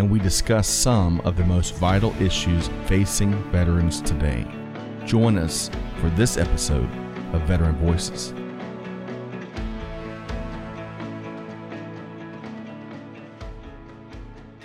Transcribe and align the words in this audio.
and 0.00 0.10
we 0.10 0.18
discuss 0.18 0.66
some 0.66 1.20
of 1.26 1.36
the 1.36 1.44
most 1.44 1.74
vital 1.74 2.14
issues 2.22 2.70
facing 2.86 3.34
veterans 3.50 4.00
today. 4.00 4.46
Join 5.04 5.36
us 5.36 5.70
for 6.00 6.08
this 6.10 6.38
episode 6.38 6.88
of 7.34 7.42
Veteran 7.42 7.76
Voices. 7.76 8.32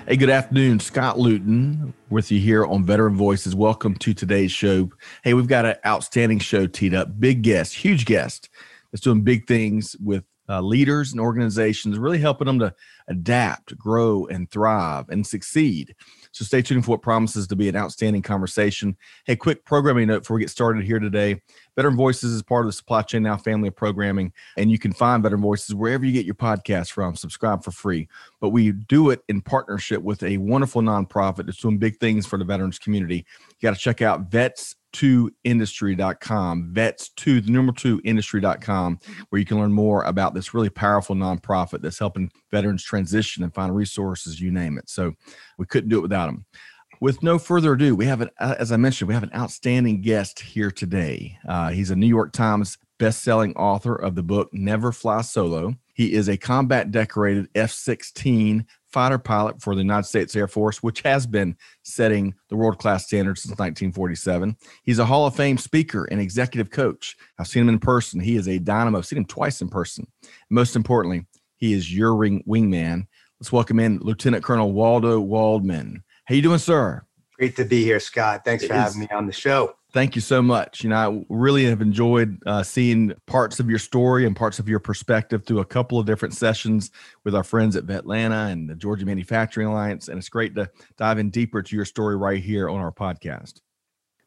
Hey, 0.07 0.15
good 0.15 0.29
afternoon. 0.29 0.79
Scott 0.79 1.19
Luton 1.19 1.93
with 2.09 2.31
you 2.31 2.39
here 2.39 2.65
on 2.65 2.85
Veteran 2.85 3.17
Voices. 3.17 3.53
Welcome 3.53 3.95
to 3.95 4.13
today's 4.13 4.53
show. 4.53 4.89
Hey, 5.21 5.33
we've 5.33 5.47
got 5.47 5.65
an 5.65 5.75
outstanding 5.85 6.39
show 6.39 6.65
teed 6.65 6.93
up. 6.93 7.19
Big 7.19 7.41
guest, 7.41 7.75
huge 7.75 8.05
guest 8.05 8.47
that's 8.89 9.01
doing 9.01 9.21
big 9.21 9.47
things 9.47 9.97
with 10.01 10.23
uh, 10.49 10.61
leaders 10.61 11.11
and 11.11 11.21
organizations, 11.21 11.97
really 11.97 12.19
helping 12.19 12.45
them 12.45 12.59
to 12.59 12.73
adapt, 13.07 13.77
grow, 13.77 14.25
and 14.27 14.49
thrive 14.49 15.09
and 15.09 15.25
succeed. 15.25 15.95
So 16.31 16.43
stay 16.43 16.61
tuned 16.61 16.85
for 16.85 16.91
what 16.91 17.01
promises 17.01 17.47
to 17.47 17.55
be 17.55 17.69
an 17.69 17.75
outstanding 17.75 18.21
conversation. 18.21 18.97
Hey, 19.25 19.35
quick 19.35 19.63
programming 19.65 20.07
note 20.07 20.23
before 20.23 20.35
we 20.35 20.41
get 20.41 20.49
started 20.49 20.83
here 20.83 20.99
today. 20.99 21.41
Veteran 21.75 21.95
Voices 21.95 22.31
is 22.31 22.41
part 22.41 22.65
of 22.65 22.67
the 22.67 22.73
Supply 22.73 23.01
Chain 23.01 23.23
Now 23.23 23.37
family 23.37 23.69
of 23.69 23.75
programming, 23.75 24.33
and 24.57 24.71
you 24.71 24.79
can 24.79 24.91
find 24.91 25.23
Veteran 25.23 25.41
Voices 25.41 25.75
wherever 25.75 26.05
you 26.05 26.11
get 26.11 26.25
your 26.25 26.35
podcast 26.35 26.91
from. 26.91 27.15
Subscribe 27.15 27.63
for 27.63 27.71
free. 27.71 28.07
But 28.41 28.49
we 28.49 28.71
do 28.71 29.11
it 29.11 29.21
in 29.27 29.41
partnership 29.41 30.01
with 30.01 30.23
a 30.23 30.37
wonderful 30.37 30.81
nonprofit 30.81 31.45
that's 31.45 31.61
doing 31.61 31.77
big 31.77 31.99
things 31.99 32.25
for 32.25 32.37
the 32.37 32.45
veterans 32.45 32.79
community. 32.79 33.25
You 33.49 33.67
got 33.69 33.75
to 33.75 33.79
check 33.79 34.01
out 34.01 34.31
Vets 34.31 34.75
2industry.com, 34.95 36.69
vets 36.71 37.09
2, 37.09 37.41
the 37.41 37.51
number 37.51 37.73
2 37.73 38.01
industry.com, 38.03 38.99
where 39.29 39.39
you 39.39 39.45
can 39.45 39.59
learn 39.59 39.73
more 39.73 40.03
about 40.03 40.33
this 40.33 40.53
really 40.53 40.69
powerful 40.69 41.15
nonprofit 41.15 41.81
that's 41.81 41.99
helping 41.99 42.31
veterans 42.51 42.83
transition 42.83 43.43
and 43.43 43.53
find 43.53 43.75
resources, 43.75 44.39
you 44.39 44.51
name 44.51 44.77
it. 44.77 44.89
So 44.89 45.13
we 45.57 45.65
couldn't 45.65 45.89
do 45.89 45.99
it 45.99 46.03
without 46.03 46.27
them. 46.27 46.45
With 47.01 47.21
no 47.21 47.37
further 47.37 47.73
ado, 47.73 47.95
we 47.95 48.05
have 48.05 48.21
an, 48.21 48.29
uh, 48.39 48.55
as 48.57 48.71
I 48.71 48.77
mentioned, 48.77 49.09
we 49.09 49.13
have 49.13 49.23
an 49.23 49.35
outstanding 49.35 50.01
guest 50.01 50.39
here 50.39 50.71
today. 50.71 51.37
Uh, 51.47 51.69
he's 51.69 51.91
a 51.91 51.95
New 51.95 52.07
York 52.07 52.31
Times 52.31 52.77
best-selling 52.97 53.53
author 53.55 53.95
of 53.95 54.15
the 54.15 54.23
book 54.23 54.49
Never 54.53 54.93
Fly 54.93 55.21
Solo. 55.21 55.75
He 55.93 56.13
is 56.13 56.29
a 56.29 56.37
combat 56.37 56.91
decorated 56.91 57.49
F-16 57.53 58.65
fighter 58.95 59.19
pilot 59.19 59.61
for 59.61 59.75
the 59.75 59.81
United 59.81 60.05
States 60.05 60.33
Air 60.37 60.47
Force, 60.47 60.81
which 60.81 61.01
has 61.01 61.27
been 61.27 61.57
setting 61.83 62.33
the 62.47 62.55
world 62.55 62.77
class 62.77 63.05
standard 63.05 63.37
since 63.37 63.51
1947. 63.51 64.55
He's 64.83 64.99
a 64.99 65.05
Hall 65.05 65.27
of 65.27 65.35
Fame 65.35 65.57
speaker 65.57 66.05
and 66.05 66.21
executive 66.21 66.71
coach. 66.71 67.17
I've 67.37 67.47
seen 67.47 67.63
him 67.63 67.67
in 67.67 67.79
person. 67.79 68.21
He 68.21 68.37
is 68.37 68.47
a 68.47 68.57
dynamo. 68.57 68.99
I've 68.99 69.05
seen 69.05 69.17
him 69.17 69.25
twice 69.25 69.59
in 69.59 69.67
person. 69.67 70.07
Most 70.49 70.77
importantly, 70.77 71.25
he 71.57 71.73
is 71.73 71.93
your 71.93 72.15
ring 72.15 72.41
wingman. 72.47 73.07
Let's 73.41 73.51
welcome 73.51 73.81
in 73.81 73.99
Lieutenant 73.99 74.45
Colonel 74.45 74.71
Waldo 74.71 75.19
Waldman. 75.19 76.01
How 76.23 76.35
you 76.35 76.41
doing, 76.41 76.59
sir? 76.59 77.03
Great 77.37 77.57
to 77.57 77.65
be 77.65 77.83
here, 77.83 77.99
Scott. 77.99 78.45
Thanks 78.45 78.65
for 78.65 78.75
having 78.75 79.01
me 79.01 79.09
on 79.11 79.25
the 79.25 79.33
show. 79.33 79.75
Thank 79.95 80.13
you 80.13 80.21
so 80.21 80.41
much. 80.41 80.83
You 80.83 80.89
know, 80.89 80.95
I 80.97 81.25
really 81.33 81.63
have 81.63 81.81
enjoyed 81.81 82.43
uh, 82.45 82.63
seeing 82.63 83.13
parts 83.27 83.61
of 83.61 83.69
your 83.69 83.79
story 83.79 84.25
and 84.25 84.35
parts 84.35 84.59
of 84.59 84.67
your 84.67 84.79
perspective 84.79 85.45
through 85.45 85.59
a 85.59 85.65
couple 85.65 85.97
of 85.97 86.05
different 86.05 86.33
sessions 86.33 86.91
with 87.23 87.33
our 87.33 87.45
friends 87.45 87.77
at 87.77 87.85
Vetlanta 87.85 88.51
and 88.51 88.69
the 88.69 88.75
Georgia 88.75 89.05
Manufacturing 89.05 89.67
Alliance. 89.67 90.09
And 90.09 90.17
it's 90.17 90.27
great 90.27 90.53
to 90.55 90.69
dive 90.97 91.17
in 91.17 91.29
deeper 91.29 91.61
to 91.61 91.75
your 91.77 91.85
story 91.85 92.17
right 92.17 92.43
here 92.43 92.69
on 92.69 92.81
our 92.81 92.91
podcast. 92.91 93.61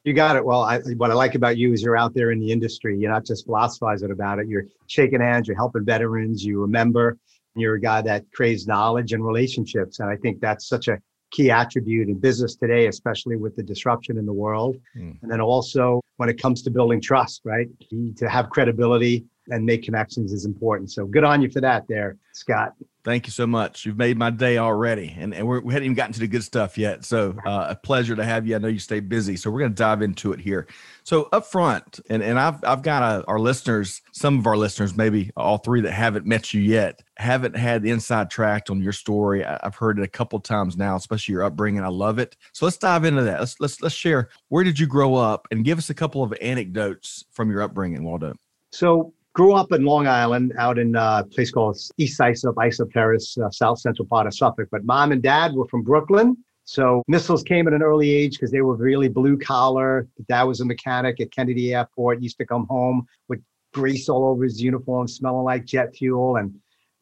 You 0.05 0.15
got 0.15 0.37
it. 0.37 0.45
Well, 0.47 0.63
I, 0.63 0.79
what 0.97 1.11
I 1.11 1.15
like 1.15 1.35
about 1.35 1.59
you 1.59 1.75
is 1.75 1.83
you're 1.83 1.99
out 1.99 2.15
there 2.15 2.31
in 2.31 2.41
the 2.41 2.51
industry. 2.51 2.97
You're 2.99 3.13
not 3.13 3.27
just 3.27 3.45
philosophizing 3.45 4.11
about 4.11 4.39
it. 4.39 4.49
You're 4.49 4.65
shaking 4.87 5.21
hands. 5.21 5.49
You're 5.49 5.59
helping 5.59 5.85
veterans. 5.85 6.43
You 6.43 6.63
remember. 6.63 7.19
You're 7.55 7.75
a 7.75 7.81
guy 7.81 8.01
that 8.01 8.25
craves 8.33 8.67
knowledge 8.67 9.13
and 9.13 9.23
relationships. 9.23 10.01
And 10.01 10.09
I 10.09 10.17
think 10.17 10.41
that's 10.41 10.67
such 10.67 10.89
a 10.89 10.99
key 11.31 11.51
attribute 11.51 12.09
in 12.09 12.19
business 12.19 12.57
today, 12.57 12.87
especially 12.87 13.37
with 13.37 13.55
the 13.57 13.63
disruption 13.63 14.19
in 14.19 14.27
the 14.27 14.33
world. 14.33 14.77
Mm. 14.97 15.23
And 15.23 15.31
then 15.31 15.41
also 15.41 16.01
when 16.17 16.29
it 16.29 16.41
comes 16.41 16.63
to 16.63 16.71
building 16.71 17.01
trust, 17.01 17.43
right? 17.45 17.69
To 18.17 18.29
have 18.29 18.51
credibility 18.51 19.25
and 19.49 19.65
make 19.65 19.83
connections 19.83 20.33
is 20.33 20.45
important. 20.45 20.91
So 20.91 21.07
good 21.07 21.25
on 21.25 21.43
you 21.43 21.51
for 21.51 21.61
that 21.61 21.87
there, 21.89 22.17
Scott. 22.33 22.75
Thank 23.09 23.27
you 23.27 23.31
so 23.31 23.47
much. 23.47 23.87
You've 23.87 23.97
made 23.97 24.19
my 24.19 24.29
day 24.29 24.59
already, 24.59 25.17
and, 25.19 25.33
and 25.33 25.49
we're, 25.49 25.61
we 25.61 25.73
have 25.73 25.81
not 25.81 25.87
even 25.87 25.95
gotten 25.95 26.13
to 26.13 26.21
the 26.21 26.29
good 26.29 26.45
stuff 26.45 26.77
yet. 26.77 27.07
So, 27.07 27.35
uh, 27.47 27.69
a 27.71 27.75
pleasure 27.75 28.15
to 28.15 28.23
have 28.23 28.47
you. 28.47 28.55
I 28.55 28.59
know 28.59 28.69
you 28.69 28.79
stay 28.79 29.01
busy, 29.01 29.35
so 29.35 29.51
we're 29.51 29.61
going 29.61 29.71
to 29.71 29.83
dive 29.83 30.03
into 30.03 30.35
it 30.35 30.41
here. 30.41 30.67
So, 31.05 31.27
up 31.33 31.47
front, 31.47 32.01
and, 32.11 32.23
and 32.23 32.39
I've 32.39 32.63
I've 32.65 32.83
got 32.83 33.03
a, 33.03 33.25
our 33.25 33.39
listeners, 33.39 34.03
some 34.13 34.39
of 34.39 34.47
our 34.47 34.59
listeners, 34.59 34.95
maybe 34.95 35.31
all 35.39 35.57
three 35.57 35.81
that 35.81 35.93
haven't 35.93 36.27
met 36.27 36.53
you 36.53 36.61
yet, 36.61 37.03
haven't 37.17 37.57
had 37.57 37.83
the 37.83 37.89
inside 37.93 38.31
track 38.31 38.69
on 38.69 38.83
your 38.83 38.93
story. 38.93 39.43
I, 39.43 39.59
have 39.63 39.77
heard 39.77 39.99
it 39.99 40.03
a 40.03 40.09
couple 40.09 40.39
times 40.41 40.77
now, 40.77 40.95
especially 40.95 41.33
your 41.33 41.45
upbringing. 41.45 41.83
I 41.83 41.89
love 41.89 42.19
it. 42.19 42.37
So, 42.53 42.67
let's 42.67 42.77
dive 42.77 43.07
into 43.07 43.23
that. 43.23 43.41
Let's 43.41 43.59
let's 43.59 43.81
let's 43.81 43.95
share. 43.95 44.29
Where 44.49 44.65
did 44.65 44.79
you 44.79 44.87
grow 44.87 45.15
up, 45.15 45.49
and 45.51 45.65
give 45.65 45.79
us 45.79 45.89
a 45.89 45.95
couple 45.95 46.23
of 46.23 46.35
anecdotes 46.43 47.25
from 47.31 47.51
your 47.51 47.63
upbringing, 47.63 48.05
Waldo. 48.05 48.35
So 48.71 49.15
grew 49.39 49.55
up 49.55 49.71
in 49.71 49.85
Long 49.85 50.09
Island, 50.09 50.53
out 50.59 50.81
in 50.81 50.97
a 50.97 51.25
place 51.31 51.53
called 51.53 51.79
East 51.97 52.21
Islip, 52.21 52.57
Islip 52.59 52.93
Terrace, 52.93 53.39
uh, 53.39 53.49
south 53.51 53.79
central 53.79 54.05
part 54.05 54.27
of 54.27 54.35
Suffolk. 54.35 54.67
But 54.73 54.85
mom 54.85 55.13
and 55.13 55.23
dad 55.23 55.55
were 55.55 55.69
from 55.69 55.83
Brooklyn. 55.83 56.37
So 56.65 57.05
missiles 57.07 57.45
came 57.45 57.69
at 57.69 57.73
an 57.73 57.81
early 57.81 58.11
age 58.11 58.33
because 58.33 58.51
they 58.51 58.63
were 58.63 58.75
really 58.75 59.09
blue 59.09 59.39
collar. 59.39 60.09
Dad 60.29 60.43
was 60.43 60.61
a 60.61 60.65
mechanic 60.65 61.21
at 61.21 61.31
Kennedy 61.31 61.73
Airport. 61.73 62.21
Used 62.21 62.37
to 62.39 62.47
come 62.47 62.67
home 62.67 63.07
with 63.29 63.41
grease 63.73 64.09
all 64.09 64.25
over 64.25 64.43
his 64.43 64.61
uniform, 64.61 65.07
smelling 65.07 65.45
like 65.45 65.65
jet 65.65 65.95
fuel. 65.95 66.39
And 66.39 66.53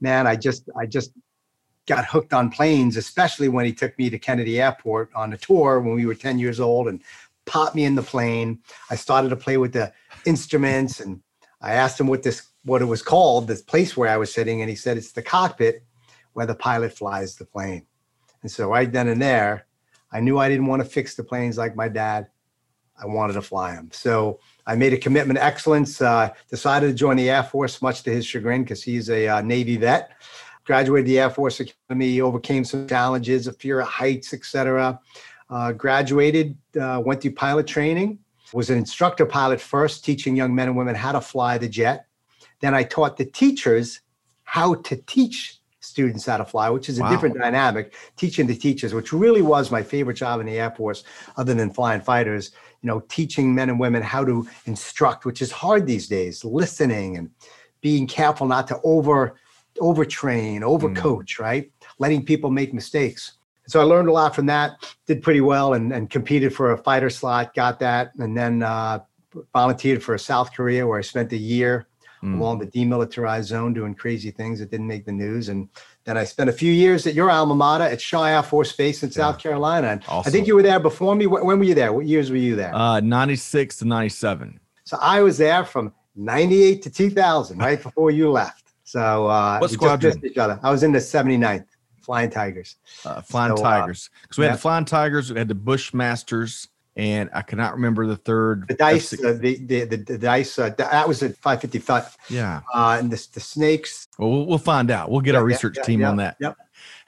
man, 0.02 0.26
I 0.26 0.36
just, 0.36 0.69
I 0.78 0.84
just 0.84 1.12
got 1.86 2.04
hooked 2.04 2.34
on 2.34 2.50
planes, 2.50 2.98
especially 2.98 3.48
when 3.48 3.64
he 3.64 3.72
took 3.72 3.98
me 3.98 4.10
to 4.10 4.19
Kennedy 4.19 4.60
Airport 4.60 5.10
on 5.14 5.32
a 5.32 5.38
tour 5.38 5.80
when 5.80 5.94
we 5.94 6.04
were 6.04 6.14
10 6.14 6.38
years 6.38 6.60
old 6.60 6.86
and 6.86 7.02
popped 7.46 7.75
me 7.75 7.84
in 7.84 7.94
the 7.94 8.02
plane. 8.02 8.58
I 8.91 8.96
started 8.96 9.30
to 9.30 9.36
play 9.36 9.56
with 9.56 9.72
the 9.72 9.91
instruments 10.26 11.00
and 11.00 11.22
I 11.61 11.75
asked 11.75 11.99
him 11.99 12.06
what 12.06 12.22
this 12.22 12.49
what 12.65 12.83
it 12.83 12.87
was 12.87 13.03
called, 13.03 13.47
this 13.47 13.62
place 13.62 13.97
where 13.97 14.09
I 14.09 14.17
was 14.17 14.33
sitting, 14.33 14.61
and 14.61 14.69
he 14.69 14.77
said 14.77 14.97
it's 14.97 15.12
the 15.12 15.22
cockpit 15.22 15.84
where 16.33 16.47
the 16.47 16.55
pilot 16.55 16.93
flies 16.93 17.37
the 17.37 17.44
plane. 17.44 17.87
And 18.43 18.50
so 18.50 18.71
right 18.71 18.91
then 18.91 19.09
and 19.09 19.22
there, 19.22 19.67
I 20.12 20.21
knew 20.21 20.39
I 20.39 20.49
didn't 20.49 20.67
want 20.67 20.83
to 20.83 20.89
fix 20.89 21.15
the 21.15 21.25
planes 21.25 21.56
like 21.56 21.77
my 21.77 21.89
dad. 21.89 22.28
I 23.00 23.06
wanted 23.06 23.34
to 23.34 23.43
fly 23.43 23.75
them. 23.75 23.91
So 23.93 24.41
I 24.67 24.75
made 24.75 24.93
a 24.93 24.99
commitment 24.99 25.39
to 25.39 25.44
excellence. 25.44 26.00
Uh, 26.00 26.31
decided 26.49 26.89
to 26.89 26.94
join 26.94 27.17
the 27.17 27.31
Air 27.31 27.43
Force, 27.43 27.83
much 27.83 28.03
to 28.05 28.11
his 28.11 28.27
chagrin, 28.27 28.62
because 28.62 28.83
he's 28.83 29.11
a 29.11 29.28
uh, 29.28 29.41
Navy 29.43 29.77
vet. 29.77 30.12
Graduated 30.65 31.06
the 31.06 31.21
Air 31.21 31.31
Force 31.31 31.61
Academy, 31.61 32.21
overcame 32.21 32.65
some 32.65 32.88
challenges, 32.88 33.47
a 33.47 33.53
fear 33.53 33.81
of 33.81 33.88
heights, 33.88 34.34
etc. 34.34 34.99
Uh, 35.49 35.73
graduated, 35.73 36.56
uh, 36.81 37.00
went 37.05 37.21
through 37.21 37.33
pilot 37.33 37.67
training, 37.67 38.19
was 38.52 38.70
an 38.70 38.78
instructor 38.78 39.26
pilot 39.26 39.60
first, 39.60 40.04
teaching 40.04 40.36
young 40.36 40.54
men 40.54 40.68
and 40.68 40.76
women 40.76 40.94
how 40.94 41.12
to 41.12 41.20
fly 41.20 41.58
the 41.58 41.68
jet. 41.68 42.06
Then 42.60 42.74
I 42.74 42.84
taught 42.84 43.16
the 43.16 43.24
teachers 43.24 44.00
how 44.44 44.74
to 44.74 44.96
teach 44.96 45.60
students 45.80 46.26
how 46.26 46.36
to 46.36 46.44
fly, 46.44 46.68
which 46.68 46.88
is 46.88 46.98
a 46.98 47.02
wow. 47.02 47.10
different 47.10 47.38
dynamic, 47.38 47.94
teaching 48.16 48.46
the 48.46 48.56
teachers, 48.56 48.92
which 48.92 49.12
really 49.12 49.42
was 49.42 49.70
my 49.70 49.82
favorite 49.82 50.14
job 50.14 50.40
in 50.40 50.46
the 50.46 50.58
Air 50.58 50.70
Force, 50.70 51.04
other 51.37 51.54
than 51.54 51.70
flying 51.70 52.00
fighters, 52.00 52.50
you 52.82 52.88
know, 52.88 53.00
teaching 53.08 53.54
men 53.54 53.69
and 53.69 53.78
women 53.78 54.02
how 54.02 54.25
to 54.25 54.49
instruct, 54.66 55.25
which 55.25 55.40
is 55.40 55.52
hard 55.52 55.87
these 55.87 56.08
days, 56.08 56.44
listening 56.44 57.16
and 57.16 57.31
being 57.81 58.06
careful 58.06 58.46
not 58.46 58.66
to 58.69 58.81
over 58.82 59.37
overtrain, 59.78 60.60
overcoach, 60.60 61.37
mm. 61.37 61.40
right? 61.40 61.70
Letting 61.99 62.25
people 62.25 62.50
make 62.50 62.72
mistakes 62.72 63.36
so 63.68 63.80
I 63.80 63.84
learned 63.84 64.08
a 64.08 64.12
lot 64.12 64.34
from 64.34 64.46
that. 64.46 64.76
Did 65.06 65.22
pretty 65.22 65.40
well 65.40 65.74
and, 65.74 65.92
and 65.92 66.08
competed 66.08 66.54
for 66.54 66.72
a 66.72 66.78
fighter 66.78 67.10
slot. 67.10 67.54
Got 67.54 67.80
that, 67.80 68.12
and 68.18 68.36
then 68.36 68.62
uh, 68.62 69.00
volunteered 69.52 70.02
for 70.02 70.16
South 70.18 70.52
Korea, 70.52 70.86
where 70.86 70.98
I 70.98 71.02
spent 71.02 71.32
a 71.32 71.36
year 71.36 71.86
mm. 72.22 72.38
along 72.38 72.58
the 72.58 72.66
demilitarized 72.66 73.44
zone 73.44 73.72
doing 73.72 73.94
crazy 73.94 74.30
things 74.30 74.58
that 74.58 74.70
didn't 74.70 74.86
make 74.86 75.04
the 75.04 75.12
news. 75.12 75.48
And 75.48 75.68
then 76.04 76.16
I 76.16 76.24
spent 76.24 76.50
a 76.50 76.52
few 76.52 76.72
years 76.72 77.06
at 77.06 77.14
your 77.14 77.30
alma 77.30 77.54
mater 77.54 77.84
at 77.84 78.00
Shaw 78.00 78.24
Air 78.24 78.42
Force 78.42 78.72
Base 78.72 79.02
in 79.02 79.10
yeah. 79.10 79.14
South 79.14 79.38
Carolina. 79.38 79.88
And 79.88 80.02
awesome. 80.08 80.28
I 80.28 80.32
think 80.32 80.46
you 80.46 80.54
were 80.54 80.62
there 80.62 80.80
before 80.80 81.14
me. 81.14 81.26
When 81.26 81.58
were 81.58 81.64
you 81.64 81.74
there? 81.74 81.92
What 81.92 82.06
years 82.06 82.30
were 82.30 82.36
you 82.36 82.56
there? 82.56 82.74
Uh, 82.74 83.00
96 83.00 83.76
to 83.78 83.84
97. 83.84 84.60
So 84.84 84.98
I 85.00 85.20
was 85.22 85.38
there 85.38 85.64
from 85.64 85.92
98 86.14 86.82
to 86.82 86.90
2000, 86.90 87.58
right 87.58 87.82
before 87.82 88.10
you 88.10 88.30
left. 88.30 88.72
So 88.84 89.26
uh, 89.26 89.58
what 89.58 89.70
squadron? 89.70 90.24
Each 90.24 90.38
other. 90.38 90.60
I 90.62 90.70
was 90.70 90.82
in 90.82 90.92
the 90.92 91.00
79th. 91.00 91.66
Flying 92.06 92.31
Tigers. 92.31 92.76
Uh, 93.05 93.20
Flying 93.20 93.56
so, 93.56 93.62
Tigers. 93.62 94.11
Because 94.23 94.38
uh, 94.38 94.43
we 94.43 94.47
had 94.47 94.55
the 94.55 94.61
Flying 94.61 94.85
Tigers, 94.85 95.32
we 95.32 95.38
had 95.38 95.49
the 95.49 95.55
Bushmasters, 95.55 96.69
and 96.94 97.29
I 97.35 97.43
cannot 97.43 97.75
remember 97.75 98.06
the 98.06 98.17
third. 98.17 98.69
The 98.69 98.75
dice, 98.75 99.12
uh, 99.12 99.32
the, 99.32 99.56
the, 99.67 99.85
the 99.85 99.97
the 99.97 100.19
dice. 100.19 100.58
Uh, 100.58 100.70
that 100.79 101.06
was 101.06 101.23
at 101.23 101.37
five 101.37 101.61
fifty 101.61 101.81
five. 101.81 102.17
Yeah. 102.31 102.62
Uh, 102.73 102.97
and 103.00 103.11
the 103.11 103.29
the 103.35 103.41
snakes. 103.41 104.06
Well, 104.19 104.31
we'll, 104.31 104.47
we'll 104.47 104.58
find 104.58 104.91
out. 104.91 105.11
We'll 105.11 105.20
get 105.20 105.35
Yeah, 105.35 105.41
our 105.41 105.44
research 105.44 105.75
yeah, 105.76 105.82
team 105.82 106.05
on 106.05 106.17
that. 106.17 106.37
Yep. 106.41 106.56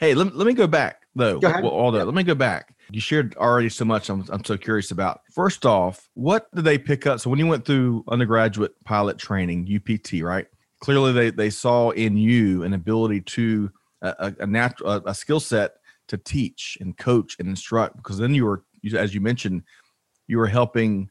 Hey, 0.01 0.15
let, 0.15 0.35
let 0.35 0.47
me 0.47 0.53
go 0.53 0.67
back 0.67 1.03
though. 1.15 1.39
Go 1.39 1.49
ahead. 1.49 1.63
Well, 1.63 1.73
all 1.73 1.93
that. 1.93 2.05
Let 2.05 2.15
me 2.15 2.25
go 2.25 2.35
back. 2.35 2.75
You 2.91 3.01
shared 3.01 3.37
already 3.37 3.69
so 3.69 3.85
much. 3.85 4.09
I'm, 4.09 4.25
I'm 4.31 4.45
so 4.45 4.57
curious 4.57 4.91
about. 4.91 5.21
First 5.33 5.65
off, 5.65 6.09
what 6.15 6.53
did 6.55 6.65
they 6.65 6.79
pick 6.79 7.07
up? 7.07 7.21
So 7.21 7.31
when 7.31 7.39
you 7.39 7.47
went 7.47 7.65
through 7.65 8.05
undergraduate 8.09 8.73
pilot 8.85 9.19
training, 9.19 9.69
UPT, 9.73 10.23
right? 10.23 10.47
Clearly, 10.81 11.13
they 11.13 11.31
they 11.31 11.51
saw 11.51 11.91
in 11.91 12.17
you 12.17 12.63
an 12.63 12.73
ability 12.73 13.23
to 13.23 13.71
a, 14.03 14.35
a, 14.41 14.47
natural 14.47 15.03
a 15.07 15.15
skill 15.15 15.41
set 15.41 15.75
to 16.09 16.17
teach 16.17 16.79
and 16.81 16.97
coach 16.97 17.37
and 17.39 17.49
instruct. 17.49 17.97
Because 17.97 18.19
then 18.19 18.35
you 18.35 18.45
were, 18.45 18.65
as 18.95 19.15
you 19.15 19.21
mentioned, 19.21 19.63
you 20.27 20.39
were 20.39 20.47
helping 20.47 21.11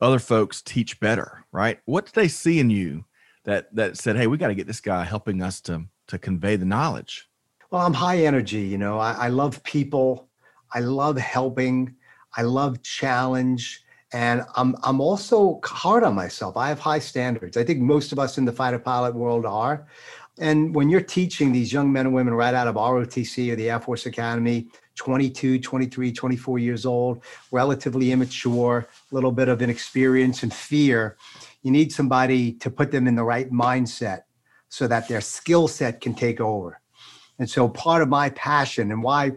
other 0.00 0.18
folks 0.18 0.62
teach 0.62 0.98
better, 1.00 1.44
right? 1.52 1.78
What 1.84 2.06
did 2.06 2.14
they 2.14 2.28
see 2.28 2.58
in 2.58 2.70
you 2.70 3.04
that 3.44 3.74
that 3.74 3.96
said, 3.96 4.16
"Hey, 4.16 4.26
we 4.26 4.38
got 4.38 4.48
to 4.48 4.54
get 4.54 4.66
this 4.66 4.80
guy 4.80 5.04
helping 5.04 5.42
us 5.42 5.60
to 5.62 5.84
to 6.08 6.18
convey 6.18 6.56
the 6.56 6.64
knowledge"? 6.64 7.28
Well, 7.70 7.84
I'm 7.84 7.94
high 7.94 8.24
energy. 8.24 8.62
You 8.62 8.78
know, 8.78 8.98
I, 8.98 9.12
I 9.12 9.28
love 9.28 9.62
people. 9.62 10.28
I 10.72 10.80
love 10.80 11.16
helping. 11.16 11.94
I 12.36 12.42
love 12.42 12.82
challenge. 12.82 13.84
And 14.12 14.42
I'm 14.56 14.74
I'm 14.82 15.00
also 15.00 15.60
hard 15.64 16.02
on 16.02 16.14
myself. 16.14 16.56
I 16.56 16.68
have 16.68 16.80
high 16.80 16.98
standards. 16.98 17.56
I 17.56 17.64
think 17.64 17.80
most 17.80 18.10
of 18.10 18.18
us 18.18 18.38
in 18.38 18.44
the 18.44 18.52
fighter 18.52 18.78
pilot 18.78 19.14
world 19.14 19.46
are. 19.46 19.86
And 20.40 20.74
when 20.74 20.88
you're 20.88 21.02
teaching 21.02 21.52
these 21.52 21.70
young 21.70 21.92
men 21.92 22.06
and 22.06 22.14
women 22.14 22.32
right 22.32 22.54
out 22.54 22.66
of 22.66 22.76
ROTC 22.76 23.52
or 23.52 23.56
the 23.56 23.68
Air 23.68 23.78
Force 23.78 24.06
Academy, 24.06 24.68
22, 24.96 25.60
23, 25.60 26.12
24 26.12 26.58
years 26.58 26.86
old, 26.86 27.22
relatively 27.52 28.10
immature, 28.10 28.88
a 29.12 29.14
little 29.14 29.32
bit 29.32 29.48
of 29.48 29.60
inexperience 29.60 30.42
and 30.42 30.52
fear, 30.52 31.18
you 31.62 31.70
need 31.70 31.92
somebody 31.92 32.52
to 32.54 32.70
put 32.70 32.90
them 32.90 33.06
in 33.06 33.14
the 33.14 33.22
right 33.22 33.52
mindset 33.52 34.22
so 34.70 34.88
that 34.88 35.08
their 35.08 35.20
skill 35.20 35.68
set 35.68 36.00
can 36.00 36.14
take 36.14 36.40
over. 36.40 36.80
And 37.38 37.48
so 37.48 37.68
part 37.68 38.00
of 38.00 38.08
my 38.08 38.30
passion 38.30 38.90
and 38.92 39.02
why 39.02 39.32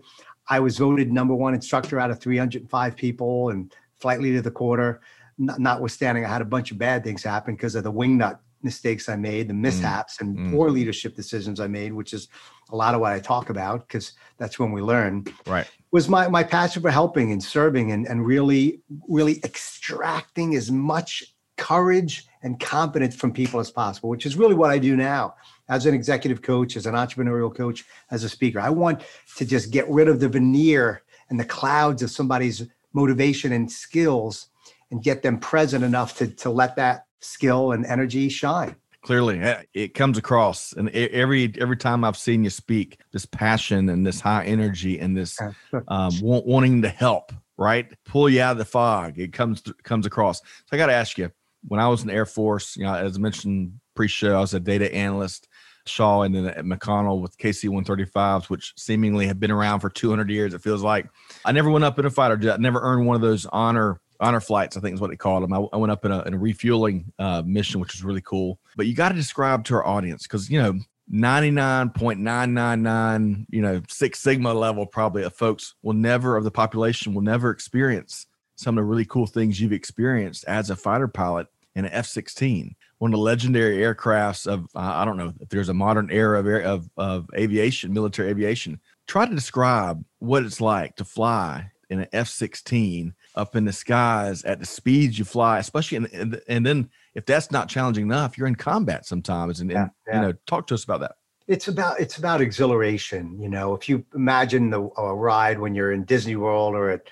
I 0.48 0.62
was 0.62 0.78
voted 0.78 1.12
number 1.12 1.36
one 1.36 1.54
instructor 1.54 2.00
out 2.00 2.12
of 2.12 2.22
305 2.22 2.96
people 2.96 3.50
and 3.50 3.74
flight 4.00 4.22
leader 4.22 4.38
of 4.38 4.46
the 4.46 4.52
quarter, 4.52 5.02
notwithstanding 5.38 6.24
I 6.24 6.30
had 6.30 6.42
a 6.42 6.46
bunch 6.46 6.72
of 6.72 6.78
bad 6.78 7.04
things 7.04 7.24
happen 7.24 7.56
because 7.56 7.76
of 7.76 7.84
the 7.84 7.92
wingnut 7.92 8.40
mistakes 8.63 9.10
I 9.10 9.15
made, 9.15 9.48
the 9.48 9.54
mishaps 9.54 10.21
and 10.21 10.38
mm. 10.38 10.51
poor 10.51 10.69
leadership 10.69 11.15
decisions 11.15 11.60
I 11.60 11.68
made, 11.68 11.94
which 11.94 12.13
is 12.13 12.27
a 12.71 12.75
lot 12.75 12.95
of 12.95 13.01
what 13.01 13.13
I 13.13 13.19
talk 13.19 13.50
about 13.50 13.88
because 13.88 14.13
that's 14.38 14.60
when 14.60 14.71
we 14.71 14.81
learn 14.81 15.25
Right. 15.45 15.68
was 15.92 16.10
my 16.10 16.27
my 16.27 16.44
passion 16.44 16.81
for 16.81 16.92
helping 16.92 17.31
and 17.31 17.44
serving 17.44 17.92
and, 17.92 18.07
and 18.07 18.25
really 18.25 18.81
really 19.07 19.39
extracting 19.44 20.56
as 20.56 20.71
much 20.71 21.24
courage 21.57 22.25
and 22.42 22.60
confidence 22.60 23.15
from 23.15 23.31
people 23.31 23.60
as 23.60 23.69
possible 23.69 24.10
which 24.10 24.25
is 24.25 24.36
really 24.36 24.56
what 24.56 24.71
i 24.71 24.80
do 24.80 24.95
now 24.95 25.36
as 25.69 25.86
an 25.86 25.94
executive 25.94 26.42
coach 26.42 26.75
as 26.75 26.88
an 26.88 26.95
entrepreneurial 26.95 27.54
coach 27.56 27.86
as 28.09 28.24
a 28.24 28.30
speaker 28.30 28.59
i 28.59 28.71
want 28.71 29.04
to 29.38 29.45
just 29.45 29.69
get 29.69 29.88
rid 29.88 30.07
of 30.07 30.19
the 30.19 30.27
veneer 30.27 31.04
and 31.30 31.39
the 31.39 31.45
clouds 31.45 32.01
of 32.01 32.09
somebody's 32.09 32.68
motivation 32.94 33.51
and 33.51 33.71
skills 33.71 34.48
and 34.92 35.04
get 35.04 35.24
them 35.24 35.39
present 35.39 35.83
enough 35.83 36.18
to, 36.18 36.27
to 36.27 36.50
let 36.50 36.75
that 36.75 37.06
skill 37.24 37.72
and 37.72 37.86
energy 37.86 38.30
shine 38.30 38.75
Clearly, 39.04 39.42
eh, 39.42 39.64
it 39.74 39.94
comes 39.96 40.18
across, 40.18 40.72
and 40.72 40.90
every 40.92 41.54
every 41.60 41.75
time 41.75 42.06
I've 42.06 42.16
seen 42.16 42.46
you 42.46 42.50
speak, 42.50 43.02
this 43.12 43.25
passion 43.25 43.90
and 43.90 44.06
this 44.06 44.22
high 44.22 44.46
energy 44.46 44.98
and 44.98 45.16
this 45.16 45.38
um, 45.90 46.12
wa- 46.22 46.42
wanting 46.46 46.81
to 46.84 46.90
help, 46.90 47.34
right? 47.58 47.92
Pull 48.06 48.30
you 48.30 48.42
out 48.42 48.54
of 48.54 48.60
the 48.60 48.66
fog. 48.66 49.20
It 49.20 49.34
comes 49.34 49.62
comes 49.84 50.06
across. 50.06 50.40
So 50.40 50.46
I 50.72 50.78
got 50.78 50.86
to 50.86 50.94
ask 50.94 51.18
you, 51.18 51.30
when 51.68 51.81
I 51.81 51.90
was 51.90 52.02
in 52.02 52.08
the 52.08 52.14
Air 52.14 52.25
Force, 52.25 52.78
you 52.78 52.86
know, 52.86 52.94
as 52.94 53.18
I 53.18 53.20
mentioned 53.20 53.74
pre-show, 53.94 54.38
I 54.38 54.40
was 54.40 54.54
a 54.54 54.60
data 54.60 54.94
analyst. 54.94 55.50
Shaw 55.86 56.22
and 56.22 56.34
then 56.34 56.46
at 56.46 56.64
McConnell 56.64 57.19
with 57.19 57.38
KC 57.38 57.69
135s, 57.69 58.50
which 58.50 58.72
seemingly 58.78 59.28
have 59.28 59.38
been 59.38 59.52
around 59.52 59.81
for 59.81 59.90
200 59.90 60.30
years. 60.30 60.54
It 60.54 60.62
feels 60.62 60.81
like 60.81 61.10
I 61.44 61.52
never 61.52 61.69
went 61.69 61.84
up 61.84 62.00
in 62.00 62.06
a 62.06 62.10
fighter 62.10 62.38
jet. 62.38 62.54
I 62.54 62.62
never 62.62 62.80
earned 62.80 63.06
one 63.06 63.18
of 63.18 63.22
those 63.22 63.46
honor 63.48 64.00
honor 64.19 64.39
flights. 64.39 64.77
I 64.77 64.80
think 64.80 64.95
is 64.95 65.01
what 65.01 65.10
they 65.10 65.15
called 65.15 65.44
them. 65.44 65.54
I, 65.54 65.65
I 65.74 65.77
went 65.77 65.92
up 65.92 66.06
in 66.06 66.12
a, 66.12 66.21
in 66.24 66.33
a 66.33 66.38
refueling 66.38 67.12
uh, 67.19 67.44
mission, 67.45 67.80
which 67.80 67.94
was 67.94 68.04
really 68.04 68.21
cool. 68.21 68.60
But 68.75 68.88
you 68.88 68.95
got 68.95 69.10
to 69.10 69.15
describe 69.15 69.63
to 69.65 69.75
our 69.75 69.86
audience 69.86 70.24
because 70.24 70.50
you 70.50 70.62
know 70.62 70.80
99.999 71.12 73.45
you 73.50 73.62
know 73.62 73.81
six 73.89 74.19
sigma 74.19 74.54
level 74.54 74.86
probably 74.86 75.24
of 75.24 75.36
folks 75.36 75.75
will 75.81 75.92
never 75.94 76.38
of 76.38 76.45
the 76.45 76.51
population 76.51 77.13
will 77.13 77.21
never 77.21 77.51
experience 77.51 78.25
some 78.56 78.77
of 78.77 78.83
the 78.83 78.88
really 78.88 79.04
cool 79.06 79.27
things 79.27 79.60
you've 79.60 79.74
experienced 79.74 80.45
as 80.48 80.69
a 80.69 80.75
fighter 80.75 81.09
pilot 81.09 81.48
in 81.75 81.83
an 81.86 81.92
f-16 81.92 82.74
one 83.00 83.12
of 83.13 83.18
the 83.18 83.24
legendary 83.24 83.80
aircrafts 83.80 84.48
of 84.48 84.63
uh, 84.75 84.94
i 84.95 85.04
don't 85.04 85.18
know 85.18 85.33
if 85.42 85.50
there's 85.50 85.68
a 85.68 85.74
modern 85.74 86.09
era 86.09 86.39
of, 86.39 86.48
of, 86.66 86.89
of 86.95 87.30
aviation 87.36 87.92
military 87.92 88.30
aviation 88.30 88.80
try 89.06 89.25
to 89.25 89.36
describe 89.36 90.01
what 90.19 90.44
it's 90.44 90.62
like 90.62 90.95
to 90.95 91.04
fly 91.04 91.69
in 91.89 92.00
an 92.00 92.07
f-16 92.13 93.12
up 93.35 93.56
in 93.56 93.65
the 93.65 93.74
skies 93.74 94.44
at 94.44 94.59
the 94.59 94.65
speeds 94.65 95.18
you 95.18 95.25
fly 95.25 95.57
especially 95.59 95.97
in, 95.97 96.06
in 96.07 96.41
and 96.47 96.65
then 96.65 96.89
if 97.15 97.25
that's 97.25 97.51
not 97.51 97.68
challenging 97.68 98.06
enough 98.06 98.38
you're 98.38 98.47
in 98.47 98.56
combat 98.56 99.06
sometimes 99.06 99.59
and, 99.59 99.71
and 99.71 99.89
Yeah, 100.07 100.15
you 100.15 100.21
know 100.21 100.33
talk 100.45 100.68
to 100.68 100.74
us 100.74 100.83
about 100.83 101.01
that. 101.01 101.15
It's 101.47 101.68
about 101.68 102.00
it's 102.00 102.18
about 102.18 102.41
exhilaration 102.41 103.39
you 103.39 103.50
know 103.50 103.74
if 103.74 103.89
you 103.89 104.06
imagine 104.13 104.69
the 104.69 104.89
a 104.97 105.13
ride 105.13 105.59
when 105.59 105.75
you're 105.75 105.91
in 105.91 106.03
disney 106.06 106.35
world 106.35 106.75
or 106.75 106.89
at 106.89 107.09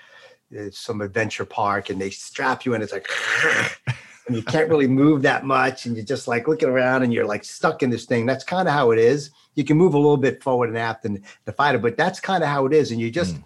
uh, 0.58 0.70
some 0.70 1.00
adventure 1.00 1.44
park 1.44 1.90
and 1.90 2.00
they 2.00 2.10
strap 2.10 2.64
you 2.64 2.74
in 2.74 2.82
it's 2.82 2.92
like 2.92 3.08
and 4.26 4.36
you 4.36 4.42
can't 4.42 4.68
really 4.68 4.86
move 5.02 5.22
that 5.22 5.44
much 5.44 5.86
and 5.86 5.96
you're 5.96 6.04
just 6.04 6.28
like 6.28 6.48
looking 6.48 6.68
around 6.68 7.02
and 7.02 7.12
you're 7.12 7.26
like 7.26 7.44
stuck 7.44 7.82
in 7.82 7.90
this 7.90 8.04
thing 8.04 8.26
that's 8.26 8.44
kind 8.44 8.68
of 8.68 8.74
how 8.74 8.90
it 8.90 8.98
is. 8.98 9.30
You 9.54 9.64
can 9.64 9.76
move 9.76 9.94
a 9.94 9.98
little 9.98 10.16
bit 10.16 10.42
forward 10.42 10.68
and 10.68 10.78
aft 10.78 11.04
in 11.04 11.22
the 11.44 11.52
fighter 11.52 11.78
but 11.78 11.96
that's 11.96 12.20
kind 12.20 12.42
of 12.42 12.48
how 12.48 12.66
it 12.66 12.72
is 12.72 12.90
and 12.90 13.00
you 13.00 13.10
just 13.10 13.36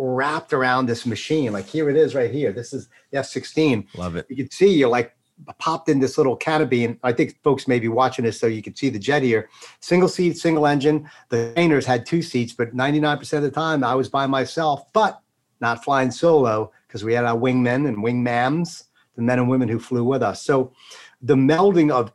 wrapped 0.00 0.54
around 0.54 0.86
this 0.86 1.04
machine. 1.04 1.52
Like 1.52 1.66
here 1.66 1.90
it 1.90 1.96
is 1.96 2.14
right 2.14 2.30
here. 2.30 2.52
This 2.52 2.72
is 2.72 2.88
the 3.10 3.18
f-16 3.18 3.86
love 3.96 4.16
it. 4.16 4.26
You 4.30 4.36
can 4.36 4.50
see 4.50 4.72
you're 4.72 4.88
like 4.88 5.14
popped 5.58 5.88
in 5.88 6.00
this 6.00 6.18
little 6.18 6.36
canopy 6.36 6.84
and 6.84 6.98
i 7.02 7.10
think 7.10 7.34
folks 7.42 7.66
may 7.66 7.78
be 7.78 7.88
watching 7.88 8.26
this 8.26 8.38
so 8.38 8.46
you 8.46 8.62
can 8.62 8.74
see 8.74 8.88
the 8.90 8.98
jet 8.98 9.22
here. 9.22 9.48
Single 9.80 10.08
seat 10.08 10.38
single 10.38 10.66
engine. 10.66 11.08
The 11.28 11.52
trainers 11.54 11.86
had 11.86 12.06
two 12.06 12.22
seats 12.22 12.52
but 12.52 12.74
99% 12.74 13.32
of 13.34 13.42
the 13.42 13.50
time 13.50 13.84
i 13.84 13.94
was 13.94 14.08
by 14.08 14.26
myself 14.26 14.90
but 14.92 15.20
not 15.60 15.84
flying 15.84 16.10
solo 16.10 16.72
because 16.86 17.04
we 17.04 17.12
had 17.12 17.24
our 17.24 17.36
wingmen 17.38 17.86
and 17.88 17.98
wingmams 17.98 18.84
the 19.16 19.22
men 19.22 19.38
and 19.38 19.48
women 19.50 19.68
who 19.68 19.78
flew 19.78 20.04
with 20.04 20.22
us. 20.22 20.42
So 20.42 20.72
the 21.20 21.34
melding 21.36 21.90
of 21.90 22.12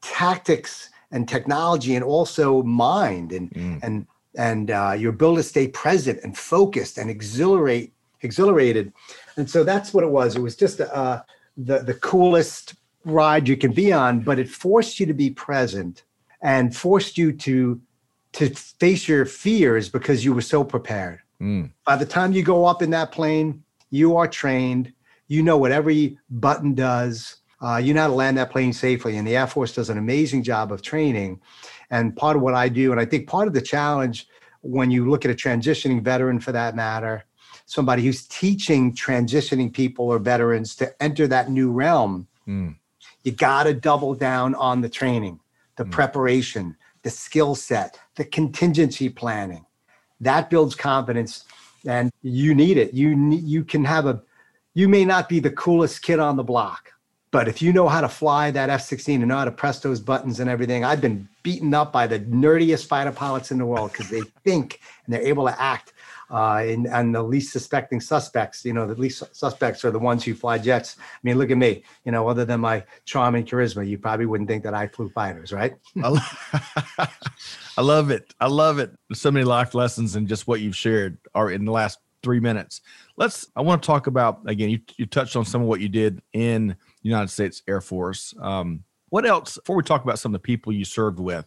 tactics 0.00 0.90
and 1.10 1.28
technology 1.28 1.94
and 1.96 2.04
also 2.04 2.62
mind 2.62 3.32
and 3.32 3.50
Mm. 3.50 3.80
and 3.82 4.06
and 4.36 4.70
uh, 4.70 4.94
your 4.96 5.10
ability 5.10 5.42
to 5.42 5.48
stay 5.48 5.68
present 5.68 6.20
and 6.22 6.36
focused 6.36 6.98
and 6.98 7.10
exhilarate 7.10 7.92
exhilarated. 8.22 8.92
And 9.36 9.48
so 9.48 9.62
that's 9.62 9.92
what 9.92 10.02
it 10.02 10.10
was. 10.10 10.36
It 10.36 10.40
was 10.40 10.56
just 10.56 10.80
uh, 10.80 11.22
the 11.56 11.80
the 11.80 11.94
coolest 11.94 12.74
ride 13.04 13.46
you 13.46 13.56
can 13.56 13.72
be 13.72 13.92
on 13.92 14.18
but 14.20 14.36
it 14.36 14.48
forced 14.48 14.98
you 14.98 15.06
to 15.06 15.14
be 15.14 15.30
present 15.30 16.02
and 16.42 16.74
forced 16.74 17.16
you 17.16 17.32
to 17.32 17.80
to 18.32 18.48
face 18.50 19.06
your 19.06 19.24
fears 19.24 19.88
because 19.88 20.24
you 20.24 20.34
were 20.34 20.40
so 20.40 20.64
prepared. 20.64 21.20
Mm. 21.38 21.70
by 21.84 21.96
the 21.96 22.06
time 22.06 22.32
you 22.32 22.42
go 22.42 22.64
up 22.64 22.80
in 22.80 22.88
that 22.88 23.12
plane 23.12 23.62
you 23.90 24.16
are 24.16 24.28
trained. 24.28 24.92
You 25.28 25.42
know 25.42 25.56
what 25.56 25.72
every 25.72 26.18
button 26.30 26.74
does 26.74 27.36
uh, 27.62 27.76
you 27.76 27.94
know 27.94 28.02
how 28.02 28.08
to 28.08 28.14
land 28.14 28.36
that 28.38 28.50
plane 28.50 28.72
safely 28.72 29.16
and 29.16 29.26
the 29.26 29.36
air 29.36 29.46
force 29.46 29.74
does 29.74 29.90
an 29.90 29.98
amazing 29.98 30.42
job 30.42 30.72
of 30.72 30.82
training 30.82 31.40
and 31.90 32.14
part 32.16 32.36
of 32.36 32.42
what 32.42 32.54
i 32.54 32.68
do 32.68 32.92
and 32.92 33.00
i 33.00 33.04
think 33.04 33.26
part 33.28 33.48
of 33.48 33.54
the 33.54 33.60
challenge 33.60 34.26
when 34.62 34.90
you 34.90 35.08
look 35.08 35.24
at 35.24 35.30
a 35.30 35.34
transitioning 35.34 36.02
veteran 36.02 36.38
for 36.40 36.52
that 36.52 36.74
matter 36.76 37.24
somebody 37.66 38.02
who's 38.02 38.26
teaching 38.26 38.94
transitioning 38.94 39.72
people 39.72 40.06
or 40.06 40.18
veterans 40.18 40.74
to 40.76 41.02
enter 41.02 41.26
that 41.26 41.50
new 41.50 41.70
realm 41.70 42.26
Mm. 42.46 42.76
you 43.24 43.32
got 43.32 43.64
to 43.64 43.74
double 43.74 44.14
down 44.14 44.54
on 44.54 44.80
the 44.82 44.88
training, 44.88 45.40
the 45.76 45.84
Mm. 45.84 45.90
preparation, 45.90 46.76
the 47.02 47.10
skill 47.10 47.56
set, 47.56 47.98
the 48.14 48.24
contingency 48.24 49.08
planning. 49.08 49.66
That 50.20 50.48
builds 50.48 50.76
confidence, 50.76 51.44
and 51.84 52.12
you 52.22 52.54
need 52.54 52.76
it. 52.76 52.94
You 52.94 53.08
you 53.32 53.64
can 53.64 53.84
have 53.84 54.06
a, 54.06 54.22
you 54.74 54.88
may 54.88 55.04
not 55.04 55.28
be 55.28 55.40
the 55.40 55.50
coolest 55.50 56.02
kid 56.02 56.20
on 56.20 56.36
the 56.36 56.44
block, 56.44 56.92
but 57.30 57.48
if 57.48 57.60
you 57.60 57.72
know 57.72 57.88
how 57.88 58.00
to 58.00 58.08
fly 58.08 58.50
that 58.52 58.70
F-16 58.70 59.16
and 59.16 59.28
know 59.28 59.36
how 59.36 59.44
to 59.44 59.50
press 59.50 59.80
those 59.80 60.00
buttons 60.00 60.40
and 60.40 60.48
everything, 60.48 60.84
I've 60.84 61.00
been 61.00 61.28
beaten 61.42 61.74
up 61.74 61.92
by 61.92 62.06
the 62.06 62.20
nerdiest 62.20 62.86
fighter 62.86 63.12
pilots 63.12 63.50
in 63.50 63.58
the 63.58 63.66
world 63.66 63.92
because 63.92 64.08
they 64.08 64.20
think 64.44 64.80
and 65.04 65.14
they're 65.14 65.26
able 65.26 65.46
to 65.46 65.60
act. 65.60 65.92
Uh, 66.28 66.64
and, 66.66 66.86
and 66.88 67.14
the 67.14 67.22
least 67.22 67.52
suspecting 67.52 68.00
suspects, 68.00 68.64
you 68.64 68.72
know, 68.72 68.86
the 68.86 68.94
least 68.94 69.22
suspects 69.32 69.84
are 69.84 69.92
the 69.92 69.98
ones 69.98 70.24
who 70.24 70.34
fly 70.34 70.58
jets. 70.58 70.96
I 70.98 71.18
mean, 71.22 71.38
look 71.38 71.50
at 71.50 71.56
me, 71.56 71.84
you 72.04 72.10
know, 72.10 72.28
other 72.28 72.44
than 72.44 72.60
my 72.60 72.84
charm 73.04 73.36
and 73.36 73.46
charisma, 73.46 73.86
you 73.86 73.98
probably 73.98 74.26
wouldn't 74.26 74.48
think 74.48 74.64
that 74.64 74.74
I 74.74 74.88
flew 74.88 75.08
fighters, 75.08 75.52
right? 75.52 75.74
I, 76.02 77.08
love 77.78 78.10
it. 78.10 78.34
I 78.40 78.48
love 78.48 78.80
it. 78.80 78.92
So 79.12 79.30
many 79.30 79.44
life 79.44 79.74
lessons 79.74 80.16
and 80.16 80.26
just 80.26 80.48
what 80.48 80.60
you've 80.60 80.76
shared 80.76 81.18
are 81.34 81.50
in 81.50 81.64
the 81.64 81.72
last 81.72 81.98
three 82.22 82.40
minutes. 82.40 82.80
Let's. 83.16 83.46
I 83.54 83.60
want 83.60 83.82
to 83.82 83.86
talk 83.86 84.08
about 84.08 84.40
again. 84.46 84.68
You 84.68 84.80
you 84.96 85.06
touched 85.06 85.36
on 85.36 85.44
some 85.44 85.62
of 85.62 85.68
what 85.68 85.80
you 85.80 85.88
did 85.88 86.20
in 86.32 86.76
United 87.06 87.28
States 87.28 87.62
Air 87.68 87.80
Force. 87.80 88.34
Um, 88.40 88.84
what 89.10 89.26
else? 89.26 89.56
Before 89.56 89.76
we 89.76 89.82
talk 89.82 90.04
about 90.04 90.18
some 90.18 90.34
of 90.34 90.40
the 90.40 90.44
people 90.44 90.72
you 90.72 90.84
served 90.84 91.20
with, 91.20 91.46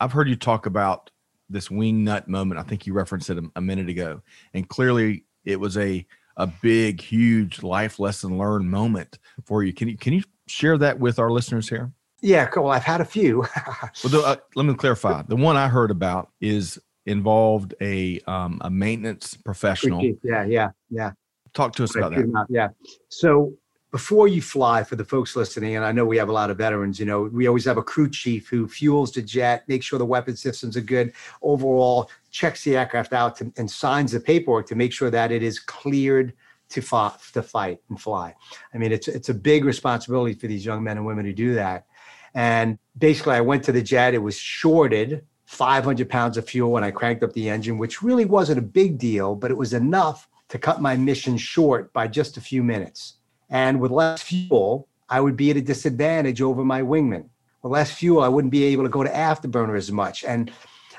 I've 0.00 0.12
heard 0.12 0.28
you 0.28 0.36
talk 0.36 0.66
about 0.66 1.10
this 1.48 1.70
wing 1.70 2.04
nut 2.04 2.28
moment. 2.28 2.58
I 2.58 2.64
think 2.64 2.86
you 2.86 2.92
referenced 2.92 3.30
it 3.30 3.38
a, 3.38 3.44
a 3.56 3.60
minute 3.60 3.88
ago, 3.88 4.22
and 4.54 4.68
clearly 4.68 5.24
it 5.44 5.58
was 5.58 5.76
a 5.76 6.06
a 6.38 6.46
big, 6.46 7.00
huge 7.00 7.62
life 7.62 7.98
lesson 7.98 8.36
learned 8.36 8.70
moment 8.70 9.18
for 9.44 9.62
you. 9.62 9.72
Can 9.72 9.88
you 9.88 9.96
can 9.96 10.12
you 10.12 10.22
share 10.46 10.76
that 10.78 10.98
with 10.98 11.18
our 11.18 11.30
listeners 11.30 11.68
here? 11.68 11.92
Yeah, 12.20 12.46
cool. 12.46 12.68
I've 12.68 12.82
had 12.82 13.00
a 13.00 13.04
few. 13.04 13.40
well, 14.04 14.10
the, 14.10 14.22
uh, 14.24 14.36
let 14.54 14.66
me 14.66 14.74
clarify. 14.74 15.22
The 15.22 15.36
one 15.36 15.56
I 15.56 15.68
heard 15.68 15.90
about 15.90 16.30
is 16.40 16.78
involved 17.04 17.74
a 17.80 18.20
um, 18.26 18.58
a 18.62 18.70
maintenance 18.70 19.34
professional. 19.34 20.02
Yeah, 20.22 20.44
yeah, 20.44 20.70
yeah. 20.90 21.12
Talk 21.54 21.74
to 21.76 21.84
us 21.84 21.94
about 21.94 22.12
that. 22.12 22.46
Yeah. 22.48 22.68
So 23.08 23.54
before 23.96 24.28
you 24.28 24.42
fly, 24.42 24.84
for 24.84 24.94
the 24.94 25.06
folks 25.06 25.34
listening, 25.34 25.74
and 25.74 25.82
I 25.82 25.90
know 25.90 26.04
we 26.04 26.18
have 26.18 26.28
a 26.28 26.32
lot 26.40 26.50
of 26.50 26.58
veterans, 26.58 27.00
you 27.00 27.06
know, 27.06 27.22
we 27.32 27.46
always 27.46 27.64
have 27.64 27.78
a 27.78 27.82
crew 27.82 28.10
chief 28.10 28.46
who 28.46 28.68
fuels 28.68 29.10
the 29.10 29.22
jet, 29.22 29.66
makes 29.68 29.86
sure 29.86 29.98
the 29.98 30.04
weapon 30.04 30.36
systems 30.36 30.76
are 30.76 30.82
good, 30.82 31.14
overall 31.40 32.10
checks 32.30 32.62
the 32.62 32.76
aircraft 32.76 33.14
out 33.14 33.36
to, 33.36 33.50
and 33.56 33.70
signs 33.70 34.12
the 34.12 34.20
paperwork 34.20 34.66
to 34.66 34.74
make 34.74 34.92
sure 34.92 35.08
that 35.08 35.32
it 35.32 35.42
is 35.42 35.58
cleared 35.58 36.34
to 36.68 36.82
fight, 36.82 37.14
to 37.32 37.42
fight 37.42 37.80
and 37.88 37.98
fly. 37.98 38.34
I 38.74 38.76
mean, 38.76 38.92
it's 38.92 39.08
it's 39.08 39.30
a 39.30 39.34
big 39.34 39.64
responsibility 39.64 40.34
for 40.34 40.46
these 40.46 40.66
young 40.66 40.84
men 40.84 40.98
and 40.98 41.06
women 41.06 41.24
to 41.24 41.32
do 41.32 41.54
that. 41.54 41.86
And 42.34 42.78
basically, 42.98 43.36
I 43.36 43.40
went 43.40 43.64
to 43.64 43.72
the 43.72 43.82
jet. 43.82 44.12
It 44.12 44.18
was 44.18 44.36
shorted 44.36 45.24
500 45.46 46.06
pounds 46.10 46.36
of 46.36 46.46
fuel 46.46 46.70
when 46.70 46.84
I 46.84 46.90
cranked 46.90 47.22
up 47.22 47.32
the 47.32 47.48
engine, 47.48 47.78
which 47.78 48.02
really 48.02 48.26
wasn't 48.26 48.58
a 48.58 48.72
big 48.80 48.98
deal, 48.98 49.34
but 49.34 49.50
it 49.50 49.56
was 49.56 49.72
enough 49.72 50.28
to 50.50 50.58
cut 50.58 50.82
my 50.82 50.96
mission 50.96 51.38
short 51.38 51.94
by 51.94 52.06
just 52.08 52.36
a 52.36 52.42
few 52.42 52.62
minutes. 52.62 53.15
And 53.50 53.80
with 53.80 53.90
less 53.90 54.22
fuel, 54.22 54.88
I 55.08 55.20
would 55.20 55.36
be 55.36 55.50
at 55.50 55.56
a 55.56 55.62
disadvantage 55.62 56.42
over 56.42 56.64
my 56.64 56.82
wingman. 56.82 57.28
With 57.62 57.72
less 57.72 57.92
fuel, 57.92 58.22
I 58.22 58.28
wouldn't 58.28 58.52
be 58.52 58.64
able 58.64 58.84
to 58.84 58.90
go 58.90 59.02
to 59.02 59.10
afterburner 59.10 59.76
as 59.76 59.90
much. 59.92 60.24
And 60.24 60.50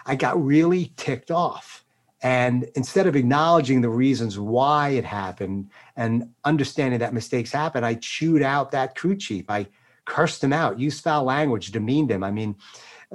I 0.06 0.16
got 0.16 0.44
really 0.44 0.94
ticked 0.96 1.32
off. 1.32 1.84
And 2.24 2.70
instead 2.76 3.06
of 3.06 3.16
acknowledging 3.16 3.82
the 3.82 3.90
reasons 3.90 4.40
why 4.40 4.90
it 4.90 5.06
happened 5.06 5.70
and 5.96 6.30
understanding 6.46 7.00
that 7.00 7.14
mistakes 7.14 7.52
happen, 7.52 7.84
I 7.84 7.96
chewed 7.96 8.42
out 8.42 8.72
that 8.72 8.96
crew 8.96 9.16
chief. 9.16 9.46
I 9.50 9.68
cursed 10.06 10.44
him 10.44 10.54
out, 10.54 10.80
used 10.80 11.04
foul 11.04 11.26
language, 11.26 11.72
demeaned 11.72 12.10
him. 12.10 12.24
I 12.24 12.32
mean, 12.32 12.56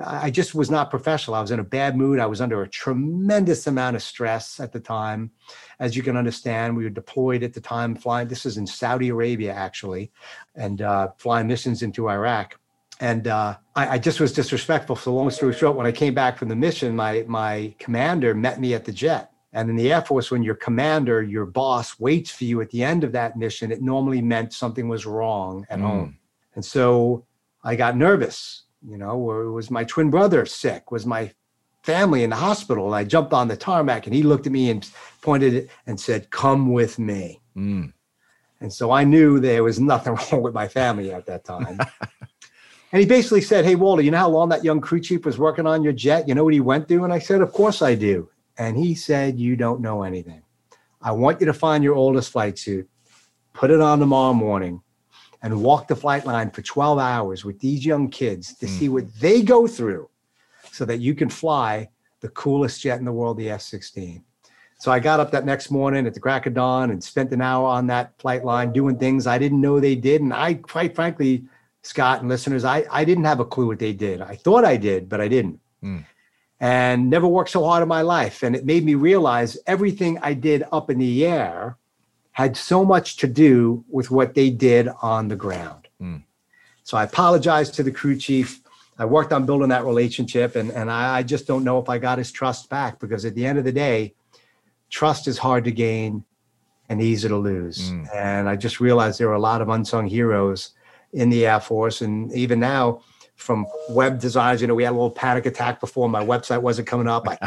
I 0.00 0.30
just 0.30 0.54
was 0.54 0.70
not 0.70 0.88
professional. 0.88 1.34
I 1.34 1.42
was 1.42 1.50
in 1.50 1.60
a 1.60 1.64
bad 1.64 1.96
mood. 1.96 2.18
I 2.18 2.26
was 2.26 2.40
under 2.40 2.62
a 2.62 2.68
tremendous 2.68 3.66
amount 3.66 3.94
of 3.94 4.02
stress 4.02 4.58
at 4.58 4.72
the 4.72 4.80
time. 4.80 5.30
As 5.80 5.94
you 5.94 6.02
can 6.02 6.16
understand, 6.16 6.76
we 6.76 6.84
were 6.84 6.90
deployed 6.90 7.42
at 7.42 7.52
the 7.52 7.60
time, 7.60 7.94
flying. 7.94 8.28
This 8.28 8.46
is 8.46 8.56
in 8.56 8.66
Saudi 8.66 9.10
Arabia, 9.10 9.52
actually, 9.52 10.10
and 10.54 10.80
uh, 10.80 11.08
flying 11.18 11.46
missions 11.46 11.82
into 11.82 12.08
Iraq. 12.08 12.58
And 13.00 13.28
uh, 13.28 13.56
I, 13.76 13.88
I, 13.88 13.98
just 13.98 14.20
was 14.20 14.32
disrespectful. 14.32 14.96
So, 14.96 15.12
long 15.12 15.28
story 15.30 15.52
short, 15.52 15.76
when 15.76 15.86
I 15.86 15.92
came 15.92 16.14
back 16.14 16.38
from 16.38 16.48
the 16.48 16.56
mission, 16.56 16.94
my 16.94 17.24
my 17.26 17.74
commander 17.78 18.32
met 18.32 18.60
me 18.60 18.74
at 18.74 18.84
the 18.84 18.92
jet. 18.92 19.30
And 19.52 19.68
in 19.68 19.76
the 19.76 19.92
Air 19.92 20.00
Force, 20.00 20.30
when 20.30 20.42
your 20.42 20.54
commander, 20.54 21.22
your 21.22 21.44
boss, 21.44 22.00
waits 22.00 22.30
for 22.30 22.44
you 22.44 22.62
at 22.62 22.70
the 22.70 22.82
end 22.82 23.04
of 23.04 23.12
that 23.12 23.36
mission, 23.36 23.70
it 23.70 23.82
normally 23.82 24.22
meant 24.22 24.54
something 24.54 24.88
was 24.88 25.04
wrong 25.04 25.66
at 25.68 25.78
mm. 25.78 25.82
home. 25.82 26.18
And 26.54 26.64
so 26.64 27.26
I 27.62 27.76
got 27.76 27.96
nervous 27.96 28.62
you 28.86 28.98
know, 28.98 29.16
was 29.16 29.70
my 29.70 29.84
twin 29.84 30.10
brother 30.10 30.44
sick? 30.46 30.90
Was 30.90 31.06
my 31.06 31.32
family 31.82 32.24
in 32.24 32.30
the 32.30 32.36
hospital? 32.36 32.86
And 32.86 32.94
I 32.94 33.04
jumped 33.04 33.32
on 33.32 33.48
the 33.48 33.56
tarmac 33.56 34.06
and 34.06 34.14
he 34.14 34.22
looked 34.22 34.46
at 34.46 34.52
me 34.52 34.70
and 34.70 34.88
pointed 35.20 35.70
and 35.86 35.98
said, 35.98 36.30
Come 36.30 36.72
with 36.72 36.98
me. 36.98 37.40
Mm. 37.56 37.92
And 38.60 38.72
so 38.72 38.90
I 38.90 39.04
knew 39.04 39.40
there 39.40 39.64
was 39.64 39.80
nothing 39.80 40.14
wrong 40.32 40.42
with 40.42 40.54
my 40.54 40.68
family 40.68 41.12
at 41.12 41.26
that 41.26 41.44
time. 41.44 41.78
and 42.92 43.00
he 43.00 43.06
basically 43.06 43.40
said, 43.40 43.64
Hey, 43.64 43.74
Waldo, 43.74 44.02
you 44.02 44.10
know 44.10 44.18
how 44.18 44.30
long 44.30 44.48
that 44.50 44.64
young 44.64 44.80
crew 44.80 45.00
chief 45.00 45.24
was 45.24 45.38
working 45.38 45.66
on 45.66 45.82
your 45.82 45.92
jet? 45.92 46.28
You 46.28 46.34
know 46.34 46.44
what 46.44 46.54
he 46.54 46.60
went 46.60 46.88
through? 46.88 47.04
And 47.04 47.12
I 47.12 47.18
said, 47.18 47.40
Of 47.40 47.52
course 47.52 47.82
I 47.82 47.94
do. 47.94 48.28
And 48.58 48.76
he 48.76 48.94
said, 48.94 49.38
You 49.38 49.56
don't 49.56 49.80
know 49.80 50.02
anything. 50.02 50.42
I 51.00 51.12
want 51.12 51.40
you 51.40 51.46
to 51.46 51.54
find 51.54 51.82
your 51.82 51.96
oldest 51.96 52.30
flight 52.30 52.58
suit, 52.58 52.88
put 53.52 53.72
it 53.72 53.80
on 53.80 53.98
tomorrow 53.98 54.34
morning, 54.34 54.82
and 55.42 55.62
walk 55.62 55.88
the 55.88 55.96
flight 55.96 56.24
line 56.24 56.50
for 56.50 56.62
12 56.62 56.98
hours 56.98 57.44
with 57.44 57.58
these 57.58 57.84
young 57.84 58.08
kids 58.08 58.54
to 58.54 58.66
mm. 58.66 58.78
see 58.78 58.88
what 58.88 59.12
they 59.20 59.42
go 59.42 59.66
through 59.66 60.08
so 60.70 60.84
that 60.84 61.00
you 61.00 61.14
can 61.14 61.28
fly 61.28 61.88
the 62.20 62.28
coolest 62.30 62.80
jet 62.80 62.98
in 62.98 63.04
the 63.04 63.12
world, 63.12 63.36
the 63.36 63.50
F 63.50 63.60
16. 63.60 64.24
So 64.78 64.90
I 64.90 64.98
got 64.98 65.20
up 65.20 65.30
that 65.32 65.44
next 65.44 65.70
morning 65.70 66.06
at 66.06 66.14
the 66.14 66.20
crack 66.20 66.46
of 66.46 66.54
dawn 66.54 66.90
and 66.90 67.02
spent 67.02 67.32
an 67.32 67.40
hour 67.40 67.66
on 67.66 67.86
that 67.88 68.18
flight 68.18 68.44
line 68.44 68.72
doing 68.72 68.98
things 68.98 69.26
I 69.26 69.38
didn't 69.38 69.60
know 69.60 69.78
they 69.78 69.94
did. 69.94 70.22
And 70.22 70.32
I, 70.32 70.54
quite 70.54 70.94
frankly, 70.94 71.44
Scott 71.82 72.20
and 72.20 72.28
listeners, 72.28 72.64
I, 72.64 72.84
I 72.90 73.04
didn't 73.04 73.24
have 73.24 73.40
a 73.40 73.44
clue 73.44 73.66
what 73.66 73.78
they 73.78 73.92
did. 73.92 74.20
I 74.20 74.36
thought 74.36 74.64
I 74.64 74.76
did, 74.76 75.08
but 75.08 75.20
I 75.20 75.28
didn't. 75.28 75.60
Mm. 75.82 76.04
And 76.60 77.10
never 77.10 77.26
worked 77.26 77.50
so 77.50 77.64
hard 77.64 77.82
in 77.82 77.88
my 77.88 78.02
life. 78.02 78.42
And 78.42 78.54
it 78.54 78.64
made 78.64 78.84
me 78.84 78.94
realize 78.94 79.58
everything 79.66 80.18
I 80.22 80.34
did 80.34 80.64
up 80.72 80.90
in 80.90 80.98
the 80.98 81.26
air 81.26 81.76
had 82.32 82.56
so 82.56 82.84
much 82.84 83.16
to 83.18 83.26
do 83.26 83.84
with 83.88 84.10
what 84.10 84.34
they 84.34 84.50
did 84.50 84.88
on 85.02 85.28
the 85.28 85.36
ground. 85.36 85.88
Mm. 86.00 86.22
So 86.82 86.96
I 86.96 87.04
apologized 87.04 87.74
to 87.74 87.82
the 87.82 87.92
crew 87.92 88.16
chief. 88.16 88.60
I 88.98 89.04
worked 89.04 89.32
on 89.32 89.46
building 89.46 89.68
that 89.68 89.84
relationship, 89.84 90.56
and, 90.56 90.70
and 90.70 90.90
I, 90.90 91.18
I, 91.18 91.22
just 91.22 91.46
don't 91.46 91.64
know 91.64 91.78
if 91.78 91.88
I 91.88 91.98
got 91.98 92.18
his 92.18 92.30
trust 92.30 92.68
back 92.68 92.98
because 92.98 93.24
at 93.24 93.34
the 93.34 93.46
end 93.46 93.58
of 93.58 93.64
the 93.64 93.72
day, 93.72 94.14
trust 94.90 95.28
is 95.28 95.38
hard 95.38 95.64
to 95.64 95.70
gain 95.70 96.24
and 96.88 97.00
easy 97.00 97.28
to 97.28 97.36
lose. 97.36 97.90
Mm. 97.90 98.14
And 98.14 98.48
I 98.48 98.56
just 98.56 98.80
realized 98.80 99.18
there 99.18 99.30
are 99.30 99.34
a 99.34 99.40
lot 99.40 99.62
of 99.62 99.68
unsung 99.68 100.06
heroes 100.06 100.70
in 101.12 101.30
the 101.30 101.46
Air 101.46 101.60
Force. 101.60 102.00
And 102.02 102.32
even 102.32 102.60
now, 102.60 103.02
from 103.42 103.66
web 103.90 104.18
designs. 104.18 104.60
You 104.60 104.66
know, 104.66 104.74
we 104.74 104.84
had 104.84 104.90
a 104.90 104.92
little 104.92 105.10
panic 105.10 105.44
attack 105.46 105.80
before 105.80 106.08
my 106.08 106.24
website 106.24 106.62
wasn't 106.62 106.86
coming 106.86 107.08
up. 107.08 107.28
I, 107.28 107.38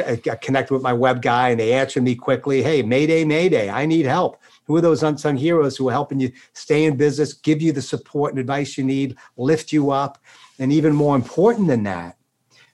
I 0.06 0.16
connected 0.16 0.74
with 0.74 0.82
my 0.82 0.92
web 0.92 1.22
guy 1.22 1.50
and 1.50 1.60
they 1.60 1.72
answered 1.72 2.02
me 2.02 2.14
quickly. 2.14 2.62
Hey, 2.62 2.82
Mayday, 2.82 3.24
Mayday, 3.24 3.70
I 3.70 3.86
need 3.86 4.06
help. 4.06 4.40
Who 4.64 4.76
are 4.76 4.80
those 4.80 5.02
unsung 5.02 5.36
heroes 5.36 5.76
who 5.76 5.88
are 5.88 5.92
helping 5.92 6.18
you 6.18 6.32
stay 6.54 6.84
in 6.84 6.96
business, 6.96 7.34
give 7.34 7.62
you 7.62 7.72
the 7.72 7.82
support 7.82 8.32
and 8.32 8.40
advice 8.40 8.76
you 8.76 8.84
need, 8.84 9.16
lift 9.36 9.72
you 9.72 9.90
up? 9.90 10.18
And 10.58 10.72
even 10.72 10.94
more 10.94 11.14
important 11.14 11.68
than 11.68 11.82
that, 11.84 12.16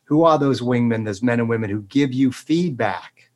who 0.04 0.24
are 0.24 0.38
those 0.38 0.60
wingmen, 0.60 1.04
those 1.04 1.22
men 1.22 1.40
and 1.40 1.48
women 1.48 1.70
who 1.70 1.82
give 1.82 2.12
you 2.12 2.32
feedback 2.32 3.30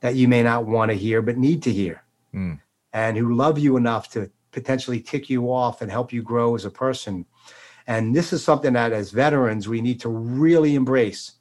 that 0.00 0.16
you 0.16 0.28
may 0.28 0.42
not 0.42 0.66
want 0.66 0.90
to 0.90 0.96
hear 0.96 1.20
but 1.20 1.36
need 1.36 1.62
to 1.64 1.72
hear? 1.72 2.04
Mm. 2.34 2.60
And 2.92 3.16
who 3.16 3.34
love 3.34 3.58
you 3.58 3.76
enough 3.76 4.10
to 4.10 4.30
potentially 4.50 5.00
tick 5.00 5.30
you 5.30 5.52
off 5.52 5.82
and 5.82 5.90
help 5.90 6.12
you 6.12 6.22
grow 6.22 6.54
as 6.54 6.64
a 6.64 6.70
person 6.70 7.26
and 7.86 8.14
this 8.14 8.32
is 8.32 8.42
something 8.42 8.72
that 8.74 8.92
as 8.92 9.10
veterans, 9.10 9.68
we 9.68 9.80
need 9.80 10.00
to 10.00 10.08
really 10.08 10.74
embrace 10.74 11.32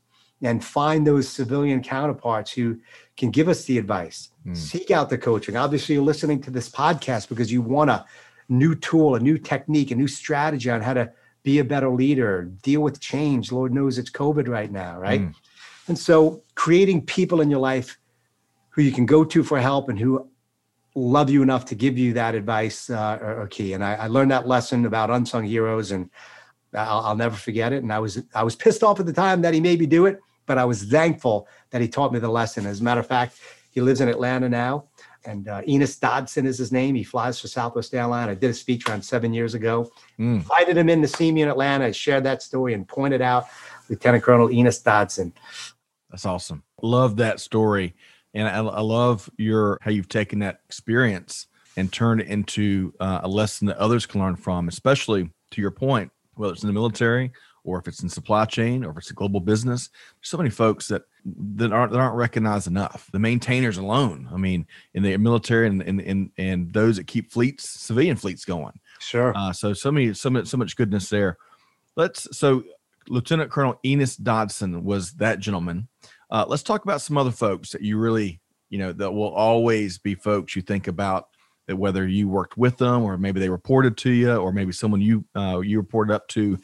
and 0.42 0.64
find 0.64 1.06
those 1.06 1.28
civilian 1.28 1.82
counterparts 1.82 2.52
who 2.52 2.80
can 3.18 3.30
give 3.30 3.50
us 3.50 3.66
the 3.66 3.78
advice. 3.78 4.30
Mm. 4.46 4.56
Seek 4.56 4.92
out 4.92 5.10
the 5.10 5.18
coaching. 5.18 5.58
Obviously, 5.58 5.96
you're 5.96 6.04
listening 6.04 6.42
to 6.42 6.52
this 6.52 6.70
podcast 6.70 7.28
because 7.28 7.52
you 7.52 7.62
want 7.62 7.90
a 7.90 8.06
new 8.48 8.76
tool, 8.76 9.16
a 9.16 9.20
new 9.20 9.38
technique, 9.38 9.92
a 9.92 9.96
new 9.96 10.08
strategy 10.08 10.70
on 10.70 10.82
how 10.82 10.94
to 10.94 11.12
be 11.44 11.60
a 11.60 11.64
better 11.64 11.90
leader, 11.90 12.44
deal 12.64 12.82
with 12.82 13.00
change. 13.00 13.52
Lord 13.52 13.74
knows 13.74 13.98
it's 13.98 14.10
COVID 14.10 14.48
right 14.48 14.72
now, 14.72 14.98
right? 15.00 15.22
Mm. 15.22 15.36
And 15.88 15.98
so, 15.98 16.44
creating 16.56 17.06
people 17.06 17.42
in 17.42 17.50
your 17.50 17.60
life 17.60 17.98
who 18.70 18.82
you 18.82 18.92
can 18.92 19.06
go 19.06 19.26
to 19.26 19.44
for 19.44 19.60
help 19.60 19.90
and 19.90 20.00
who 20.00 20.29
love 21.00 21.30
you 21.30 21.42
enough 21.42 21.66
to 21.66 21.76
give 21.76 21.98
you 21.98 22.14
that 22.14 22.36
advice 22.36 22.90
uh, 22.90 23.18
are, 23.22 23.42
are, 23.42 23.48
key. 23.48 23.74
And 23.74 23.84
I, 23.84 23.96
I, 23.96 24.08
learned 24.08 24.32
that 24.32 24.48
lesson 24.48 24.86
about 24.86 25.10
unsung 25.10 25.44
heroes 25.46 25.92
and 25.92 26.10
I'll, 26.74 27.00
I'll, 27.00 27.16
never 27.16 27.36
forget 27.36 27.74
it. 27.74 27.84
And 27.84 27.92
I 27.92 28.00
was 28.00 28.22
I 28.36 28.44
was 28.44 28.56
pissed 28.56 28.84
off 28.84 29.00
at 29.00 29.06
the 29.06 29.14
time 29.14 29.42
that 29.42 29.54
he 29.54 29.60
made 29.60 29.80
me 29.80 29.86
do 29.86 30.06
it, 30.06 30.20
but 30.46 30.58
I 30.58 30.66
was 30.66 30.84
thankful 30.84 31.48
that 31.72 31.82
he 31.82 31.88
taught 31.88 32.14
me 32.14 32.20
the 32.20 32.30
lesson. 32.30 32.66
As 32.66 32.82
a 32.82 32.84
matter 32.84 33.00
of 33.00 33.08
fact, 33.08 33.40
he 33.72 33.82
lives 33.82 34.02
in 34.02 34.10
Atlanta 34.10 34.50
now, 34.50 34.86
and 35.26 35.48
uh, 35.48 35.62
Enos 35.68 35.96
Dodson 35.96 36.46
is 36.46 36.58
his 36.58 36.72
name. 36.72 36.96
He 36.96 37.04
flies 37.04 37.40
for 37.40 37.48
Southwest 37.48 37.94
Airlines. 37.94 38.30
I 38.30 38.36
did 38.36 38.52
a 38.52 38.54
speech 38.54 38.88
around 38.88 39.04
seven 39.04 39.34
years 39.34 39.54
ago. 39.54 39.92
Mm. 40.20 40.36
Invited 40.36 40.78
him 40.78 40.90
in 40.90 41.02
to 41.02 41.08
see 41.08 41.32
me 41.32 41.42
in 41.42 41.50
Atlanta. 41.50 41.86
I 41.86 41.92
shared 41.92 42.24
that 42.26 42.42
story 42.42 42.74
and 42.74 42.88
pointed 42.88 43.22
out 43.22 43.46
Lieutenant 43.90 44.24
Colonel 44.24 44.52
Enos 44.52 44.80
Dodson. 44.80 45.34
That's 46.10 46.26
awesome. 46.26 46.64
Love 46.82 47.18
that 47.18 47.40
story, 47.40 47.96
and 48.40 48.48
I, 48.48 48.58
I 48.60 48.82
love 48.82 49.30
your 49.38 49.78
how 49.82 49.92
you've 49.92 50.10
taken 50.10 50.40
that 50.40 50.62
experience 50.66 51.48
and 51.78 51.92
turned 51.92 52.22
it 52.22 52.28
into 52.28 52.94
uh, 53.00 53.22
a 53.24 53.28
lesson 53.28 53.68
that 53.68 53.78
others 53.78 54.06
can 54.06 54.22
learn 54.22 54.36
from, 54.36 54.68
especially 54.68 55.30
to 55.52 55.62
your 55.62 55.72
point 55.72 56.12
whether 56.36 56.54
it's 56.54 56.64
in 56.64 56.68
the 56.68 56.74
military 56.74 57.32
or 57.66 57.78
if 57.80 57.88
it's 57.88 58.02
in 58.02 58.08
supply 58.08 58.46
chain 58.46 58.86
or 58.86 58.92
if 58.92 58.98
it's 58.98 59.12
a 59.12 59.14
global 59.14 59.42
business. 59.42 59.90
There's 59.90 60.30
so 60.30 60.38
many 60.38 60.50
folks 60.50 60.88
that 60.88 61.04
that 61.26 61.74
aren't 61.74 61.92
that 61.92 62.00
aren't 62.00 62.16
recognized 62.16 62.68
enough. 62.68 63.10
The 63.12 63.20
maintainers 63.20 63.78
alone. 63.78 64.30
I 64.34 64.38
mean, 64.38 64.66
in 64.94 65.04
the 65.04 65.18
military 65.18 65.68
and 65.68 65.82
and 65.82 66.00
and, 66.00 66.32
and 66.38 66.74
those 66.74 66.96
that 66.96 67.08
keep 67.08 67.32
fleets, 67.32 67.68
civilian 67.70 68.16
fleets 68.16 68.46
going. 68.46 68.80
Sure. 69.00 69.34
Uh, 69.36 69.52
so 69.52 69.74
so 69.74 69.92
many 69.92 70.14
so 70.14 70.30
much 70.30 70.48
so 70.48 70.58
much 70.58 70.76
goodness 70.78 71.10
there. 71.10 71.38
Let's 71.96 72.38
so 72.38 72.64
Lieutenant 73.10 73.52
Colonel 73.52 73.80
Enos 73.86 74.16
Dodson 74.16 74.84
was 74.84 75.14
that 75.14 75.40
gentleman. 75.40 75.88
Uh, 76.30 76.46
let's 76.48 76.64
talk 76.64 76.84
about 76.84 77.02
some 77.02 77.18
other 77.18 77.32
folks 77.32 77.72
that 77.72 77.82
you 77.82 77.98
really 77.98 78.40
you 78.70 78.78
know, 78.78 78.94
that 78.94 79.12
will 79.12 79.34
always 79.34 79.98
be 79.98 80.16
folks 80.16 80.56
you 80.56 80.62
think 80.62 80.88
about 80.88 81.30
that 81.68 81.76
whether 81.76 82.08
you 82.08 82.28
worked 82.28 82.58
with 82.58 82.78
them 82.78 83.04
or 83.04 83.18
maybe 83.18 83.40
they 83.40 83.50
reported 83.50 83.98
to 83.98 84.12
you 84.12 84.36
or 84.36 84.52
maybe 84.52 84.72
someone 84.72 85.02
you 85.02 85.26
uh, 85.36 85.60
you 85.60 85.78
reported 85.78 86.14
up 86.14 86.28
to 86.30 86.58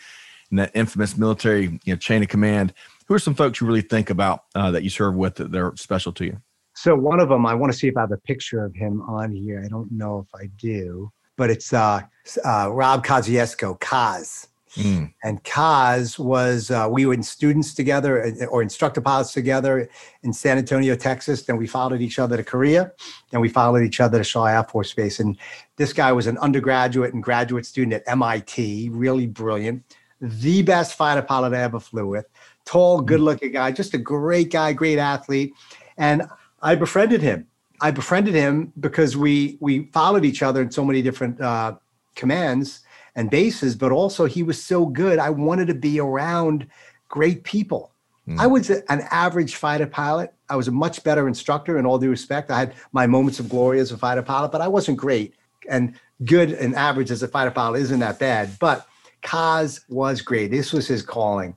in 0.52 0.58
that 0.58 0.72
infamous 0.74 1.18
military 1.18 1.80
you 1.84 1.94
know, 1.94 1.96
chain 1.96 2.24
of 2.24 2.30
command. 2.30 2.74
Who 3.08 3.14
are 3.14 3.20
some 3.20 3.36
folks 3.36 3.62
you 3.62 3.68
really 3.68 3.82
think 3.82 4.10
about 4.10 4.46
uh, 4.56 4.72
that 4.72 4.84
you 4.84 4.90
serve 4.90 5.16
with 5.16 5.36
that 5.36 5.52
they're 5.52 5.76
special 5.76 6.12
to 6.14 6.26
you? 6.26 6.42
So 6.76 6.96
one 6.96 7.20
of 7.20 7.30
them, 7.30 7.46
I 7.46 7.54
want 7.54 7.72
to 7.72 7.78
see 7.78 7.88
if 7.88 7.96
I 7.98 8.02
have 8.02 8.12
a 8.12 8.18
picture 8.18 8.66
of 8.66 8.74
him 8.76 9.02
on 9.02 9.32
here. 9.32 9.62
I 9.64 9.68
don't 9.68 9.92
know 9.92 10.26
if 10.28 10.40
I 10.40 10.48
do, 10.58 11.12
but 11.38 11.50
it's 11.50 11.72
uh, 11.72 12.02
uh, 12.44 12.70
Rob 12.72 13.06
Kosciuszko, 13.06 13.80
Kaz. 13.80 14.48
Mm. 14.76 15.14
And 15.24 15.44
Kaz 15.44 16.20
was, 16.20 16.70
uh, 16.70 16.88
we 16.90 17.06
were 17.06 17.14
in 17.14 17.24
students 17.24 17.74
together 17.74 18.26
uh, 18.26 18.46
or 18.46 18.62
instructor 18.62 19.02
pilots 19.02 19.34
together 19.34 19.90
in 20.24 20.34
San 20.34 20.58
Antonio, 20.58 20.96
Texas. 20.96 21.44
Then 21.44 21.58
we 21.58 21.68
followed 21.68 22.02
each 22.02 22.20
other 22.20 22.38
to 22.38 22.44
Korea. 22.44 22.92
Then 23.32 23.42
we 23.42 23.50
followed 23.50 23.84
each 23.84 24.00
other 24.02 24.18
to 24.18 24.24
Shaw 24.24 24.46
Air 24.46 24.64
Force 24.64 24.94
Base. 24.94 25.20
And 25.20 25.38
this 25.78 25.94
guy 25.94 26.12
was 26.12 26.28
an 26.28 26.38
undergraduate 26.40 27.14
and 27.14 27.24
graduate 27.24 27.66
student 27.66 27.94
at 27.94 28.04
MIT, 28.08 28.90
really 28.90 29.28
brilliant, 29.28 29.84
the 30.20 30.62
best 30.62 30.96
fighter 30.96 31.22
pilot 31.22 31.54
I 31.54 31.62
ever 31.62 31.80
flew 31.80 32.08
with. 32.08 32.26
Tall, 32.66 33.00
hmm. 33.00 33.06
good 33.06 33.22
looking 33.22 33.54
guy, 33.54 33.72
just 33.72 33.94
a 33.94 33.98
great 33.98 34.52
guy, 34.52 34.74
great 34.74 35.00
athlete. 35.00 35.54
And 35.98 36.24
I 36.62 36.76
befriended 36.76 37.22
him. 37.22 37.48
I 37.82 37.92
befriended 37.92 38.34
him 38.34 38.72
because 38.80 39.18
we 39.18 39.58
we 39.60 39.88
followed 39.92 40.24
each 40.24 40.42
other 40.42 40.62
in 40.62 40.72
so 40.72 40.86
many 40.86 41.02
different 41.02 41.42
uh, 41.42 41.76
commands 42.16 42.85
and 43.16 43.30
bases, 43.30 43.76
but 43.76 43.92
also 43.92 44.26
he 44.26 44.44
was 44.44 44.62
so 44.62 44.86
good. 44.86 45.20
I 45.20 45.30
wanted 45.30 45.68
to 45.68 45.74
be 45.74 46.00
around 46.00 46.68
great 47.08 47.44
people. 47.44 47.92
Mm. 48.28 48.40
I 48.40 48.48
was 48.48 48.70
an 48.70 49.02
average 49.12 49.56
fighter 49.56 49.88
pilot. 49.88 50.34
I 50.50 50.56
was 50.56 50.68
a 50.68 50.72
much 50.72 51.04
better 51.04 51.28
instructor 51.28 51.78
in 51.78 51.86
all 51.86 51.98
due 51.98 52.10
respect. 52.10 52.52
I 52.52 52.60
had 52.60 52.74
my 52.92 53.08
moments 53.08 53.40
of 53.40 53.50
glory 53.50 53.80
as 53.80 53.92
a 53.92 53.98
fighter 53.98 54.22
pilot, 54.22 54.52
but 54.52 54.62
I 54.62 54.68
wasn't 54.68 54.98
great. 54.98 55.34
And 55.70 55.96
good 56.26 56.52
and 56.52 56.76
average 56.76 57.12
as 57.12 57.24
a 57.24 57.28
fighter 57.28 57.52
pilot 57.52 57.82
isn't 57.82 58.00
that 58.00 58.20
bad. 58.20 58.58
But 58.60 58.88
Kaz 59.22 59.82
was 59.90 60.22
great. 60.22 60.52
This 60.52 60.72
was 60.72 60.88
his 60.88 61.02
calling. 61.02 61.56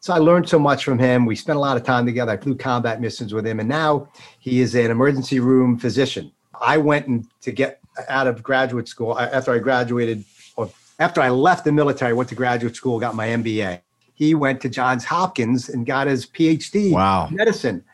So 0.00 0.12
I 0.12 0.18
learned 0.18 0.48
so 0.48 0.58
much 0.58 0.84
from 0.84 0.98
him. 0.98 1.26
We 1.26 1.36
spent 1.36 1.56
a 1.56 1.60
lot 1.60 1.76
of 1.76 1.84
time 1.84 2.06
together. 2.06 2.32
I 2.32 2.36
flew 2.36 2.54
combat 2.54 3.00
missions 3.00 3.34
with 3.34 3.46
him, 3.46 3.60
and 3.60 3.68
now 3.68 4.08
he 4.38 4.60
is 4.60 4.74
an 4.74 4.90
emergency 4.90 5.38
room 5.38 5.78
physician. 5.78 6.32
I 6.60 6.78
went 6.78 7.06
and 7.06 7.26
to 7.42 7.52
get 7.52 7.80
out 8.08 8.26
of 8.26 8.42
graduate 8.42 8.88
school 8.88 9.18
after 9.18 9.52
I 9.52 9.58
graduated 9.58 10.24
after 11.02 11.20
I 11.20 11.30
left 11.30 11.64
the 11.64 11.72
military, 11.72 12.12
went 12.12 12.28
to 12.28 12.34
graduate 12.34 12.76
school, 12.76 13.00
got 13.00 13.14
my 13.14 13.26
MBA. 13.28 13.80
He 14.14 14.34
went 14.34 14.60
to 14.60 14.68
Johns 14.68 15.04
Hopkins 15.04 15.68
and 15.68 15.84
got 15.84 16.06
his 16.06 16.26
PhD 16.26 16.92
wow. 16.92 17.26
in 17.28 17.36
medicine. 17.36 17.84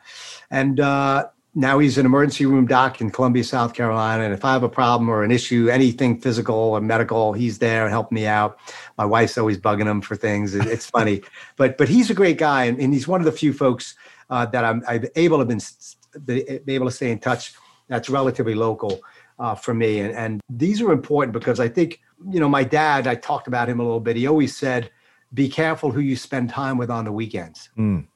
And 0.51 0.79
uh, 0.79 1.29
now 1.55 1.79
he's 1.79 1.97
an 1.97 2.05
emergency 2.05 2.45
room 2.45 2.67
doc 2.67 3.01
in 3.01 3.11
Columbia, 3.11 3.45
South 3.45 3.73
Carolina. 3.73 4.25
And 4.25 4.35
if 4.35 4.45
I 4.45 4.53
have 4.53 4.63
a 4.63 4.69
problem 4.69 5.09
or 5.09 5.25
an 5.25 5.31
issue, 5.31 5.71
anything 5.71 6.21
physical 6.21 6.55
or 6.55 6.83
medical, 6.83 7.33
he's 7.33 7.59
there 7.59 7.85
and 7.85 7.91
help 7.91 8.13
me 8.13 8.27
out. 8.27 8.59
My 8.99 9.07
wife's 9.07 9.39
always 9.39 9.57
bugging 9.57 9.87
him 9.87 10.03
for 10.03 10.15
things. 10.15 10.55
It's 10.55 10.87
funny, 10.87 11.23
but 11.57 11.79
but 11.79 11.89
he's 11.89 12.11
a 12.11 12.15
great 12.15 12.37
guy, 12.37 12.65
and, 12.65 12.79
and 12.79 12.93
he's 12.93 13.09
one 13.09 13.21
of 13.21 13.25
the 13.25 13.33
few 13.33 13.53
folks 13.55 13.95
uh, 14.29 14.45
that 14.47 14.65
I'm 14.65 14.83
I've 14.87 15.09
able 15.17 15.39
to 15.39 15.47
been 15.47 15.61
be 16.27 16.75
able 16.75 16.87
to 16.87 16.93
stay 16.93 17.11
in 17.11 17.21
touch. 17.21 17.55
That's 17.89 18.11
relatively 18.11 18.55
local 18.55 19.01
uh, 19.39 19.55
for 19.55 19.75
me, 19.75 20.01
and 20.01 20.15
and 20.15 20.41
these 20.49 20.81
are 20.81 20.93
important 20.93 21.33
because 21.33 21.61
I 21.61 21.69
think 21.69 22.01
you 22.27 22.41
know, 22.41 22.49
my 22.49 22.65
dad, 22.65 23.07
I 23.07 23.15
talked 23.15 23.47
about 23.47 23.69
him 23.69 23.81
a 23.81 23.83
little 23.83 24.01
bit. 24.01 24.17
He 24.17 24.27
always 24.27 24.57
said, 24.57 24.91
be 25.35 25.49
careful 25.49 25.91
who 25.91 26.01
you 26.01 26.17
spend 26.17 26.51
time 26.51 26.79
with 26.79 26.91
on 26.91 27.05
the 27.05 27.13
weekends. 27.13 27.71
Mm. 27.77 28.07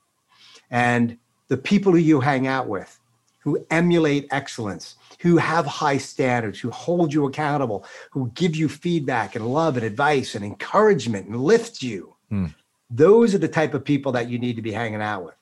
And 0.71 1.19
the 1.49 1.57
people 1.57 1.93
who 1.93 1.99
you 1.99 2.21
hang 2.21 2.47
out 2.47 2.69
with, 2.69 2.99
who 3.41 3.64
emulate 3.71 4.29
excellence, 4.31 4.97
who 5.21 5.37
have 5.37 5.67
high 5.67 5.99
standards, 5.99 6.59
who 6.59 6.71
hold 6.71 7.12
you 7.12 7.26
accountable, 7.26 7.85
who 8.11 8.31
give 8.35 8.57
you 8.57 8.69
feedback 8.69 9.35
and 9.35 9.47
love 9.47 9.76
and 9.76 9.85
advice 9.85 10.35
and 10.35 10.45
encouragement 10.45 11.26
and 11.26 11.41
lift 11.41 11.82
you. 11.82 12.15
Mm. 12.30 12.54
Those 12.89 13.35
are 13.35 13.39
the 13.39 13.49
type 13.49 13.75
of 13.75 13.85
people 13.85 14.13
that 14.13 14.28
you 14.28 14.39
need 14.39 14.56
to 14.56 14.63
be 14.63 14.73
hanging 14.73 15.02
out 15.02 15.25
with. 15.25 15.35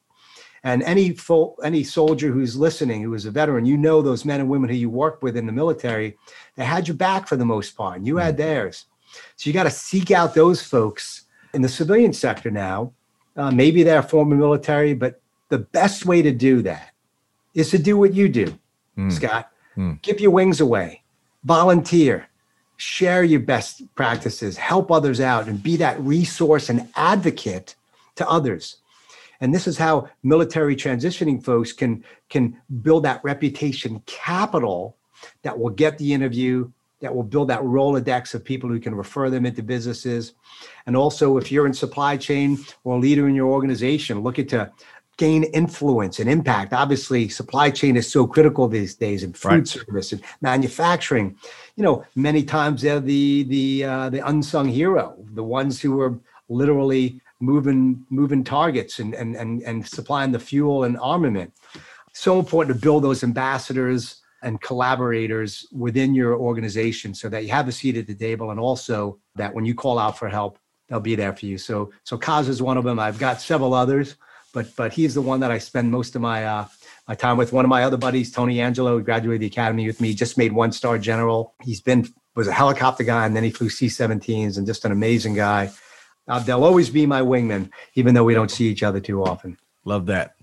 And 0.63 0.83
any 0.83 1.13
fo- 1.13 1.57
any 1.65 1.83
soldier 1.83 2.31
who's 2.31 2.57
listening, 2.57 3.03
who 3.03 3.15
is 3.15 3.25
a 3.25 3.31
veteran, 3.31 3.65
you 3.65 3.77
know 3.77 4.03
those 4.03 4.25
men 4.25 4.41
and 4.41 4.49
women 4.49 4.69
who 4.69 4.77
you 4.77 4.91
worked 4.91 5.23
with 5.23 5.37
in 5.37 5.47
the 5.47 5.53
military, 5.53 6.19
they 6.57 6.65
had 6.65 6.87
your 6.87 6.97
back 6.97 7.27
for 7.27 7.37
the 7.37 7.47
most 7.47 7.77
part, 7.77 7.97
and 7.97 8.07
you 8.07 8.19
had 8.19 8.35
mm-hmm. 8.35 8.43
theirs. 8.43 8.87
So 9.37 9.49
you 9.49 9.55
got 9.55 9.65
to 9.65 9.71
seek 9.71 10.11
out 10.11 10.35
those 10.35 10.63
folks 10.63 11.25
in 11.55 11.63
the 11.63 11.69
civilian 11.69 12.13
sector 12.13 12.51
now. 12.51 12.93
Uh, 13.37 13.51
maybe 13.51 13.83
they're 13.83 14.03
former 14.03 14.37
military, 14.37 14.95
but 14.95 15.21
the 15.49 15.59
best 15.59 16.05
way 16.05 16.23
to 16.23 16.31
do 16.31 16.63
that 16.63 16.91
is 17.55 17.71
to 17.71 17.79
do 17.79 17.97
what 17.97 18.15
you 18.15 18.29
do, 18.29 18.59
mm. 18.97 19.11
Scott. 19.11 19.51
Mm. 19.77 20.01
Give 20.03 20.21
your 20.21 20.31
wings 20.31 20.61
away, 20.61 21.03
volunteer, 21.45 22.29
share 22.77 23.25
your 23.25 23.41
best 23.41 23.83
practices, 23.95 24.57
help 24.57 24.91
others 24.91 25.21
out, 25.21 25.49
and 25.49 25.63
be 25.63 25.77
that 25.77 26.01
resource 26.01 26.69
and 26.69 26.89
advocate 26.97 27.75
to 28.17 28.29
others. 28.29 28.77
And 29.41 29.55
this 29.55 29.67
is 29.67 29.79
how 29.79 30.09
military 30.23 30.77
transitioning 30.77 31.43
folks 31.43 31.73
can 31.73 32.05
can 32.29 32.61
build 32.83 33.05
that 33.05 33.23
reputation 33.25 34.03
capital 34.07 34.97
that 35.43 35.59
will 35.59 35.71
get 35.71 35.99
the 35.99 36.13
interview, 36.13 36.71
that 37.01 37.15
will 37.15 37.23
build 37.23 37.49
that 37.49 37.61
Rolodex 37.61 38.35
of 38.35 38.45
people 38.45 38.69
who 38.69 38.81
can 38.81 38.95
refer 38.95 39.31
them 39.31 39.47
into 39.47 39.63
businesses. 39.63 40.35
And 40.87 40.97
also, 40.97 41.37
if 41.37 41.51
you're 41.51 41.67
in 41.67 41.75
supply 41.75 42.17
chain 42.17 42.59
or 42.85 42.97
a 42.97 42.99
leader 42.99 43.29
in 43.29 43.35
your 43.35 43.49
organization, 43.49 44.21
looking 44.21 44.47
to 44.49 44.71
gain 45.21 45.45
influence 45.45 46.19
and 46.19 46.31
impact. 46.31 46.73
Obviously, 46.73 47.29
supply 47.29 47.71
chain 47.71 47.95
is 47.95 48.11
so 48.11 48.27
critical 48.27 48.67
these 48.67 48.95
days 48.95 49.23
in 49.23 49.35
food 49.35 49.51
right. 49.51 49.69
service 49.69 50.13
and 50.13 50.23
manufacturing. 50.41 51.37
You 51.77 51.85
know, 51.85 52.05
many 52.15 52.43
times 52.43 52.81
they're 52.81 53.01
the 53.01 53.43
the 53.43 53.85
uh, 53.85 54.09
the 54.09 54.27
unsung 54.27 54.67
hero, 54.69 55.15
the 55.35 55.45
ones 55.45 55.79
who 55.79 56.01
are 56.01 56.19
literally 56.49 57.21
moving 57.41 58.05
moving 58.11 58.45
targets 58.45 58.99
and 58.99 59.15
and 59.15 59.35
and, 59.35 59.63
and 59.63 59.87
supplying 59.87 60.33
the 60.33 60.39
fuel 60.39 60.85
and 60.85 60.99
armament. 60.99 61.53
So 62.13 62.39
important 62.39 62.77
to 62.77 62.81
build 62.81 63.05
those 63.05 63.23
ambassadors 63.23 64.21
and 64.43 64.61
collaborators 64.61 65.67
within 65.73 66.15
your 66.15 66.35
organization 66.35 67.15
so 67.15 67.29
that 67.29 67.45
you 67.45 67.51
have 67.51 67.69
a 67.69 67.73
seat 67.73 67.97
at 67.97 68.07
the 68.07 68.15
table 68.15 68.51
and 68.51 68.59
also 68.59 69.19
that 69.37 69.55
when 69.55 69.65
you 69.65 69.75
call 69.75 69.99
out 69.99 70.19
for 70.19 70.29
help, 70.29 70.59
they'll 70.89 71.01
be 71.01 71.15
there 71.15 71.35
for 71.35 71.47
you. 71.47 71.59
So 71.59 71.93
so 72.05 72.19
Kaz 72.19 72.49
is 72.49 72.63
one 72.63 72.77
of 72.77 72.85
them. 72.85 72.99
I've 72.99 73.19
got 73.19 73.41
several 73.41 73.75
others, 73.75 74.17
but 74.53 74.75
but 74.77 74.93
he's 74.93 75.15
the 75.15 75.23
one 75.23 75.41
that 75.41 75.51
I 75.51 75.59
spend 75.59 75.91
most 75.91 76.15
of 76.17 76.23
my 76.23 76.45
uh, 76.45 76.67
my 77.09 77.15
time 77.15 77.37
with. 77.37 77.53
One 77.53 77.65
of 77.65 77.69
my 77.69 77.85
other 77.85 77.97
buddies, 77.97 78.31
Tony 78.31 78.61
Angelo, 78.61 78.99
who 78.99 79.03
graduated 79.03 79.43
the 79.43 79.47
academy 79.47 79.87
with 79.87 80.01
me, 80.01 80.15
just 80.15 80.39
made 80.39 80.53
one 80.53 80.73
star 80.73 80.99
general. 80.99 81.55
He's 81.63 81.81
been 81.81 82.07
was 82.37 82.49
a 82.49 82.53
helicopter 82.53 83.05
guy 83.05 83.27
and 83.27 83.35
then 83.35 83.43
he 83.43 83.51
flew 83.51 83.69
C-17s 83.69 84.57
and 84.57 84.67
just 84.67 84.85
an 84.85 84.93
amazing 84.93 85.35
guy. 85.35 85.71
Uh, 86.31 86.39
they'll 86.39 86.65
always 86.65 86.89
be 86.89 87.07
my 87.07 87.21
wingman, 87.21 87.71
even 87.95 88.15
though 88.15 88.25
we 88.25 88.35
don't 88.35 88.51
see 88.51 88.69
each 88.69 88.83
other 88.83 89.01
too 89.01 89.23
often. 89.25 89.59
Love 89.85 90.07
that. 90.07 90.35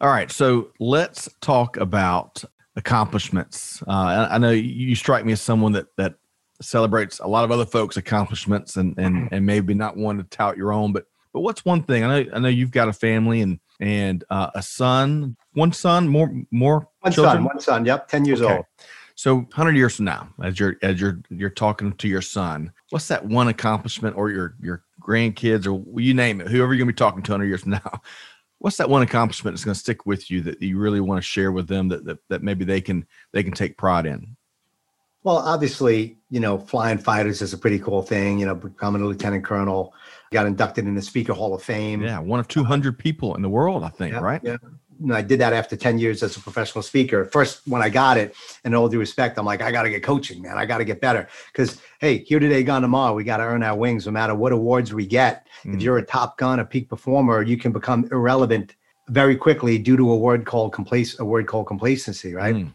All 0.00 0.08
right, 0.08 0.30
so 0.30 0.70
let's 0.78 1.28
talk 1.40 1.76
about 1.76 2.44
accomplishments. 2.76 3.82
Uh, 3.86 4.28
I 4.30 4.38
know 4.38 4.50
you 4.50 4.94
strike 4.94 5.24
me 5.24 5.32
as 5.32 5.40
someone 5.40 5.72
that 5.72 5.86
that 5.96 6.14
celebrates 6.60 7.18
a 7.18 7.26
lot 7.26 7.44
of 7.44 7.50
other 7.50 7.66
folks' 7.66 7.96
accomplishments, 7.96 8.76
and 8.76 8.96
and 8.98 9.28
and 9.32 9.44
maybe 9.44 9.74
not 9.74 9.96
one 9.96 10.18
to 10.18 10.24
tout 10.24 10.56
your 10.56 10.72
own. 10.72 10.92
But 10.92 11.06
but 11.32 11.40
what's 11.40 11.64
one 11.64 11.82
thing? 11.82 12.04
I 12.04 12.22
know 12.22 12.30
I 12.34 12.38
know 12.38 12.48
you've 12.48 12.70
got 12.70 12.88
a 12.88 12.92
family 12.92 13.40
and 13.40 13.58
and 13.80 14.24
uh, 14.30 14.50
a 14.54 14.62
son, 14.62 15.36
one 15.54 15.72
son, 15.72 16.08
more 16.08 16.32
more 16.50 16.88
one 17.00 17.12
children? 17.12 17.36
son, 17.36 17.44
one 17.44 17.60
son. 17.60 17.84
Yep, 17.84 18.08
ten 18.08 18.24
years 18.24 18.40
okay. 18.42 18.56
old. 18.56 18.64
So, 19.14 19.46
hundred 19.52 19.76
years 19.76 19.96
from 19.96 20.06
now, 20.06 20.28
as 20.42 20.58
you're 20.58 20.76
as 20.82 21.00
you're 21.00 21.20
you're 21.30 21.50
talking 21.50 21.92
to 21.92 22.08
your 22.08 22.22
son, 22.22 22.72
what's 22.90 23.08
that 23.08 23.24
one 23.24 23.48
accomplishment, 23.48 24.16
or 24.16 24.30
your 24.30 24.54
your 24.60 24.84
grandkids, 25.02 25.66
or 25.66 26.00
you 26.00 26.14
name 26.14 26.40
it, 26.40 26.48
whoever 26.48 26.72
you're 26.72 26.78
gonna 26.78 26.92
be 26.92 26.96
talking 26.96 27.22
to 27.22 27.32
hundred 27.32 27.46
years 27.46 27.62
from 27.62 27.72
now? 27.72 28.00
What's 28.58 28.76
that 28.76 28.88
one 28.88 29.02
accomplishment 29.02 29.54
that's 29.56 29.64
gonna 29.64 29.74
stick 29.74 30.06
with 30.06 30.30
you 30.30 30.40
that 30.42 30.62
you 30.62 30.78
really 30.78 31.00
want 31.00 31.18
to 31.18 31.22
share 31.22 31.50
with 31.50 31.68
them 31.68 31.88
that, 31.88 32.04
that 32.04 32.18
that 32.28 32.42
maybe 32.42 32.64
they 32.64 32.80
can 32.80 33.06
they 33.32 33.42
can 33.42 33.52
take 33.52 33.76
pride 33.76 34.06
in? 34.06 34.36
Well, 35.24 35.38
obviously, 35.38 36.18
you 36.30 36.40
know, 36.40 36.58
flying 36.58 36.98
fighters 36.98 37.42
is 37.42 37.52
a 37.52 37.58
pretty 37.58 37.78
cool 37.78 38.02
thing. 38.02 38.40
You 38.40 38.46
know, 38.46 38.54
becoming 38.56 39.02
a 39.02 39.06
lieutenant 39.06 39.44
colonel, 39.44 39.94
got 40.32 40.46
inducted 40.46 40.86
in 40.86 40.94
the 40.94 41.02
Speaker 41.02 41.32
Hall 41.32 41.54
of 41.54 41.62
Fame. 41.62 42.02
Yeah, 42.02 42.18
one 42.18 42.40
of 42.40 42.48
200 42.48 42.98
people 42.98 43.36
in 43.36 43.42
the 43.42 43.48
world, 43.48 43.84
I 43.84 43.88
think, 43.88 44.14
yeah, 44.14 44.20
right? 44.20 44.40
Yeah, 44.42 44.56
I 45.10 45.22
did 45.22 45.40
that 45.40 45.52
after 45.52 45.76
10 45.76 45.98
years 45.98 46.22
as 46.22 46.36
a 46.36 46.40
professional 46.40 46.82
speaker. 46.82 47.24
First, 47.26 47.66
when 47.66 47.82
I 47.82 47.88
got 47.88 48.18
it, 48.18 48.34
and 48.64 48.74
all 48.74 48.88
due 48.88 48.98
respect, 48.98 49.38
I'm 49.38 49.46
like, 49.46 49.62
I 49.62 49.72
got 49.72 49.82
to 49.82 49.90
get 49.90 50.02
coaching, 50.02 50.42
man. 50.42 50.58
I 50.58 50.66
got 50.66 50.78
to 50.78 50.84
get 50.84 51.00
better. 51.00 51.28
Because, 51.52 51.80
hey, 52.00 52.18
here 52.18 52.38
today, 52.38 52.62
gone 52.62 52.82
tomorrow. 52.82 53.14
We 53.14 53.24
got 53.24 53.38
to 53.38 53.44
earn 53.44 53.62
our 53.62 53.76
wings 53.76 54.06
no 54.06 54.12
matter 54.12 54.34
what 54.34 54.52
awards 54.52 54.92
we 54.92 55.06
get. 55.06 55.46
Mm. 55.64 55.76
If 55.76 55.82
you're 55.82 55.98
a 55.98 56.04
top 56.04 56.38
gun, 56.38 56.60
a 56.60 56.64
peak 56.64 56.88
performer, 56.88 57.42
you 57.42 57.56
can 57.56 57.72
become 57.72 58.08
irrelevant 58.12 58.76
very 59.08 59.36
quickly 59.36 59.78
due 59.78 59.96
to 59.96 60.12
a 60.12 60.16
word 60.16 60.46
called 60.46 60.72
complac- 60.72 61.18
a 61.18 61.24
word 61.24 61.46
called 61.46 61.66
complacency, 61.66 62.34
right? 62.34 62.54
Mm. 62.54 62.72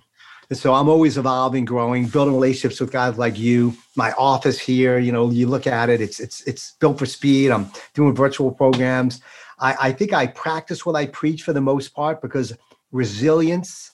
And 0.50 0.58
so 0.58 0.74
I'm 0.74 0.88
always 0.88 1.18
evolving, 1.18 1.66
growing, 1.66 2.08
building 2.08 2.34
relationships 2.34 2.80
with 2.80 2.92
guys 2.92 3.18
like 3.18 3.38
you. 3.38 3.76
My 3.96 4.14
office 4.14 4.58
here, 4.58 4.98
you 4.98 5.12
know, 5.12 5.30
you 5.30 5.48
look 5.48 5.68
at 5.68 5.90
it, 5.90 6.00
it's 6.00 6.20
it's 6.22 6.42
it's 6.44 6.74
built 6.80 7.00
for 7.00 7.06
speed. 7.06 7.52
I'm 7.52 7.70
doing 7.94 8.16
virtual 8.16 8.52
programs. 8.52 9.22
I, 9.60 9.76
I 9.80 9.92
think 9.92 10.14
I 10.14 10.28
practice 10.28 10.86
what 10.86 10.96
I 10.96 11.08
preach 11.08 11.44
for 11.44 11.54
the 11.54 11.62
most 11.62 11.90
part 11.90 12.22
because 12.22 12.54
resilience 12.92 13.92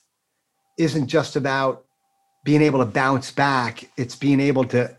isn't 0.77 1.07
just 1.07 1.35
about 1.35 1.85
being 2.43 2.61
able 2.61 2.79
to 2.79 2.85
bounce 2.85 3.31
back, 3.31 3.89
it's 3.95 4.15
being 4.15 4.39
able 4.39 4.65
to 4.65 4.95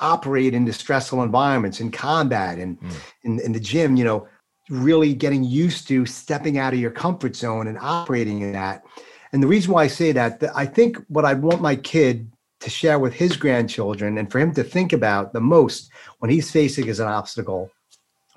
operate 0.00 0.52
in 0.52 0.70
stressful 0.72 1.22
environments 1.22 1.80
in 1.80 1.90
combat 1.90 2.58
and 2.58 2.78
mm. 2.80 2.92
in, 3.24 3.40
in 3.40 3.52
the 3.52 3.60
gym, 3.60 3.96
you 3.96 4.04
know, 4.04 4.28
really 4.68 5.14
getting 5.14 5.44
used 5.44 5.88
to 5.88 6.04
stepping 6.04 6.58
out 6.58 6.74
of 6.74 6.78
your 6.78 6.90
comfort 6.90 7.36
zone 7.36 7.66
and 7.66 7.78
operating 7.78 8.40
in 8.42 8.52
that. 8.52 8.84
And 9.32 9.42
the 9.42 9.46
reason 9.46 9.72
why 9.72 9.84
I 9.84 9.86
say 9.86 10.12
that, 10.12 10.42
I 10.54 10.66
think 10.66 10.98
what 11.08 11.24
I 11.24 11.34
want 11.34 11.60
my 11.60 11.76
kid 11.76 12.30
to 12.60 12.70
share 12.70 12.98
with 12.98 13.14
his 13.14 13.36
grandchildren 13.36 14.18
and 14.18 14.30
for 14.30 14.38
him 14.38 14.52
to 14.54 14.64
think 14.64 14.92
about 14.92 15.32
the 15.32 15.40
most 15.40 15.90
when 16.18 16.30
he's 16.30 16.50
facing 16.50 16.88
as 16.88 17.00
an 17.00 17.08
obstacle, 17.08 17.70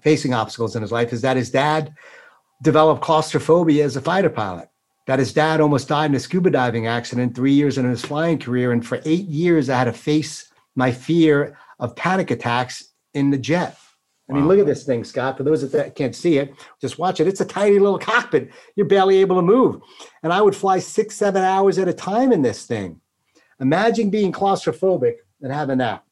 facing 0.01 0.33
obstacles 0.33 0.75
in 0.75 0.81
his 0.81 0.91
life, 0.91 1.13
is 1.13 1.21
that 1.21 1.37
his 1.37 1.51
dad 1.51 1.93
developed 2.61 3.01
claustrophobia 3.01 3.83
as 3.83 3.95
a 3.95 4.01
fighter 4.01 4.29
pilot. 4.29 4.69
That 5.07 5.19
his 5.19 5.33
dad 5.33 5.59
almost 5.59 5.87
died 5.87 6.11
in 6.11 6.15
a 6.15 6.19
scuba 6.19 6.51
diving 6.51 6.87
accident 6.87 7.35
three 7.35 7.53
years 7.53 7.77
into 7.77 7.89
his 7.89 8.05
flying 8.05 8.37
career. 8.37 8.71
And 8.71 8.85
for 8.85 9.01
eight 9.05 9.25
years, 9.25 9.69
I 9.69 9.77
had 9.77 9.85
to 9.85 9.93
face 9.93 10.49
my 10.75 10.91
fear 10.91 11.57
of 11.79 11.95
panic 11.95 12.29
attacks 12.31 12.89
in 13.13 13.31
the 13.31 13.37
jet. 13.37 13.77
I 14.29 14.33
mean, 14.33 14.43
wow. 14.43 14.49
look 14.49 14.59
at 14.59 14.67
this 14.67 14.83
thing, 14.83 15.03
Scott. 15.03 15.37
For 15.37 15.43
those 15.43 15.69
that 15.71 15.95
can't 15.95 16.15
see 16.15 16.37
it, 16.37 16.53
just 16.79 16.99
watch 16.99 17.19
it. 17.19 17.27
It's 17.27 17.41
a 17.41 17.45
tiny 17.45 17.79
little 17.79 17.97
cockpit. 17.97 18.51
You're 18.75 18.85
barely 18.85 19.17
able 19.17 19.37
to 19.37 19.41
move. 19.41 19.81
And 20.21 20.31
I 20.31 20.41
would 20.41 20.55
fly 20.55 20.77
six, 20.77 21.15
seven 21.15 21.43
hours 21.43 21.79
at 21.79 21.87
a 21.87 21.93
time 21.93 22.31
in 22.31 22.43
this 22.43 22.67
thing. 22.67 23.01
Imagine 23.59 24.11
being 24.11 24.31
claustrophobic 24.31 25.15
and 25.41 25.51
having 25.51 25.79
that. 25.79 26.03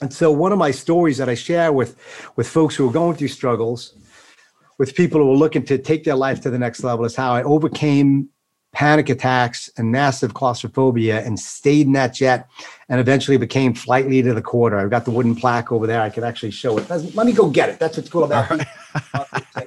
And 0.00 0.12
so 0.12 0.30
one 0.30 0.52
of 0.52 0.58
my 0.58 0.70
stories 0.70 1.18
that 1.18 1.28
I 1.28 1.34
share 1.34 1.72
with, 1.72 1.96
with 2.36 2.48
folks 2.48 2.74
who 2.74 2.88
are 2.88 2.92
going 2.92 3.16
through 3.16 3.28
struggles, 3.28 3.94
with 4.78 4.94
people 4.94 5.20
who 5.20 5.30
are 5.30 5.36
looking 5.36 5.64
to 5.66 5.76
take 5.76 6.04
their 6.04 6.14
life 6.14 6.40
to 6.42 6.50
the 6.50 6.58
next 6.58 6.82
level, 6.82 7.04
is 7.04 7.14
how 7.14 7.32
I 7.32 7.42
overcame 7.42 8.30
panic 8.72 9.08
attacks 9.08 9.68
and 9.76 9.90
massive 9.90 10.32
claustrophobia 10.32 11.24
and 11.24 11.38
stayed 11.38 11.86
in 11.86 11.92
that 11.92 12.14
jet 12.14 12.48
and 12.88 13.00
eventually 13.00 13.36
became 13.36 13.74
flight 13.74 14.08
leader 14.08 14.30
of 14.30 14.36
the 14.36 14.42
quarter. 14.42 14.78
I've 14.78 14.90
got 14.90 15.04
the 15.04 15.10
wooden 15.10 15.34
plaque 15.34 15.72
over 15.72 15.86
there. 15.86 16.00
I 16.00 16.08
can 16.08 16.24
actually 16.24 16.52
show 16.52 16.78
it. 16.78 16.88
Let 16.88 17.26
me 17.26 17.32
go 17.32 17.50
get 17.50 17.68
it. 17.68 17.78
That's 17.78 17.96
what's 17.96 18.08
cool 18.08 18.24
about 18.24 18.48
right. 18.50 18.66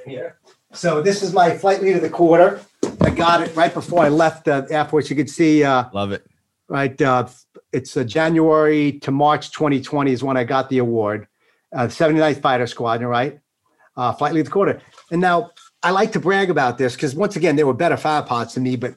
here. 0.05 0.37
So 0.71 1.01
this 1.01 1.21
is 1.21 1.33
my 1.33 1.55
flight 1.55 1.81
leader 1.81 1.97
of 1.97 2.01
the 2.01 2.09
quarter. 2.09 2.61
I 3.01 3.09
got 3.11 3.41
it 3.41 3.55
right 3.55 3.73
before 3.73 4.03
I 4.03 4.09
left 4.09 4.45
the 4.45 4.65
Air 4.69 4.85
Force. 4.85 5.09
You 5.09 5.15
could 5.15 5.29
see. 5.29 5.63
Uh, 5.63 5.85
Love 5.93 6.11
it. 6.11 6.25
Right. 6.69 6.99
Uh, 7.01 7.27
it's 7.71 7.97
uh, 7.97 8.03
January 8.03 8.99
to 8.99 9.11
March 9.11 9.51
2020 9.51 10.11
is 10.11 10.23
when 10.23 10.37
I 10.37 10.43
got 10.43 10.69
the 10.69 10.77
award. 10.77 11.27
Uh, 11.75 11.87
79th 11.87 12.41
Fighter 12.41 12.67
Squadron, 12.67 13.09
right? 13.09 13.39
Uh, 13.95 14.13
flight 14.13 14.33
leader 14.33 14.47
of 14.47 14.51
quarter. 14.51 14.81
And 15.11 15.21
now 15.21 15.51
I 15.81 15.91
like 15.91 16.11
to 16.13 16.19
brag 16.19 16.49
about 16.49 16.77
this 16.77 16.95
because 16.95 17.15
once 17.15 17.35
again, 17.35 17.55
they 17.55 17.63
were 17.63 17.73
better 17.73 17.97
fire 17.97 18.21
pots 18.21 18.53
than 18.53 18.63
me, 18.63 18.75
but 18.75 18.95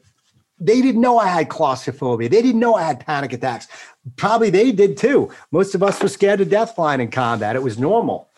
they 0.59 0.81
didn't 0.81 1.01
know 1.01 1.19
I 1.19 1.29
had 1.29 1.49
claustrophobia. 1.49 2.29
They 2.29 2.41
didn't 2.41 2.61
know 2.61 2.75
I 2.75 2.83
had 2.83 3.01
panic 3.01 3.33
attacks. 3.33 3.69
Probably 4.17 4.51
they 4.51 4.73
did 4.73 4.97
too. 4.97 5.31
Most 5.51 5.75
of 5.75 5.83
us 5.83 6.03
were 6.03 6.09
scared 6.09 6.39
to 6.39 6.45
death 6.45 6.75
flying 6.75 7.01
in 7.01 7.11
combat. 7.11 7.57
It 7.57 7.63
was 7.63 7.79
normal. 7.79 8.31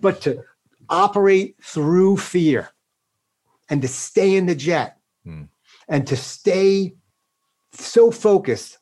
But 0.00 0.20
to 0.22 0.42
operate 0.88 1.56
through 1.62 2.16
fear 2.16 2.70
and 3.68 3.82
to 3.82 3.88
stay 3.88 4.34
in 4.34 4.46
the 4.46 4.54
jet 4.54 4.98
hmm. 5.24 5.44
and 5.88 6.06
to 6.08 6.16
stay 6.16 6.94
so 7.72 8.10
focused 8.10 8.78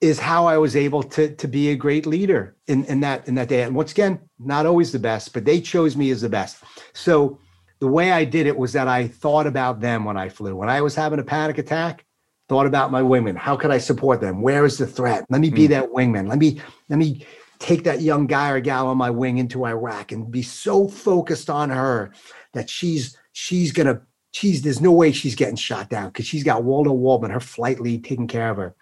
is 0.00 0.18
how 0.18 0.46
I 0.46 0.58
was 0.58 0.76
able 0.76 1.02
to, 1.02 1.34
to 1.34 1.48
be 1.48 1.70
a 1.70 1.76
great 1.76 2.06
leader 2.06 2.56
in, 2.66 2.84
in 2.86 3.00
that 3.00 3.26
in 3.26 3.34
that 3.36 3.48
day. 3.48 3.62
And 3.62 3.74
once 3.74 3.92
again, 3.92 4.20
not 4.38 4.66
always 4.66 4.92
the 4.92 4.98
best, 4.98 5.32
but 5.32 5.44
they 5.44 5.60
chose 5.60 5.96
me 5.96 6.10
as 6.10 6.20
the 6.20 6.28
best. 6.28 6.62
So 6.92 7.38
the 7.80 7.88
way 7.88 8.12
I 8.12 8.24
did 8.24 8.46
it 8.46 8.56
was 8.56 8.72
that 8.72 8.88
I 8.88 9.08
thought 9.08 9.46
about 9.46 9.80
them 9.80 10.04
when 10.04 10.16
I 10.16 10.28
flew. 10.28 10.56
When 10.56 10.68
I 10.68 10.80
was 10.80 10.94
having 10.94 11.18
a 11.18 11.24
panic 11.24 11.58
attack, 11.58 12.04
thought 12.48 12.66
about 12.66 12.90
my 12.90 13.02
wingman. 13.02 13.36
How 13.36 13.56
could 13.56 13.70
I 13.70 13.78
support 13.78 14.20
them? 14.20 14.42
Where 14.42 14.64
is 14.64 14.78
the 14.78 14.86
threat? 14.86 15.24
Let 15.30 15.40
me 15.40 15.50
be 15.50 15.66
mm. 15.66 15.70
that 15.70 15.90
wingman. 15.90 16.28
Let 16.28 16.38
me 16.38 16.60
let 16.88 16.98
me 16.98 17.26
take 17.58 17.84
that 17.84 18.02
young 18.02 18.26
guy 18.26 18.50
or 18.50 18.60
gal 18.60 18.88
on 18.88 18.98
my 18.98 19.10
wing 19.10 19.38
into 19.38 19.64
Iraq 19.64 20.12
and 20.12 20.30
be 20.30 20.42
so 20.42 20.88
focused 20.88 21.48
on 21.48 21.70
her 21.70 22.12
that 22.52 22.68
she's 22.68 23.16
she's 23.32 23.72
gonna 23.72 24.02
she's 24.34 24.62
there's 24.62 24.80
no 24.80 24.92
way 24.92 25.12
she's 25.12 25.36
getting 25.36 25.56
shot 25.56 25.88
down 25.88 26.08
because 26.08 26.26
she's 26.26 26.42
got 26.42 26.64
Waldo 26.64 26.92
Waldman, 26.92 27.30
her 27.30 27.40
flight 27.40 27.80
lead, 27.80 28.04
taking 28.04 28.26
care 28.26 28.50
of 28.50 28.56
her. 28.56 28.74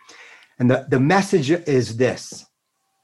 And 0.59 0.71
the, 0.71 0.87
the 0.89 0.99
message 0.99 1.51
is 1.51 1.97
this 1.97 2.47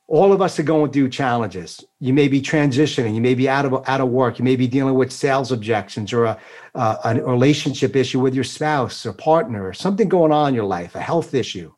all 0.06 0.32
of 0.32 0.40
us 0.40 0.58
are 0.58 0.62
going 0.62 0.90
through 0.90 1.10
challenges. 1.10 1.84
You 2.00 2.14
may 2.14 2.28
be 2.28 2.40
transitioning, 2.40 3.14
you 3.14 3.20
may 3.20 3.34
be 3.34 3.48
out 3.48 3.66
of 3.66 3.86
out 3.86 4.00
of 4.00 4.08
work, 4.08 4.38
you 4.38 4.44
may 4.44 4.56
be 4.56 4.66
dealing 4.66 4.94
with 4.94 5.12
sales 5.12 5.52
objections 5.52 6.12
or 6.12 6.24
a, 6.24 6.38
uh, 6.74 6.96
a 7.04 7.22
relationship 7.22 7.94
issue 7.94 8.18
with 8.18 8.34
your 8.34 8.44
spouse 8.44 9.04
or 9.04 9.12
partner, 9.12 9.66
or 9.66 9.74
something 9.74 10.08
going 10.08 10.32
on 10.32 10.48
in 10.48 10.54
your 10.54 10.64
life, 10.64 10.94
a 10.94 11.00
health 11.00 11.34
issue. 11.34 11.70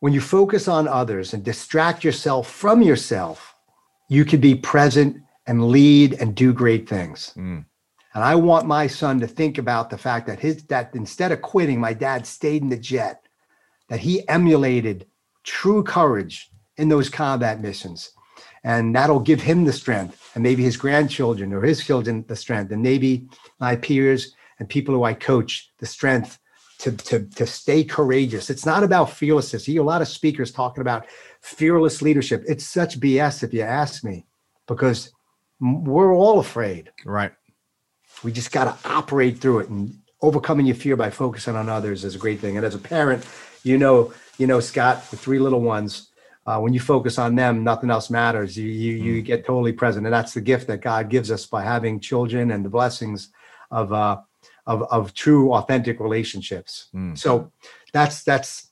When 0.00 0.12
you 0.12 0.20
focus 0.20 0.66
on 0.66 0.88
others 0.88 1.32
and 1.32 1.44
distract 1.44 2.02
yourself 2.02 2.50
from 2.50 2.82
yourself, 2.82 3.54
you 4.08 4.24
can 4.24 4.40
be 4.40 4.56
present 4.56 5.22
and 5.46 5.68
lead 5.68 6.14
and 6.14 6.34
do 6.34 6.52
great 6.52 6.88
things. 6.88 7.32
Mm. 7.36 7.64
And 8.16 8.24
I 8.24 8.34
want 8.34 8.66
my 8.66 8.86
son 8.86 9.20
to 9.20 9.26
think 9.26 9.58
about 9.58 9.90
the 9.90 9.98
fact 9.98 10.26
that 10.26 10.40
his 10.40 10.64
that 10.68 10.94
instead 10.94 11.32
of 11.32 11.42
quitting, 11.42 11.78
my 11.78 11.92
dad 11.92 12.26
stayed 12.26 12.62
in 12.62 12.70
the 12.70 12.78
jet, 12.78 13.28
that 13.90 14.00
he 14.00 14.26
emulated 14.26 15.06
true 15.42 15.82
courage 15.82 16.50
in 16.78 16.88
those 16.88 17.10
combat 17.10 17.60
missions. 17.60 18.12
And 18.64 18.96
that'll 18.96 19.20
give 19.20 19.42
him 19.42 19.64
the 19.64 19.72
strength, 19.74 20.30
and 20.34 20.42
maybe 20.42 20.62
his 20.62 20.78
grandchildren 20.78 21.52
or 21.52 21.60
his 21.60 21.84
children 21.84 22.24
the 22.26 22.36
strength, 22.36 22.72
and 22.72 22.82
maybe 22.82 23.28
my 23.60 23.76
peers 23.76 24.34
and 24.58 24.66
people 24.66 24.94
who 24.94 25.04
I 25.04 25.12
coach 25.12 25.70
the 25.78 25.84
strength 25.84 26.38
to, 26.78 26.92
to, 26.92 27.26
to 27.26 27.46
stay 27.46 27.84
courageous. 27.84 28.48
It's 28.48 28.64
not 28.64 28.82
about 28.82 29.10
fearlessness. 29.10 29.68
You 29.68 29.74
hear 29.74 29.82
a 29.82 29.84
lot 29.84 30.00
of 30.00 30.08
speakers 30.08 30.50
talking 30.50 30.80
about 30.80 31.04
fearless 31.42 32.00
leadership. 32.00 32.44
It's 32.48 32.64
such 32.64 32.98
BS 32.98 33.42
if 33.42 33.52
you 33.52 33.60
ask 33.60 34.04
me, 34.04 34.24
because 34.66 35.12
we're 35.60 36.16
all 36.16 36.38
afraid. 36.38 36.90
Right. 37.04 37.32
We 38.24 38.32
just 38.32 38.52
got 38.52 38.64
to 38.64 38.88
operate 38.88 39.38
through 39.38 39.60
it 39.60 39.68
and 39.68 39.98
overcoming 40.22 40.66
your 40.66 40.76
fear 40.76 40.96
by 40.96 41.10
focusing 41.10 41.56
on 41.56 41.68
others 41.68 42.04
is 42.04 42.14
a 42.14 42.18
great 42.18 42.40
thing. 42.40 42.56
And 42.56 42.64
as 42.64 42.74
a 42.74 42.78
parent, 42.78 43.26
you 43.62 43.78
know 43.78 44.12
you 44.38 44.46
know, 44.46 44.60
Scott, 44.60 45.04
with 45.10 45.20
three 45.20 45.38
little 45.38 45.60
ones, 45.60 46.10
uh, 46.46 46.58
when 46.60 46.72
you 46.72 46.80
focus 46.80 47.18
on 47.18 47.34
them, 47.34 47.64
nothing 47.64 47.90
else 47.90 48.10
matters. 48.10 48.56
You 48.56 48.68
you 48.68 48.92
you 48.92 49.22
mm. 49.22 49.24
get 49.24 49.44
totally 49.44 49.72
present, 49.72 50.06
and 50.06 50.14
that's 50.14 50.34
the 50.34 50.40
gift 50.40 50.66
that 50.68 50.80
God 50.80 51.08
gives 51.08 51.30
us 51.30 51.46
by 51.46 51.62
having 51.62 51.98
children 51.98 52.50
and 52.50 52.64
the 52.64 52.68
blessings 52.68 53.30
of 53.70 53.92
uh, 53.92 54.18
of 54.66 54.82
of 54.84 55.14
true, 55.14 55.52
authentic 55.54 55.98
relationships. 55.98 56.88
Mm. 56.94 57.18
So 57.18 57.50
that's 57.92 58.22
that's 58.22 58.70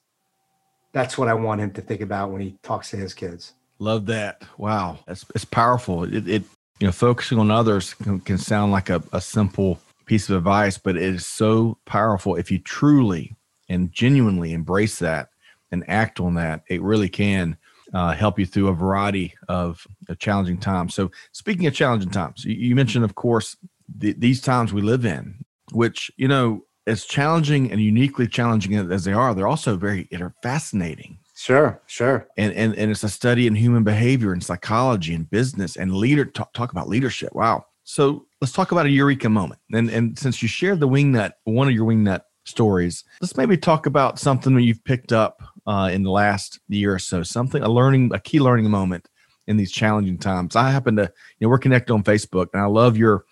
that's 0.93 1.19
what 1.19 1.29
I 1.29 1.35
want 1.35 1.61
him 1.61 1.73
to 1.73 1.81
think 1.81 2.01
about 2.01 2.31
when 2.31 2.41
he 2.41 2.57
talks 2.63 2.91
to 2.91 2.97
his 2.97 3.13
kids. 3.13 3.55
Love 3.81 4.07
that. 4.07 4.43
Wow, 4.57 4.99
that's 5.07 5.25
it's 5.35 5.45
powerful. 5.45 6.05
It, 6.05 6.29
it 6.29 6.45
you 6.81 6.87
know, 6.87 6.93
focusing 6.93 7.39
on 7.39 7.51
others 7.51 7.95
can, 7.95 8.21
can 8.21 8.39
sound 8.39 8.73
like 8.73 8.91
a, 8.91 9.03
a 9.13 9.21
simple 9.21 9.81
piece 10.07 10.29
of 10.29 10.37
advice, 10.37 10.79
but 10.79 10.97
it 10.97 11.03
is 11.03 11.27
so 11.27 11.79
powerful 11.87 12.37
if 12.37 12.51
you 12.51 12.59
truly 12.59 13.35
and 13.69 13.93
genuinely 13.93 14.53
embrace 14.53 14.99
that 14.99 15.31
and 15.71 15.85
act 15.89 16.21
on 16.21 16.35
that, 16.35 16.63
it 16.69 16.83
really 16.83 17.09
can 17.09 17.57
uh, 17.93 18.13
help 18.13 18.39
you 18.39 18.47
through 18.47 18.69
a 18.69 18.75
variety 18.75 19.35
of, 19.49 19.87
of, 20.09 20.19
challenging 20.19 20.59
times. 20.59 20.95
So, 20.95 21.11
speaking 21.33 21.67
of 21.67 21.75
challenging 21.75 22.11
times, 22.11 22.45
you, 22.45 22.55
you 22.55 22.75
mentioned, 22.75 23.05
of 23.05 23.15
course, 23.15 23.57
the, 23.97 24.13
these 24.13 24.41
times 24.41 24.73
we 24.73 24.83
live 24.83 25.05
in, 25.05 25.45
which 25.73 26.11
you 26.17 26.29
know, 26.29 26.65
as 26.87 27.05
challenging 27.05 27.71
and 27.71 27.81
uniquely 27.81 28.27
challenging 28.27 28.75
as 28.75 29.05
they 29.05 29.13
are, 29.13 29.35
they're 29.35 29.47
also 29.47 29.77
very 29.77 30.09
they're 30.11 30.35
fascinating. 30.43 31.19
Sure, 31.37 31.83
sure. 31.87 32.29
And 32.37 32.53
and 32.53 32.75
and 32.77 32.91
it's 32.91 33.03
a 33.03 33.09
study 33.09 33.47
in 33.47 33.55
human 33.57 33.83
behavior 33.83 34.33
and 34.33 34.43
psychology 34.43 35.15
and 35.15 35.29
business 35.29 35.77
and 35.77 35.93
leader 35.95 36.25
talk, 36.25 36.53
talk 36.53 36.71
about 36.71 36.89
leadership. 36.89 37.35
Wow. 37.35 37.67
So 37.83 38.27
let's 38.41 38.53
talk 38.53 38.73
about 38.73 38.87
a 38.87 38.91
eureka 38.91 39.29
moment. 39.29 39.61
And 39.73 39.91
and 39.91 40.19
since 40.19 40.43
you 40.43 40.49
shared 40.49 40.81
the 40.81 40.89
wingnut, 40.89 41.33
one 41.45 41.67
of 41.67 41.75
your 41.75 41.87
wingnut 41.87 42.21
stories, 42.45 43.05
let's 43.21 43.37
maybe 43.37 43.57
talk 43.57 43.87
about 43.87 44.19
something 44.19 44.55
that 44.55 44.63
you've 44.63 44.85
picked 44.85 45.13
up 45.13 45.43
uh, 45.67 45.91
in 45.93 46.05
the 46.05 46.11
last 46.11 46.61
year 46.69 46.95
or 46.95 46.99
so. 47.01 47.23
Something 47.23 47.63
a 47.63 47.69
learning, 47.69 48.13
a 48.15 48.21
key 48.21 48.39
learning 48.39 48.71
moment 48.71 49.09
in 49.47 49.57
these 49.57 49.73
challenging 49.73 50.19
times. 50.19 50.55
I 50.57 50.71
happen 50.71 50.97
to, 50.97 51.03
you 51.03 51.47
know, 51.47 51.49
we're 51.49 51.59
connected 51.59 51.93
on 51.93 52.05
Facebook, 52.05 52.47
and 52.55 52.63
I 52.63 52.67
love 52.67 52.97
your 52.97 53.25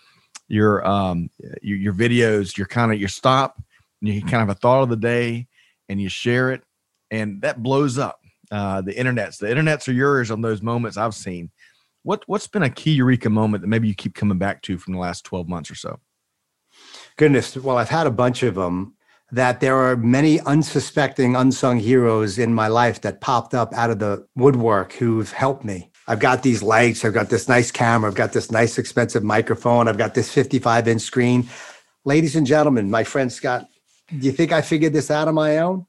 your 0.49 0.85
um 0.85 1.31
your, 1.62 1.79
your 1.79 1.95
videos. 1.95 2.57
Your 2.59 2.67
kind 2.67 2.93
of 2.93 2.99
your 2.99 3.09
stop, 3.09 3.62
and 4.01 4.11
you 4.11 4.23
kind 4.23 4.43
of 4.43 4.49
a 4.49 4.59
thought 4.59 4.83
of 4.83 4.88
the 4.88 4.97
day, 4.97 5.47
and 5.88 6.01
you 6.01 6.09
share 6.09 6.51
it, 6.51 6.62
and 7.12 7.42
that 7.42 7.62
blows 7.62 7.98
up. 7.98 8.20
Uh, 8.51 8.81
the 8.81 8.92
internets, 8.92 9.38
the 9.38 9.46
internets 9.46 9.88
are 9.88 9.92
yours 9.92 10.31
on 10.31 10.40
those 10.40 10.61
moments 10.61 10.96
I've 10.96 11.14
seen. 11.14 11.51
What 12.03 12.25
what's 12.27 12.48
been 12.48 12.64
a 12.64 12.70
key 12.70 12.92
eureka 12.92 13.31
moment 13.31 13.62
that 13.62 13.68
maybe 13.68 13.87
you 13.87 13.94
keep 13.94 14.14
coming 14.14 14.38
back 14.38 14.62
to 14.62 14.79
from 14.79 14.94
the 14.94 14.98
last 14.98 15.25
twelve 15.25 15.48
months 15.48 15.70
or 15.70 15.77
so? 15.77 16.01
Goodness, 17.16 17.57
well, 17.57 17.79
I've 17.79 17.88
had 17.88 18.07
a 18.07 18.11
bunch 18.11 18.42
of 18.42 18.57
them 18.57 18.94
that 19.31 19.61
there 19.61 19.77
are 19.77 19.96
many 19.96 20.40
unsuspecting, 20.40 21.37
unsung 21.37 21.79
heroes 21.79 22.38
in 22.38 22.53
my 22.53 22.68
life 22.68 23.01
that 23.03 23.20
popped 23.20 23.55
up 23.55 23.72
out 23.72 23.90
of 23.90 23.98
the 23.98 24.27
woodwork 24.35 24.92
who've 24.94 25.33
helped 25.33 25.64
me. 25.64 25.90
I've 26.07 26.20
got 26.20 26.42
these 26.42 26.62
lights, 26.62 27.05
I've 27.05 27.14
got 27.14 27.31
this 27.31 27.48
nice 27.48 27.70
camera, 27.70 28.11
I've 28.11 28.16
got 28.16 28.33
this 28.33 28.51
nice 28.51 28.77
expensive 28.77 29.22
microphone, 29.22 29.88
I've 29.88 29.96
got 29.96 30.14
this 30.14 30.31
55 30.31 30.88
inch 30.88 31.03
screen. 31.03 31.48
Ladies 32.05 32.37
and 32.37 32.46
gentlemen, 32.46 32.90
my 32.90 33.05
friend 33.05 33.33
Scott 33.33 33.68
Do 34.11 34.27
you 34.27 34.33
think 34.33 34.53
I 34.53 34.61
figured 34.61 34.92
this 34.92 35.11
out 35.11 35.29
on 35.29 35.35
my 35.35 35.59
own? 35.59 35.87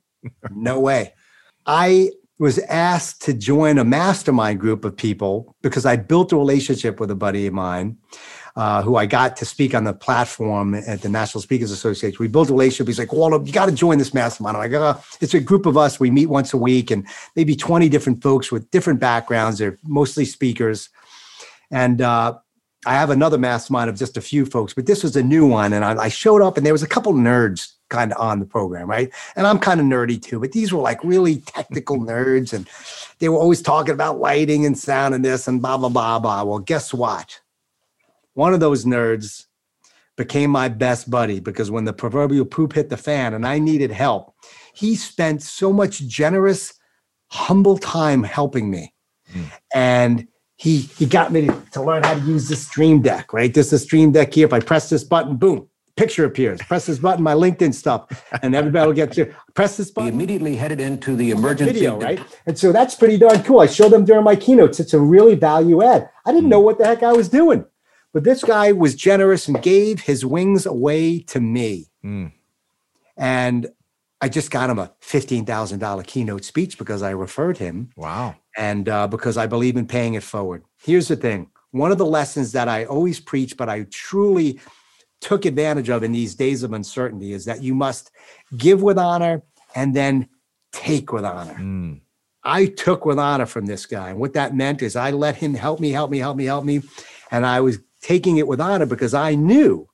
No 0.52 0.80
way. 0.80 1.14
I 1.66 2.12
was 2.40 2.60
asked 2.60 3.22
to 3.24 3.34
join 3.34 3.78
a 3.78 3.84
mastermind 3.84 4.60
group 4.60 4.84
of 4.86 4.98
people 4.98 5.56
because 5.62 5.86
I 5.86 5.96
built 5.96 6.32
a 6.32 6.38
relationship 6.38 7.00
with 7.00 7.12
a 7.12 7.16
buddy 7.16 7.48
of 7.48 7.54
mine 7.54 7.98
uh, 8.56 8.82
who 8.82 8.96
I 8.96 9.06
got 9.06 9.38
to 9.38 9.46
speak 9.46 9.74
on 9.74 9.84
the 9.84 9.94
platform 9.94 10.76
at 10.76 11.02
the 11.02 11.10
National 11.10 11.42
Speakers 11.42 11.72
Association. 11.72 12.18
We 12.20 12.28
built 12.28 12.50
a 12.50 12.54
relationship. 12.54 12.88
He's 12.88 13.00
like, 13.00 13.14
Waldo, 13.14 13.44
you 13.44 13.52
got 13.52 13.68
to 13.68 13.72
join 13.72 13.98
this 13.98 14.14
mastermind. 14.14 14.58
I'm 14.58 14.72
like, 14.72 14.74
oh, 14.74 15.02
it's 15.22 15.34
a 15.34 15.40
group 15.40 15.66
of 15.66 15.78
us. 15.78 16.00
We 16.00 16.12
meet 16.12 16.28
once 16.28 16.54
a 16.54 16.58
week 16.58 16.92
and 16.92 17.08
maybe 17.36 17.56
20 17.56 17.90
different 17.90 18.22
folks 18.22 18.52
with 18.52 18.70
different 18.72 19.00
backgrounds. 19.00 19.60
They're 19.60 19.78
mostly 19.84 20.26
speakers. 20.26 20.90
And 21.72 22.02
uh, 22.02 22.38
I 22.86 22.94
have 22.94 23.10
another 23.10 23.38
mastermind 23.38 23.90
of 23.90 23.96
just 23.96 24.18
a 24.18 24.22
few 24.22 24.46
folks, 24.46 24.74
but 24.74 24.86
this 24.86 25.02
was 25.02 25.16
a 25.16 25.24
new 25.24 25.48
one. 25.48 25.74
And 25.74 25.84
I, 25.84 26.04
I 26.04 26.10
showed 26.10 26.42
up 26.42 26.58
and 26.58 26.66
there 26.66 26.74
was 26.74 26.84
a 26.84 26.88
couple 26.88 27.14
nerds 27.14 27.74
kind 27.94 28.12
of 28.12 28.20
on 28.20 28.40
the 28.40 28.46
program, 28.46 28.90
right? 28.90 29.12
And 29.36 29.46
I'm 29.46 29.60
kind 29.60 29.80
of 29.80 29.86
nerdy 29.86 30.20
too, 30.20 30.40
but 30.40 30.52
these 30.52 30.74
were 30.74 30.82
like 30.82 31.04
really 31.04 31.38
technical 31.38 32.00
nerds 32.12 32.52
and 32.52 32.68
they 33.20 33.30
were 33.30 33.38
always 33.38 33.62
talking 33.62 33.94
about 33.94 34.20
lighting 34.20 34.66
and 34.66 34.78
sound 34.78 35.14
and 35.14 35.24
this 35.24 35.48
and 35.48 35.62
blah, 35.62 35.78
blah, 35.78 35.90
blah, 35.90 36.18
blah. 36.18 36.44
Well, 36.44 36.60
guess 36.60 36.92
what? 36.94 37.40
One 38.34 38.54
of 38.54 38.60
those 38.60 38.84
nerds 38.84 39.46
became 40.18 40.50
my 40.50 40.70
best 40.70 41.10
buddy 41.10 41.40
because 41.40 41.70
when 41.70 41.86
the 41.86 41.94
proverbial 41.94 42.46
poop 42.46 42.74
hit 42.74 42.90
the 42.90 42.98
fan 42.98 43.36
and 43.36 43.46
I 43.46 43.60
needed 43.60 43.92
help, 43.92 44.34
he 44.74 44.96
spent 44.96 45.44
so 45.44 45.72
much 45.72 46.00
generous, 46.08 46.74
humble 47.28 47.78
time 47.78 48.24
helping 48.24 48.72
me. 48.72 48.92
Mm. 49.32 49.52
And 49.76 50.28
he 50.56 50.82
he 50.98 51.06
got 51.06 51.32
me 51.32 51.48
to, 51.48 51.64
to 51.74 51.82
learn 51.82 52.04
how 52.04 52.16
to 52.16 52.22
use 52.22 52.48
the 52.48 52.56
stream 52.56 53.02
deck, 53.02 53.34
right? 53.34 53.54
This 53.54 53.68
is 53.68 53.74
a 53.74 53.80
stream 53.80 54.12
deck 54.12 54.34
here. 54.34 54.46
If 54.46 54.54
I 54.54 54.60
press 54.60 54.90
this 54.90 55.04
button, 55.04 55.36
boom, 55.36 55.68
picture 55.96 56.26
appears. 56.26 56.60
Press 56.62 56.86
this 56.86 57.00
button, 57.00 57.24
my 57.24 57.34
LinkedIn 57.34 57.74
stuff, 57.74 58.26
and 58.42 58.56
everybody 58.56 58.88
will 58.88 58.94
get 58.94 59.12
to 59.14 59.34
press 59.54 59.78
this 59.78 59.92
button. 59.92 60.10
We 60.10 60.14
immediately 60.14 60.56
headed 60.56 60.80
into 60.80 61.16
the 61.16 61.32
emergency 61.32 61.74
video, 61.74 62.00
right? 62.00 62.20
And 62.46 62.58
so 62.58 62.72
that's 62.72 62.96
pretty 62.96 63.18
darn 63.18 63.44
cool. 63.44 63.60
I 63.60 63.68
show 63.68 63.90
them 63.90 64.06
during 64.06 64.24
my 64.24 64.36
keynotes. 64.36 64.80
It's 64.80 64.94
a 64.94 65.00
really 65.00 65.36
value 65.36 65.84
add. 65.84 66.10
I 66.26 66.32
didn't 66.32 66.50
know 66.50 66.60
what 66.60 66.78
the 66.78 66.86
heck 66.86 67.04
I 67.04 67.14
was 67.14 67.30
doing, 67.30 67.66
but 68.12 68.24
this 68.24 68.44
guy 68.44 68.72
was 68.72 68.96
generous 68.96 69.48
and 69.48 69.62
gave 69.62 70.02
his 70.02 70.26
wings 70.26 70.66
away 70.66 71.20
to 71.20 71.40
me. 71.40 71.88
Mm. 72.04 72.32
And 73.16 73.68
I 74.22 74.30
just 74.30 74.52
got 74.52 74.70
him 74.70 74.80
a 74.80 74.92
$15,000 75.02 76.08
keynote 76.08 76.46
speech 76.46 76.78
because 76.78 77.04
I 77.04 77.12
referred 77.12 77.58
him. 77.58 77.90
Wow. 77.96 78.36
And 78.58 78.88
uh, 78.88 79.08
because 79.08 79.38
I 79.38 79.48
believe 79.48 79.76
in 79.76 79.86
paying 79.86 80.14
it 80.14 80.24
forward. 80.24 80.64
Here's 80.82 81.08
the 81.08 81.16
thing 81.16 81.50
one 81.72 81.92
of 81.92 81.98
the 81.98 82.06
lessons 82.06 82.52
that 82.52 82.70
I 82.70 82.86
always 82.86 83.20
preach, 83.20 83.58
but 83.58 83.68
I 83.68 83.88
truly 83.90 84.60
took 85.24 85.46
advantage 85.46 85.90
of 85.90 86.04
in 86.04 86.12
these 86.12 86.36
days 86.36 86.62
of 86.64 86.74
uncertainty 86.74 87.32
is 87.32 87.46
that 87.46 87.64
you 87.64 87.74
must 87.74 88.12
give 88.58 88.84
with 88.84 88.98
honor 88.98 89.42
and 89.74 89.96
then 89.96 90.28
take 90.72 91.12
with 91.14 91.24
honor. 91.24 91.56
Mm. 91.56 92.02
I 92.44 92.66
took 92.66 93.06
with 93.06 93.18
honor 93.18 93.46
from 93.46 93.66
this 93.66 93.86
guy. 93.86 94.10
And 94.10 94.20
what 94.20 94.34
that 94.34 94.54
meant 94.54 94.82
is 94.82 94.96
I 94.96 95.12
let 95.12 95.38
him 95.38 95.54
help 95.54 95.80
me, 95.80 95.92
help 95.92 96.12
me, 96.12 96.20
help 96.20 96.36
me, 96.36 96.46
help 96.46 96.66
me. 96.66 96.82
And 97.32 97.46
I 97.46 97.62
was 97.62 97.80
taking 98.02 98.38
it 98.38 98.48
with 98.48 98.60
honor 98.60 98.86
because 98.86 99.14
I 99.14 99.34
knew 99.36 99.88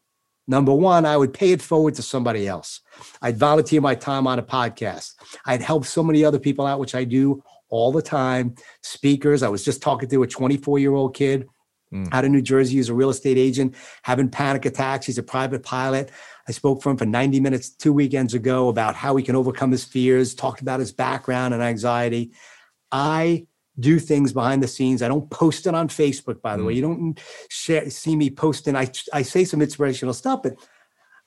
number 0.47 0.73
one, 0.73 1.05
I 1.05 1.15
would 1.15 1.31
pay 1.31 1.51
it 1.51 1.61
forward 1.61 1.93
to 1.95 2.01
somebody 2.01 2.47
else. 2.47 2.81
I'd 3.21 3.37
volunteer 3.37 3.81
my 3.81 3.93
time 3.93 4.25
on 4.25 4.39
a 4.39 4.43
podcast. 4.43 5.13
I'd 5.45 5.61
help 5.61 5.85
so 5.85 6.01
many 6.03 6.25
other 6.25 6.39
people 6.39 6.65
out, 6.65 6.79
which 6.79 6.95
I 6.95 7.03
do 7.03 7.43
all 7.69 7.91
the 7.91 8.01
time. 8.01 8.55
Speakers. 8.81 9.43
I 9.43 9.49
was 9.49 9.63
just 9.63 9.83
talking 9.83 10.09
to 10.09 10.23
a 10.23 10.27
24 10.27 10.79
year 10.79 10.95
old 10.95 11.15
kid 11.15 11.47
mm. 11.93 12.08
out 12.12 12.25
of 12.25 12.32
New 12.32 12.41
Jersey. 12.41 12.75
He's 12.75 12.89
a 12.89 12.93
real 12.93 13.10
estate 13.10 13.38
agent, 13.38 13.75
having 14.04 14.30
panic 14.30 14.65
attacks. 14.65 15.06
He's 15.06 15.17
a 15.17 15.23
private 15.23 15.63
pilot. 15.63 16.12
I 16.47 16.52
spoke 16.52 16.82
for 16.82 16.89
him 16.89 16.97
for 16.97 17.06
90 17.06 17.39
minutes 17.39 17.69
two 17.69 17.93
weekends 17.93 18.34
ago 18.34 18.69
about 18.69 18.95
how 18.95 19.15
he 19.15 19.23
can 19.23 19.36
overcome 19.36 19.71
his 19.71 19.84
fears, 19.84 20.34
talked 20.34 20.62
about 20.62 20.80
his 20.80 20.91
background 20.91 21.54
and 21.54 21.62
anxiety. 21.62 22.32
I 22.91 23.47
do 23.80 23.99
things 23.99 24.34
behind 24.34 24.62
the 24.62 24.67
scenes. 24.67 25.02
I 25.02 25.08
don't 25.08 25.30
post 25.30 25.67
it 25.67 25.75
on 25.75 25.88
Facebook, 25.88 26.41
by 26.41 26.58
the 26.58 26.63
mm. 26.63 26.67
way. 26.67 26.73
You 26.73 26.82
don't 26.82 27.19
share, 27.49 27.89
see 27.89 28.15
me 28.15 28.30
posting. 28.30 28.75
I, 28.75 28.91
I 29.13 29.21
say 29.21 29.45
some 29.45 29.62
inspirational 29.62 30.13
stuff, 30.13 30.43
but 30.43 30.56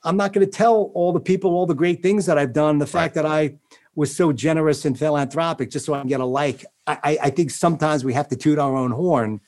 I'm 0.05 0.17
not 0.17 0.33
going 0.33 0.45
to 0.45 0.51
tell 0.51 0.91
all 0.95 1.13
the 1.13 1.21
people 1.21 1.53
all 1.53 1.67
the 1.67 1.75
great 1.75 2.03
things 2.03 2.27
that 2.27 2.39
I've 2.39 2.53
done. 2.53 2.79
The 2.79 2.87
fact 2.87 3.15
that 3.15 3.25
I 3.25 3.57
was 3.95 4.15
so 4.15 4.33
generous 4.33 4.85
and 4.85 4.99
philanthropic 4.99 5.71
just 5.71 5.87
so 5.87 5.95
I 5.95 6.01
can 6.01 6.09
get 6.09 6.21
a 6.21 6.25
like. 6.25 6.65
I, 6.87 7.19
I 7.23 7.31
think 7.31 7.51
sometimes 7.51 8.05
we 8.05 8.13
have 8.15 8.29
to 8.29 8.37
toot 8.37 8.59
our 8.59 8.75
own 8.75 8.91
horn, 8.91 9.41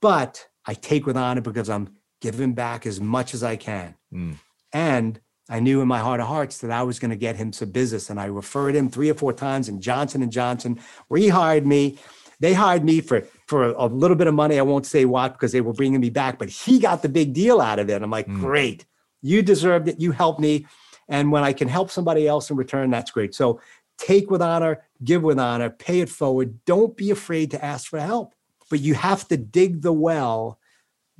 but 0.00 0.46
I 0.66 0.74
take 0.74 1.06
with 1.06 1.16
honor 1.16 1.40
because 1.40 1.68
I'm 1.68 1.88
giving 2.20 2.54
back 2.54 2.86
as 2.86 3.00
much 3.00 3.34
as 3.34 3.42
I 3.42 3.56
can. 3.56 3.94
Mm. 4.12 4.36
And 4.72 5.20
I 5.48 5.60
knew 5.60 5.80
in 5.80 5.88
my 5.88 5.98
heart 5.98 6.20
of 6.20 6.26
hearts 6.26 6.58
that 6.58 6.70
I 6.70 6.82
was 6.82 6.98
going 6.98 7.10
to 7.10 7.16
get 7.16 7.36
him 7.36 7.52
some 7.52 7.70
business, 7.70 8.10
and 8.10 8.20
I 8.20 8.26
referred 8.26 8.74
him 8.74 8.90
three 8.90 9.10
or 9.10 9.14
four 9.14 9.32
times. 9.32 9.68
And 9.68 9.80
Johnson 9.80 10.22
and 10.22 10.30
Johnson 10.30 10.78
rehired 11.10 11.64
me. 11.64 11.98
They 12.40 12.52
hired 12.52 12.84
me 12.84 13.00
for 13.00 13.22
for 13.46 13.70
a, 13.70 13.86
little 13.86 14.16
bit 14.16 14.26
of 14.26 14.34
money. 14.34 14.58
I 14.58 14.62
won't 14.62 14.86
say 14.86 15.06
what 15.06 15.32
because 15.32 15.52
they 15.52 15.62
were 15.62 15.72
bringing 15.72 16.00
me 16.00 16.10
back, 16.10 16.38
but 16.38 16.50
he 16.50 16.78
got 16.78 17.02
the 17.02 17.08
big 17.08 17.32
deal 17.32 17.60
out 17.60 17.78
of 17.78 17.88
it. 17.88 18.02
I'm 18.02 18.10
like, 18.10 18.28
mm. 18.28 18.38
great, 18.40 18.84
you 19.22 19.42
deserved 19.42 19.88
it. 19.88 19.98
You 19.98 20.12
helped 20.12 20.38
me, 20.38 20.66
and 21.08 21.32
when 21.32 21.42
I 21.42 21.52
can 21.54 21.68
help 21.68 21.90
somebody 21.90 22.28
else 22.28 22.50
in 22.50 22.56
return, 22.56 22.90
that's 22.90 23.10
great. 23.10 23.34
So 23.34 23.60
take 23.96 24.30
with 24.30 24.42
honor, 24.42 24.84
give 25.02 25.22
with 25.22 25.38
honor, 25.38 25.70
pay 25.70 26.00
it 26.00 26.10
forward. 26.10 26.64
Don't 26.66 26.96
be 26.96 27.10
afraid 27.10 27.50
to 27.52 27.64
ask 27.64 27.88
for 27.88 27.98
help 27.98 28.34
but 28.70 28.80
you 28.80 28.94
have 28.94 29.26
to 29.28 29.36
dig 29.36 29.82
the 29.82 29.92
well 29.92 30.58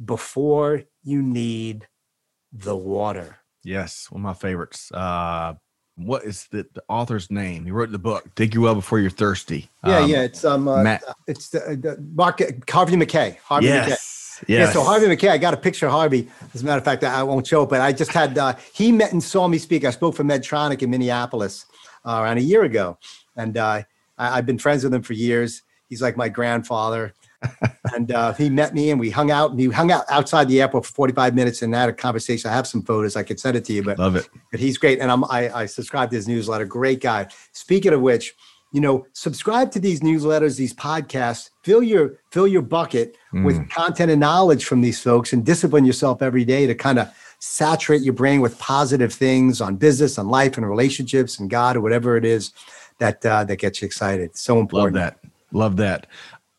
before 0.05 0.85
you 1.03 1.23
need 1.23 1.87
the 2.53 2.77
water. 2.77 3.39
Yes, 3.65 4.11
one 4.11 4.21
of 4.21 4.25
my 4.25 4.35
favorites. 4.35 4.91
Uh, 4.93 5.55
what 5.97 6.25
is 6.25 6.47
the, 6.53 6.65
the, 6.73 6.83
author's 6.89 7.31
name? 7.31 7.65
He 7.65 7.73
wrote 7.73 7.91
the 7.91 7.99
book 7.99 8.35
"Dig 8.37 8.55
Your 8.55 8.65
Well 8.65 8.77
Before 8.77 9.01
You're 9.01 9.11
Thirsty." 9.11 9.69
Yeah, 9.85 9.99
um, 9.99 10.11
yeah, 10.11 10.23
it's 10.23 10.45
um, 10.45 10.69
uh, 10.69 10.83
Matt. 10.83 11.03
it's 11.27 11.49
the, 11.49 11.59
the 11.59 11.97
Mark 12.15 12.41
Harvey 12.71 12.97
Mackay. 12.97 13.39
Harvey 13.43 13.67
yes. 13.67 13.77
Mackay. 13.77 13.91
Yes. 14.47 14.69
Yeah, 14.69 14.73
so 14.73 14.85
Harvey 14.85 15.09
Mackay, 15.09 15.29
I 15.29 15.39
got 15.39 15.53
a 15.53 15.57
picture 15.57 15.87
of 15.87 15.93
Harvey. 15.93 16.29
As 16.55 16.63
a 16.63 16.65
matter 16.65 16.79
of 16.79 16.85
fact, 16.85 17.03
I 17.03 17.25
won't 17.25 17.45
show 17.45 17.65
it, 17.65 17.69
but 17.69 17.81
I 17.81 17.93
just 17.93 18.13
had 18.13 18.39
uh, 18.39 18.55
he 18.73 18.93
met 18.93 19.13
and 19.13 19.23
saw 19.23 19.49
me 19.49 19.59
speak. 19.59 19.85
I 19.85 19.91
spoke 19.91 20.15
for 20.15 20.23
Medtronic 20.23 20.81
in 20.83 20.91
Minneapolis 20.91 21.67
uh, 22.05 22.21
around 22.23 22.39
a 22.39 22.43
year 22.43 22.63
ago, 22.63 22.99
and 23.37 23.57
uh, 23.57 23.83
I, 24.17 24.37
have 24.37 24.47
been 24.47 24.59
friends 24.59 24.85
with 24.85 24.95
him 24.95 25.03
for 25.03 25.15
years. 25.15 25.63
He's 25.89 26.01
like 26.01 26.17
my 26.17 26.29
grandfather 26.29 27.15
and 27.95 28.13
uh, 28.13 28.33
he 28.35 28.51
met 28.51 28.75
me 28.75 28.91
and 28.91 28.99
we 28.99 29.11
hung 29.11 29.31
out 29.31 29.51
and 29.51 29.59
we 29.59 29.67
hung 29.67 29.91
out 29.91 30.05
outside 30.11 30.49
the 30.49 30.61
airport 30.61 30.87
for 30.87 30.93
45 30.93 31.35
minutes 31.35 31.63
and 31.63 31.75
had 31.75 31.89
a 31.89 31.93
conversation. 31.93 32.51
I 32.51 32.55
have 32.55 32.67
some 32.67 32.83
photos. 32.83 33.17
I 33.17 33.23
could 33.23 33.39
send 33.39 33.57
it 33.57 33.65
to 33.67 33.73
you, 33.73 33.83
but 33.83 33.99
love 33.99 34.17
it. 34.17 34.29
But 34.51 34.61
he's 34.61 34.79
great. 34.79 34.99
And 34.99 35.11
I'm, 35.11 35.25
I, 35.25 35.51
I 35.55 35.67
subscribe 35.67 36.11
to 36.11 36.17
his 36.17 36.29
newsletter. 36.29 36.65
Great 36.65 37.01
guy. 37.01 37.29
Speaking 37.53 37.93
of 37.93 38.01
which, 38.01 38.35
you 38.73 38.81
know, 38.81 39.07
subscribe 39.13 39.71
to 39.73 39.81
these 39.81 40.01
newsletters, 40.01 40.57
these 40.57 40.75
podcasts, 40.75 41.51
fill 41.63 41.83
your, 41.83 42.19
fill 42.31 42.47
your 42.47 42.63
bucket 42.63 43.17
mm. 43.33 43.45
with 43.45 43.69
content 43.71 44.11
and 44.11 44.21
knowledge 44.21 44.65
from 44.65 44.81
these 44.81 45.01
folks 45.01 45.33
and 45.33 45.45
discipline 45.45 45.85
yourself 45.85 46.21
every 46.21 46.45
day 46.45 46.67
to 46.67 46.75
kind 46.75 46.99
of 46.99 47.09
saturate 47.39 48.03
your 48.03 48.15
brain 48.15 48.41
with 48.41 48.59
positive 48.59 49.13
things 49.13 49.61
on 49.61 49.77
business, 49.77 50.19
on 50.19 50.29
life 50.29 50.57
and 50.57 50.69
relationships 50.69 51.39
and 51.39 51.49
God 51.49 51.77
or 51.77 51.81
whatever 51.81 52.17
it 52.17 52.25
is 52.25 52.53
that, 52.99 53.25
uh, 53.25 53.45
that 53.45 53.57
gets 53.57 53.81
you 53.81 53.87
excited. 53.87 54.37
So 54.37 54.59
important. 54.59 54.97
Love 54.97 55.15
that. 55.23 55.31
Love 55.51 55.77
that. 55.77 56.07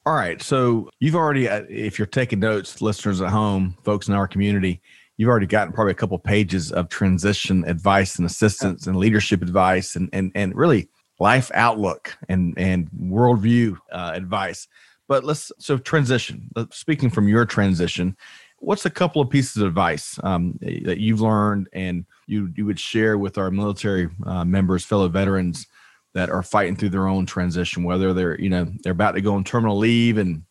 All 0.09 0.15
right. 0.15 0.41
So 0.41 0.89
you've 0.99 1.13
already, 1.13 1.47
uh, 1.47 1.65
if 1.69 1.99
you're 1.99 2.07
taking 2.07 2.39
notes, 2.39 2.81
listeners 2.81 3.21
at 3.21 3.29
home, 3.29 3.77
folks 3.83 4.07
in 4.07 4.15
our 4.15 4.27
community, 4.27 4.81
you've 5.17 5.29
already 5.29 5.45
gotten 5.45 5.71
probably 5.71 5.91
a 5.91 5.95
couple 5.95 6.17
pages 6.17 6.71
of 6.71 6.89
transition 6.89 7.63
advice 7.67 8.17
and 8.17 8.25
assistance 8.25 8.87
and 8.87 8.95
leadership 8.95 9.43
advice 9.43 9.95
and 9.95 10.09
and 10.11 10.31
and 10.33 10.55
really 10.55 10.89
life 11.19 11.51
outlook 11.53 12.17
and 12.27 12.57
and 12.57 12.89
worldview 12.89 13.77
uh, 13.91 14.13
advice. 14.15 14.67
But 15.07 15.25
let's 15.25 15.51
so 15.59 15.77
transition. 15.77 16.49
Speaking 16.71 17.11
from 17.11 17.27
your 17.27 17.45
transition, 17.45 18.17
what's 18.57 18.87
a 18.87 18.89
couple 18.89 19.21
of 19.21 19.29
pieces 19.29 19.57
of 19.57 19.67
advice 19.67 20.19
um, 20.23 20.57
that 20.61 20.97
you've 20.97 21.21
learned 21.21 21.69
and 21.71 22.03
you 22.25 22.51
you 22.55 22.65
would 22.65 22.79
share 22.79 23.19
with 23.19 23.37
our 23.37 23.51
military 23.51 24.09
uh, 24.25 24.43
members, 24.43 24.83
fellow 24.83 25.07
veterans? 25.07 25.67
That 26.13 26.29
are 26.29 26.43
fighting 26.43 26.75
through 26.75 26.89
their 26.89 27.07
own 27.07 27.25
transition, 27.25 27.83
whether 27.83 28.13
they're, 28.13 28.39
you 28.39 28.49
know, 28.49 28.71
they're 28.83 28.91
about 28.91 29.11
to 29.11 29.21
go 29.21 29.35
on 29.35 29.43
terminal 29.43 29.77
leave 29.77 30.17
and 30.17 30.43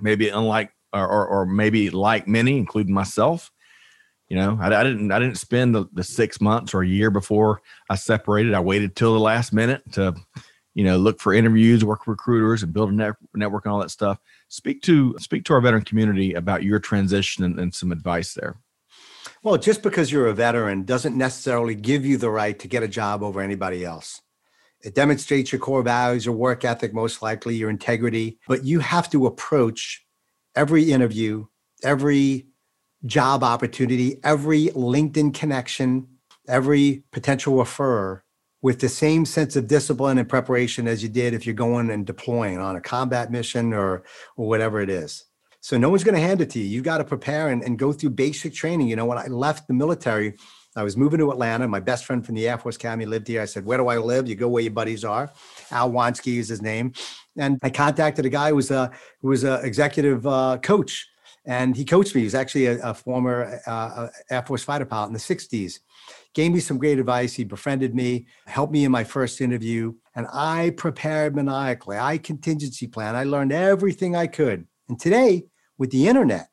maybe 0.00 0.28
unlike, 0.28 0.72
or, 0.92 1.06
or, 1.06 1.26
or 1.26 1.46
maybe 1.46 1.90
like 1.90 2.26
many, 2.26 2.56
including 2.56 2.94
myself, 2.94 3.50
you 4.28 4.36
know, 4.36 4.58
I, 4.60 4.66
I 4.66 4.84
didn't, 4.84 5.10
I 5.10 5.18
didn't 5.18 5.38
spend 5.38 5.74
the, 5.74 5.86
the, 5.92 6.04
six 6.04 6.40
months 6.40 6.74
or 6.74 6.82
a 6.82 6.86
year 6.86 7.10
before 7.10 7.62
I 7.88 7.96
separated. 7.96 8.54
I 8.54 8.60
waited 8.60 8.94
till 8.94 9.14
the 9.14 9.20
last 9.20 9.52
minute 9.52 9.82
to, 9.92 10.14
you 10.74 10.84
know, 10.84 10.98
look 10.98 11.20
for 11.20 11.32
interviews, 11.32 11.84
work 11.84 12.00
with 12.00 12.08
recruiters 12.08 12.62
and 12.62 12.72
build 12.72 12.90
a 12.90 12.94
net, 12.94 13.14
network 13.34 13.64
and 13.64 13.72
all 13.72 13.80
that 13.80 13.90
stuff. 13.90 14.18
Speak 14.48 14.82
to, 14.82 15.16
speak 15.18 15.44
to 15.44 15.54
our 15.54 15.60
veteran 15.60 15.84
community 15.84 16.34
about 16.34 16.62
your 16.62 16.78
transition 16.78 17.44
and, 17.44 17.58
and 17.58 17.74
some 17.74 17.90
advice 17.90 18.34
there. 18.34 18.56
Well, 19.42 19.56
just 19.56 19.82
because 19.82 20.12
you're 20.12 20.26
a 20.26 20.34
veteran 20.34 20.84
doesn't 20.84 21.16
necessarily 21.16 21.74
give 21.74 22.04
you 22.04 22.16
the 22.16 22.30
right 22.30 22.58
to 22.58 22.68
get 22.68 22.82
a 22.82 22.88
job 22.88 23.22
over 23.22 23.40
anybody 23.40 23.84
else. 23.84 24.20
It 24.82 24.94
demonstrates 24.94 25.52
your 25.52 25.58
core 25.58 25.82
values, 25.82 26.24
your 26.24 26.34
work 26.34 26.64
ethic, 26.64 26.94
most 26.94 27.20
likely 27.20 27.56
your 27.56 27.70
integrity. 27.70 28.38
But 28.46 28.64
you 28.64 28.80
have 28.80 29.10
to 29.10 29.26
approach 29.26 30.04
every 30.54 30.92
interview, 30.92 31.46
every 31.82 32.46
job 33.04 33.42
opportunity, 33.42 34.20
every 34.24 34.66
LinkedIn 34.68 35.34
connection, 35.34 36.06
every 36.48 37.04
potential 37.12 37.54
referrer 37.54 38.20
with 38.60 38.80
the 38.80 38.88
same 38.88 39.24
sense 39.24 39.54
of 39.56 39.68
discipline 39.68 40.18
and 40.18 40.28
preparation 40.28 40.88
as 40.88 41.02
you 41.02 41.08
did 41.08 41.32
if 41.32 41.46
you're 41.46 41.54
going 41.54 41.90
and 41.90 42.06
deploying 42.06 42.58
on 42.58 42.76
a 42.76 42.80
combat 42.80 43.30
mission 43.30 43.72
or 43.72 44.02
or 44.36 44.48
whatever 44.48 44.80
it 44.80 44.90
is. 44.90 45.24
So 45.60 45.76
no 45.76 45.90
one's 45.90 46.04
going 46.04 46.14
to 46.14 46.20
hand 46.20 46.40
it 46.40 46.50
to 46.50 46.58
you. 46.58 46.64
You've 46.64 46.84
got 46.84 46.98
to 46.98 47.04
prepare 47.04 47.48
and, 47.48 47.62
and 47.62 47.78
go 47.78 47.92
through 47.92 48.10
basic 48.10 48.54
training. 48.54 48.88
You 48.88 48.96
know, 48.96 49.06
when 49.06 49.18
I 49.18 49.26
left 49.26 49.68
the 49.68 49.74
military, 49.74 50.34
I 50.76 50.82
was 50.82 50.96
moving 50.96 51.18
to 51.18 51.30
Atlanta. 51.30 51.66
My 51.66 51.80
best 51.80 52.04
friend 52.04 52.24
from 52.24 52.34
the 52.34 52.48
Air 52.48 52.58
Force 52.58 52.76
Academy 52.76 53.06
lived 53.06 53.26
here. 53.26 53.42
I 53.42 53.46
said, 53.46 53.64
Where 53.64 53.78
do 53.78 53.88
I 53.88 53.98
live? 53.98 54.28
You 54.28 54.34
go 54.34 54.48
where 54.48 54.62
your 54.62 54.72
buddies 54.72 55.04
are. 55.04 55.32
Al 55.70 55.90
Wansky 55.90 56.38
is 56.38 56.48
his 56.48 56.62
name. 56.62 56.92
And 57.36 57.58
I 57.62 57.70
contacted 57.70 58.26
a 58.26 58.28
guy 58.28 58.50
who 58.50 58.56
was 58.56 58.70
a 58.70 58.90
who 59.20 59.28
was 59.28 59.44
an 59.44 59.64
executive 59.64 60.26
uh, 60.26 60.58
coach. 60.62 61.06
And 61.46 61.74
he 61.74 61.84
coached 61.84 62.14
me. 62.14 62.22
He's 62.22 62.34
actually 62.34 62.66
a, 62.66 62.78
a 62.82 62.94
former 62.94 63.60
uh, 63.66 64.08
Air 64.30 64.42
Force 64.42 64.62
fighter 64.62 64.84
pilot 64.84 65.08
in 65.08 65.12
the 65.14 65.18
60s 65.18 65.78
gave 66.34 66.52
me 66.52 66.60
some 66.60 66.78
great 66.78 66.98
advice. 66.98 67.34
He 67.34 67.44
befriended 67.44 67.94
me, 67.94 68.26
helped 68.46 68.72
me 68.72 68.84
in 68.84 68.92
my 68.92 69.04
first 69.04 69.40
interview, 69.40 69.94
and 70.14 70.26
I 70.32 70.70
prepared 70.76 71.34
maniacally. 71.34 71.98
I 71.98 72.18
contingency 72.18 72.86
plan. 72.86 73.16
I 73.16 73.24
learned 73.24 73.52
everything 73.52 74.14
I 74.14 74.26
could. 74.28 74.66
And 74.88 75.00
today, 75.00 75.46
with 75.78 75.90
the 75.90 76.08
internet, 76.08 76.48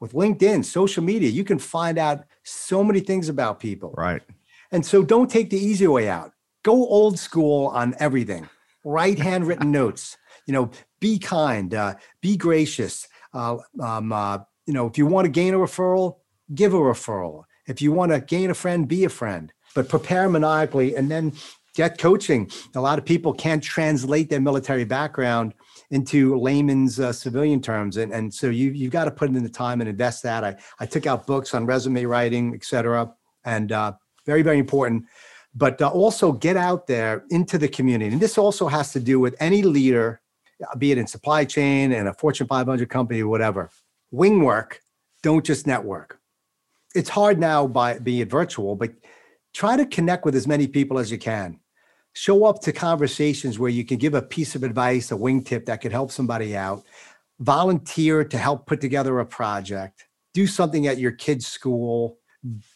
with 0.00 0.12
LinkedIn, 0.12 0.64
social 0.64 1.02
media, 1.02 1.28
you 1.28 1.44
can 1.44 1.58
find 1.58 1.98
out 1.98 2.24
so 2.44 2.84
many 2.84 3.00
things 3.00 3.28
about 3.28 3.60
people. 3.60 3.94
Right. 3.96 4.22
And 4.70 4.84
so 4.84 5.02
don't 5.02 5.30
take 5.30 5.50
the 5.50 5.58
easy 5.58 5.86
way 5.86 6.08
out. 6.08 6.32
Go 6.62 6.72
old 6.72 7.18
school 7.18 7.68
on 7.68 7.94
everything. 7.98 8.48
Write 8.84 9.18
handwritten 9.18 9.70
notes. 9.70 10.16
You 10.46 10.52
know, 10.52 10.70
be 11.00 11.18
kind, 11.18 11.74
uh, 11.74 11.94
be 12.20 12.36
gracious. 12.36 13.08
Uh, 13.32 13.58
um, 13.80 14.12
uh, 14.12 14.38
you 14.66 14.74
know, 14.74 14.86
if 14.86 14.98
you 14.98 15.06
want 15.06 15.26
to 15.26 15.30
gain 15.30 15.54
a 15.54 15.58
referral, 15.58 16.16
give 16.54 16.74
a 16.74 16.78
referral. 16.78 17.44
If 17.66 17.82
you 17.82 17.92
want 17.92 18.12
to 18.12 18.20
gain 18.20 18.50
a 18.50 18.54
friend, 18.54 18.88
be 18.88 19.04
a 19.04 19.08
friend, 19.08 19.52
but 19.74 19.88
prepare 19.88 20.28
maniacally 20.28 20.96
and 20.96 21.10
then 21.10 21.34
get 21.74 21.98
coaching. 21.98 22.50
A 22.74 22.80
lot 22.80 22.98
of 22.98 23.04
people 23.04 23.32
can't 23.32 23.62
translate 23.62 24.30
their 24.30 24.40
military 24.40 24.84
background 24.84 25.54
into 25.90 26.38
layman's 26.38 27.00
uh, 27.00 27.12
civilian 27.12 27.60
terms. 27.60 27.96
And, 27.96 28.12
and 28.12 28.32
so 28.32 28.48
you, 28.48 28.70
you've 28.70 28.92
got 28.92 29.06
to 29.06 29.10
put 29.10 29.28
in 29.30 29.42
the 29.42 29.48
time 29.48 29.80
and 29.80 29.88
invest 29.88 30.22
that. 30.22 30.44
I, 30.44 30.56
I 30.80 30.86
took 30.86 31.06
out 31.06 31.26
books 31.26 31.54
on 31.54 31.66
resume 31.66 32.04
writing, 32.04 32.54
et 32.54 32.64
cetera, 32.64 33.12
and 33.44 33.72
uh, 33.72 33.92
very, 34.26 34.42
very 34.42 34.58
important. 34.58 35.04
But 35.54 35.80
uh, 35.80 35.88
also 35.88 36.32
get 36.32 36.56
out 36.56 36.86
there 36.86 37.24
into 37.30 37.58
the 37.58 37.68
community. 37.68 38.12
And 38.12 38.20
this 38.20 38.36
also 38.36 38.68
has 38.68 38.92
to 38.92 39.00
do 39.00 39.18
with 39.18 39.34
any 39.40 39.62
leader, 39.62 40.20
be 40.76 40.92
it 40.92 40.98
in 40.98 41.06
supply 41.06 41.44
chain 41.44 41.92
and 41.92 42.08
a 42.08 42.12
Fortune 42.12 42.46
500 42.46 42.88
company 42.90 43.22
or 43.22 43.28
whatever. 43.28 43.70
Wing 44.10 44.44
work, 44.44 44.80
don't 45.22 45.44
just 45.44 45.66
network 45.66 46.18
it's 46.94 47.08
hard 47.08 47.38
now 47.38 47.66
by 47.66 47.98
being 47.98 48.28
virtual, 48.28 48.74
but 48.74 48.90
try 49.54 49.76
to 49.76 49.86
connect 49.86 50.24
with 50.24 50.34
as 50.34 50.46
many 50.46 50.66
people 50.66 50.98
as 50.98 51.10
you 51.10 51.18
can. 51.18 51.60
Show 52.18 52.46
up 52.46 52.60
to 52.62 52.72
conversations 52.72 53.60
where 53.60 53.70
you 53.70 53.84
can 53.84 53.96
give 53.96 54.14
a 54.14 54.20
piece 54.20 54.56
of 54.56 54.64
advice, 54.64 55.12
a 55.12 55.14
wingtip 55.14 55.66
that 55.66 55.80
could 55.80 55.92
help 55.92 56.10
somebody 56.10 56.56
out. 56.56 56.84
Volunteer 57.38 58.24
to 58.24 58.36
help 58.36 58.66
put 58.66 58.80
together 58.80 59.20
a 59.20 59.24
project. 59.24 60.08
Do 60.34 60.48
something 60.48 60.88
at 60.88 60.98
your 60.98 61.12
kid's 61.12 61.46
school. 61.46 62.18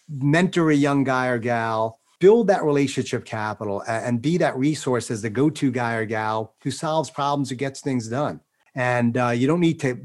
Mentor 0.09 0.71
a 0.71 0.77
young 0.77 1.03
guy 1.03 1.27
or 1.27 1.41
gal. 1.41 1.99
Build 2.21 2.47
that 2.47 2.63
relationship 2.63 3.25
capital 3.25 3.83
and 3.89 4.23
be 4.23 4.39
that 4.39 4.57
resource 4.57 5.11
as 5.11 5.23
the 5.23 5.31
go 5.31 5.51
to 5.51 5.73
guy 5.73 5.95
or 5.95 6.05
gal 6.05 6.55
who 6.63 6.71
solves 6.71 7.11
problems 7.11 7.51
or 7.51 7.57
gets 7.57 7.81
things 7.81 8.07
done. 8.07 8.39
And 8.77 9.19
uh, 9.19 9.31
you 9.31 9.49
don't 9.49 9.59
need 9.59 9.81
to 9.81 10.01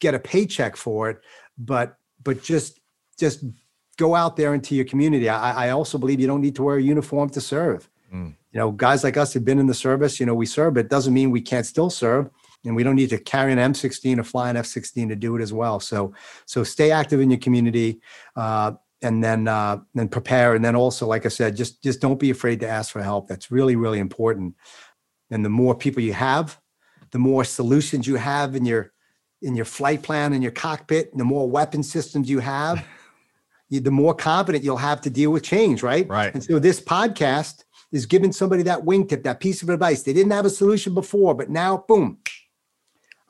get 0.00 0.16
a 0.16 0.18
paycheck 0.18 0.74
for 0.74 1.10
it, 1.10 1.20
but 1.56 1.96
but 2.24 2.42
just 2.42 2.80
just 3.16 3.44
go 3.98 4.16
out 4.16 4.36
there 4.36 4.52
into 4.52 4.74
your 4.74 4.84
community. 4.84 5.28
I, 5.28 5.66
I 5.66 5.70
also 5.70 5.96
believe 5.96 6.18
you 6.18 6.26
don't 6.26 6.40
need 6.40 6.56
to 6.56 6.64
wear 6.64 6.78
a 6.78 6.82
uniform 6.82 7.30
to 7.30 7.40
serve. 7.40 7.88
Mm. 8.12 8.34
You 8.52 8.58
know, 8.58 8.72
guys 8.72 9.04
like 9.04 9.16
us 9.16 9.32
have 9.34 9.44
been 9.44 9.58
in 9.58 9.66
the 9.66 9.74
service. 9.74 10.18
You 10.18 10.26
know, 10.26 10.34
we 10.34 10.46
serve, 10.46 10.74
but 10.74 10.86
it 10.86 10.90
doesn't 10.90 11.14
mean 11.14 11.30
we 11.30 11.40
can't 11.40 11.66
still 11.66 11.90
serve. 11.90 12.28
And 12.64 12.76
we 12.76 12.82
don't 12.82 12.96
need 12.96 13.10
to 13.10 13.18
carry 13.18 13.52
an 13.52 13.58
M16 13.58 14.18
or 14.18 14.24
fly 14.24 14.50
an 14.50 14.56
F16 14.56 15.08
to 15.08 15.16
do 15.16 15.36
it 15.36 15.42
as 15.42 15.52
well. 15.52 15.80
So, 15.80 16.12
so 16.44 16.62
stay 16.62 16.90
active 16.90 17.20
in 17.20 17.30
your 17.30 17.38
community, 17.38 18.00
uh, 18.36 18.72
and 19.02 19.24
then 19.24 19.48
uh, 19.48 19.78
then 19.94 20.08
prepare. 20.08 20.54
And 20.54 20.62
then 20.62 20.76
also, 20.76 21.06
like 21.06 21.24
I 21.24 21.30
said, 21.30 21.56
just 21.56 21.82
just 21.82 22.02
don't 22.02 22.20
be 22.20 22.28
afraid 22.28 22.60
to 22.60 22.68
ask 22.68 22.92
for 22.92 23.02
help. 23.02 23.28
That's 23.28 23.50
really 23.50 23.76
really 23.76 23.98
important. 23.98 24.56
And 25.30 25.42
the 25.42 25.48
more 25.48 25.74
people 25.74 26.02
you 26.02 26.12
have, 26.12 26.60
the 27.12 27.18
more 27.18 27.44
solutions 27.44 28.06
you 28.06 28.16
have 28.16 28.54
in 28.54 28.66
your 28.66 28.92
in 29.40 29.56
your 29.56 29.64
flight 29.64 30.02
plan 30.02 30.34
in 30.34 30.42
your 30.42 30.52
cockpit, 30.52 31.16
the 31.16 31.24
more 31.24 31.48
weapon 31.48 31.82
systems 31.82 32.28
you 32.28 32.40
have. 32.40 32.84
the 33.70 33.90
more 33.90 34.14
confident 34.14 34.64
you'll 34.64 34.76
have 34.76 35.00
to 35.00 35.10
deal 35.10 35.30
with 35.30 35.44
change, 35.44 35.80
right? 35.80 36.08
Right. 36.08 36.34
And 36.34 36.42
so 36.42 36.58
this 36.58 36.80
podcast 36.80 37.62
is 37.92 38.06
giving 38.06 38.32
somebody 38.32 38.62
that 38.64 38.80
wingtip, 38.80 39.22
that 39.24 39.40
piece 39.40 39.62
of 39.62 39.68
advice. 39.68 40.02
They 40.02 40.12
didn't 40.12 40.32
have 40.32 40.46
a 40.46 40.50
solution 40.50 40.94
before, 40.94 41.34
but 41.34 41.50
now, 41.50 41.84
boom, 41.88 42.18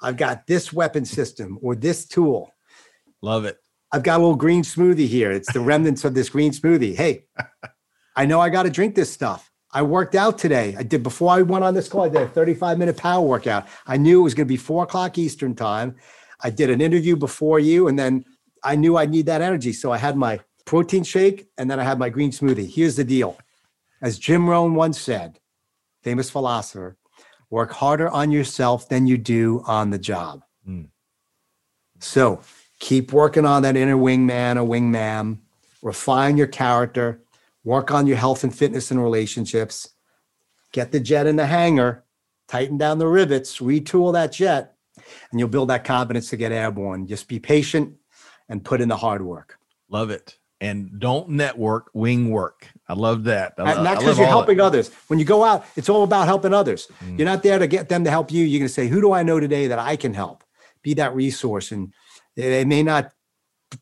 I've 0.02 0.16
got 0.16 0.46
this 0.46 0.72
weapon 0.72 1.04
system 1.04 1.58
or 1.62 1.74
this 1.74 2.06
tool. 2.06 2.52
Love 3.22 3.44
it. 3.44 3.58
I've 3.92 4.02
got 4.02 4.18
a 4.18 4.22
little 4.22 4.36
green 4.36 4.62
smoothie 4.62 5.08
here. 5.08 5.30
It's 5.32 5.52
the 5.52 5.60
remnants 5.60 6.04
of 6.04 6.14
this 6.14 6.28
green 6.28 6.52
smoothie. 6.52 6.94
Hey, 6.94 7.24
I 8.16 8.26
know 8.26 8.40
I 8.40 8.48
got 8.48 8.64
to 8.64 8.70
drink 8.70 8.94
this 8.94 9.10
stuff. 9.12 9.50
I 9.72 9.82
worked 9.82 10.14
out 10.14 10.38
today. 10.38 10.74
I 10.78 10.82
did 10.82 11.02
before 11.02 11.32
I 11.32 11.42
went 11.42 11.64
on 11.64 11.74
this 11.74 11.88
call. 11.88 12.02
I 12.02 12.08
did 12.08 12.22
a 12.22 12.28
35 12.28 12.78
minute 12.78 12.96
power 12.96 13.24
workout. 13.24 13.68
I 13.86 13.96
knew 13.96 14.20
it 14.20 14.24
was 14.24 14.34
going 14.34 14.46
to 14.46 14.52
be 14.52 14.56
four 14.56 14.84
o'clock 14.84 15.16
Eastern 15.16 15.54
time. 15.54 15.96
I 16.42 16.50
did 16.50 16.70
an 16.70 16.80
interview 16.80 17.16
before 17.16 17.58
you, 17.58 17.88
and 17.88 17.98
then 17.98 18.24
I 18.62 18.76
knew 18.76 18.96
I 18.96 19.06
need 19.06 19.26
that 19.26 19.42
energy. 19.42 19.72
So 19.72 19.92
I 19.92 19.98
had 19.98 20.16
my 20.16 20.40
protein 20.64 21.02
shake 21.02 21.48
and 21.58 21.70
then 21.70 21.80
I 21.80 21.84
had 21.84 21.98
my 21.98 22.08
green 22.08 22.30
smoothie. 22.30 22.72
Here's 22.72 22.96
the 22.96 23.04
deal. 23.04 23.36
As 24.02 24.18
Jim 24.18 24.48
Rohn 24.48 24.74
once 24.74 25.00
said, 25.00 25.40
famous 26.02 26.30
philosopher, 26.30 26.96
work 27.50 27.72
harder 27.72 28.08
on 28.08 28.30
yourself 28.30 28.88
than 28.88 29.06
you 29.06 29.18
do 29.18 29.62
on 29.66 29.90
the 29.90 29.98
job. 29.98 30.42
Mm. 30.66 30.88
So 31.98 32.40
keep 32.78 33.12
working 33.12 33.44
on 33.44 33.62
that 33.62 33.76
inner 33.76 33.96
wingman 33.96 34.56
or 34.56 34.66
wingman, 34.66 35.38
refine 35.82 36.36
your 36.36 36.46
character, 36.46 37.20
work 37.64 37.90
on 37.90 38.06
your 38.06 38.16
health 38.16 38.42
and 38.42 38.54
fitness 38.54 38.90
and 38.90 39.02
relationships, 39.02 39.90
get 40.72 40.92
the 40.92 41.00
jet 41.00 41.26
in 41.26 41.36
the 41.36 41.46
hangar, 41.46 42.04
tighten 42.48 42.78
down 42.78 42.98
the 42.98 43.06
rivets, 43.06 43.58
retool 43.58 44.12
that 44.14 44.32
jet, 44.32 44.76
and 45.30 45.38
you'll 45.38 45.48
build 45.48 45.68
that 45.68 45.84
confidence 45.84 46.30
to 46.30 46.36
get 46.36 46.52
airborne. 46.52 47.06
Just 47.06 47.28
be 47.28 47.38
patient, 47.38 47.96
and 48.50 48.64
put 48.64 48.82
in 48.82 48.88
the 48.88 48.96
hard 48.96 49.22
work. 49.22 49.58
Love 49.88 50.10
it. 50.10 50.36
And 50.60 51.00
don't 51.00 51.30
network, 51.30 51.88
wing 51.94 52.30
work. 52.30 52.68
I 52.90 52.94
love 52.94 53.22
that. 53.24 53.54
I, 53.56 53.80
that's 53.84 54.00
because 54.00 54.18
you're 54.18 54.26
helping 54.26 54.58
others. 54.58 54.90
When 55.06 55.20
you 55.20 55.24
go 55.24 55.44
out, 55.44 55.64
it's 55.76 55.88
all 55.88 56.02
about 56.02 56.26
helping 56.26 56.52
others. 56.52 56.88
Mm. 57.04 57.18
You're 57.18 57.26
not 57.26 57.44
there 57.44 57.60
to 57.60 57.68
get 57.68 57.88
them 57.88 58.02
to 58.02 58.10
help 58.10 58.32
you. 58.32 58.44
You're 58.44 58.58
going 58.58 58.68
to 58.68 58.74
say, 58.74 58.88
who 58.88 59.00
do 59.00 59.12
I 59.12 59.22
know 59.22 59.38
today 59.38 59.68
that 59.68 59.78
I 59.78 59.94
can 59.94 60.12
help? 60.12 60.42
Be 60.82 60.94
that 60.94 61.14
resource. 61.14 61.70
And 61.70 61.92
it 62.34 62.66
may 62.66 62.82
not 62.82 63.12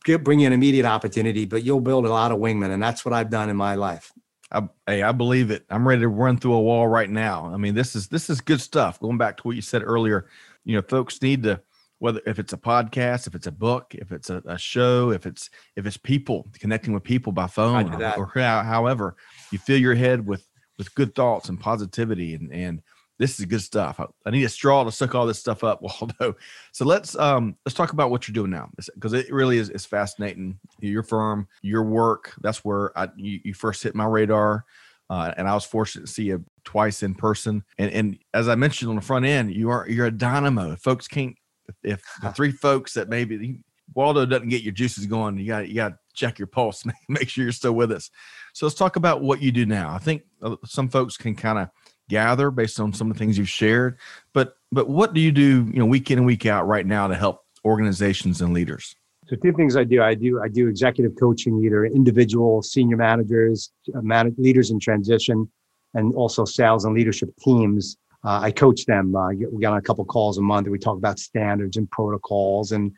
bring 0.04 0.40
you 0.40 0.46
an 0.46 0.52
immediate 0.52 0.84
opportunity, 0.84 1.46
but 1.46 1.62
you'll 1.62 1.80
build 1.80 2.04
a 2.04 2.10
lot 2.10 2.32
of 2.32 2.38
wingmen. 2.38 2.70
And 2.70 2.82
that's 2.82 3.02
what 3.02 3.14
I've 3.14 3.30
done 3.30 3.48
in 3.48 3.56
my 3.56 3.76
life. 3.76 4.12
I, 4.52 4.68
hey, 4.86 5.02
I 5.02 5.12
believe 5.12 5.50
it. 5.50 5.64
I'm 5.70 5.88
ready 5.88 6.02
to 6.02 6.08
run 6.08 6.36
through 6.36 6.52
a 6.52 6.60
wall 6.60 6.86
right 6.86 7.08
now. 7.08 7.46
I 7.46 7.56
mean, 7.56 7.74
this 7.74 7.96
is 7.96 8.08
this 8.08 8.28
is 8.28 8.42
good 8.42 8.60
stuff. 8.60 9.00
Going 9.00 9.16
back 9.16 9.38
to 9.38 9.42
what 9.44 9.56
you 9.56 9.62
said 9.62 9.82
earlier, 9.82 10.28
you 10.66 10.76
know, 10.76 10.82
folks 10.82 11.22
need 11.22 11.44
to 11.44 11.62
whether 11.98 12.20
if 12.26 12.38
it's 12.38 12.52
a 12.52 12.58
podcast, 12.58 13.26
if 13.26 13.34
it's 13.34 13.46
a 13.46 13.52
book, 13.52 13.94
if 13.94 14.12
it's 14.12 14.30
a, 14.30 14.42
a 14.46 14.58
show, 14.58 15.10
if 15.10 15.26
it's 15.26 15.50
if 15.76 15.86
it's 15.86 15.96
people 15.96 16.46
connecting 16.58 16.92
with 16.92 17.02
people 17.02 17.32
by 17.32 17.46
phone 17.46 17.92
or, 17.94 18.18
or 18.18 18.26
however, 18.62 19.16
you 19.50 19.58
fill 19.58 19.78
your 19.78 19.94
head 19.94 20.26
with 20.26 20.46
with 20.78 20.94
good 20.94 21.14
thoughts 21.14 21.48
and 21.48 21.58
positivity 21.60 22.34
and 22.34 22.52
and 22.52 22.82
this 23.18 23.40
is 23.40 23.46
good 23.46 23.62
stuff. 23.62 23.98
I, 23.98 24.06
I, 24.26 24.30
need 24.30 24.44
a 24.44 24.48
straw 24.48 24.84
to 24.84 24.92
suck 24.92 25.14
all 25.14 25.26
this 25.26 25.40
stuff 25.40 25.64
up, 25.64 25.82
Waldo. 26.00 26.36
So 26.72 26.84
let's 26.84 27.16
um 27.16 27.56
let's 27.66 27.74
talk 27.74 27.92
about 27.92 28.10
what 28.10 28.26
you're 28.26 28.32
doing 28.32 28.50
now 28.50 28.70
because 28.94 29.12
it 29.12 29.32
really 29.32 29.58
is 29.58 29.70
is 29.70 29.84
fascinating. 29.84 30.58
Your 30.80 31.02
firm, 31.02 31.48
your 31.62 31.82
work. 31.82 32.32
That's 32.40 32.64
where 32.64 32.96
I 32.96 33.08
you, 33.16 33.40
you 33.44 33.54
first 33.54 33.82
hit 33.82 33.94
my 33.94 34.06
radar, 34.06 34.64
uh, 35.10 35.34
and 35.36 35.48
I 35.48 35.54
was 35.54 35.64
fortunate 35.64 36.06
to 36.06 36.12
see 36.12 36.24
you 36.24 36.44
twice 36.64 37.02
in 37.02 37.14
person. 37.14 37.64
And 37.76 37.90
and 37.92 38.18
as 38.32 38.48
I 38.48 38.54
mentioned 38.54 38.90
on 38.90 38.96
the 38.96 39.02
front 39.02 39.26
end, 39.26 39.52
you 39.52 39.70
are 39.70 39.88
you're 39.88 40.06
a 40.06 40.12
dynamo. 40.12 40.76
Folks 40.76 41.08
can't 41.08 41.36
if 41.82 42.02
the 42.22 42.32
three 42.32 42.52
folks 42.52 42.94
that 42.94 43.08
maybe 43.08 43.60
Waldo 43.94 44.26
doesn't 44.26 44.48
get 44.48 44.62
your 44.62 44.72
juices 44.72 45.06
going, 45.06 45.38
you 45.38 45.46
got 45.46 45.68
you 45.68 45.74
got 45.74 45.90
to 45.90 45.98
check 46.14 46.38
your 46.38 46.46
pulse, 46.46 46.84
make 47.08 47.28
sure 47.28 47.44
you're 47.44 47.52
still 47.52 47.72
with 47.72 47.92
us. 47.92 48.10
So 48.52 48.66
let's 48.66 48.76
talk 48.76 48.96
about 48.96 49.22
what 49.22 49.40
you 49.42 49.52
do 49.52 49.66
now. 49.66 49.94
I 49.94 49.98
think 49.98 50.22
uh, 50.42 50.56
some 50.64 50.88
folks 50.88 51.16
can 51.16 51.34
kind 51.34 51.58
of 51.58 51.68
gather 52.08 52.50
based 52.50 52.80
on 52.80 52.92
some 52.92 53.10
of 53.10 53.16
the 53.16 53.18
things 53.18 53.38
you've 53.38 53.48
shared, 53.48 53.98
but 54.32 54.56
but 54.72 54.88
what 54.88 55.14
do 55.14 55.20
you 55.20 55.32
do, 55.32 55.68
you 55.72 55.78
know, 55.78 55.86
week 55.86 56.10
in 56.10 56.18
and 56.18 56.26
week 56.26 56.46
out 56.46 56.66
right 56.66 56.86
now 56.86 57.06
to 57.06 57.14
help 57.14 57.44
organizations 57.64 58.40
and 58.40 58.52
leaders? 58.52 58.94
So 59.28 59.36
two 59.36 59.52
things 59.52 59.76
I 59.76 59.84
do. 59.84 60.02
I 60.02 60.14
do 60.14 60.40
I 60.42 60.48
do 60.48 60.68
executive 60.68 61.12
coaching, 61.18 61.62
either 61.64 61.84
individual 61.84 62.62
senior 62.62 62.96
managers, 62.96 63.70
uh, 63.94 64.00
man- 64.00 64.34
leaders 64.38 64.70
in 64.70 64.80
transition, 64.80 65.50
and 65.94 66.14
also 66.14 66.44
sales 66.44 66.84
and 66.84 66.94
leadership 66.94 67.30
teams 67.40 67.96
uh, 68.24 68.40
I 68.42 68.50
coach 68.50 68.84
them. 68.86 69.14
Uh, 69.14 69.30
we 69.30 69.62
got 69.62 69.72
on 69.72 69.78
a 69.78 69.82
couple 69.82 70.04
calls 70.04 70.38
a 70.38 70.42
month 70.42 70.66
and 70.66 70.72
we 70.72 70.78
talk 70.78 70.96
about 70.96 71.18
standards 71.18 71.76
and 71.76 71.90
protocols 71.90 72.72
and 72.72 72.92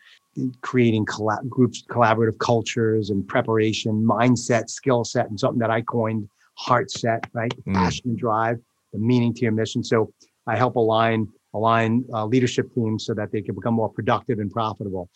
creating 0.63 1.05
colla- 1.05 1.43
groups, 1.49 1.85
collaborative 1.91 2.39
cultures 2.39 3.11
and 3.11 3.27
preparation, 3.27 4.05
mindset, 4.05 4.71
skill 4.71 5.05
set, 5.05 5.29
and 5.29 5.39
something 5.39 5.59
that 5.59 5.71
I 5.71 5.83
coined 5.83 6.29
heart 6.57 6.91
set, 6.91 7.25
right? 7.33 7.53
Mm. 7.67 7.75
Passion 7.75 8.11
and 8.11 8.19
drive, 8.19 8.59
the 8.93 8.99
meaning 8.99 9.35
to 9.35 9.43
your 9.43 9.53
mission. 9.53 9.83
So 9.83 10.13
I 10.47 10.57
help 10.57 10.77
align 10.77 11.29
align 11.53 12.05
uh, 12.15 12.25
leadership 12.25 12.73
teams 12.75 13.05
so 13.05 13.13
that 13.15 13.33
they 13.33 13.43
can 13.43 13.57
become 13.57 13.75
more 13.75 13.89
productive 13.89 14.39
and 14.39 14.51
profitable. 14.51 15.11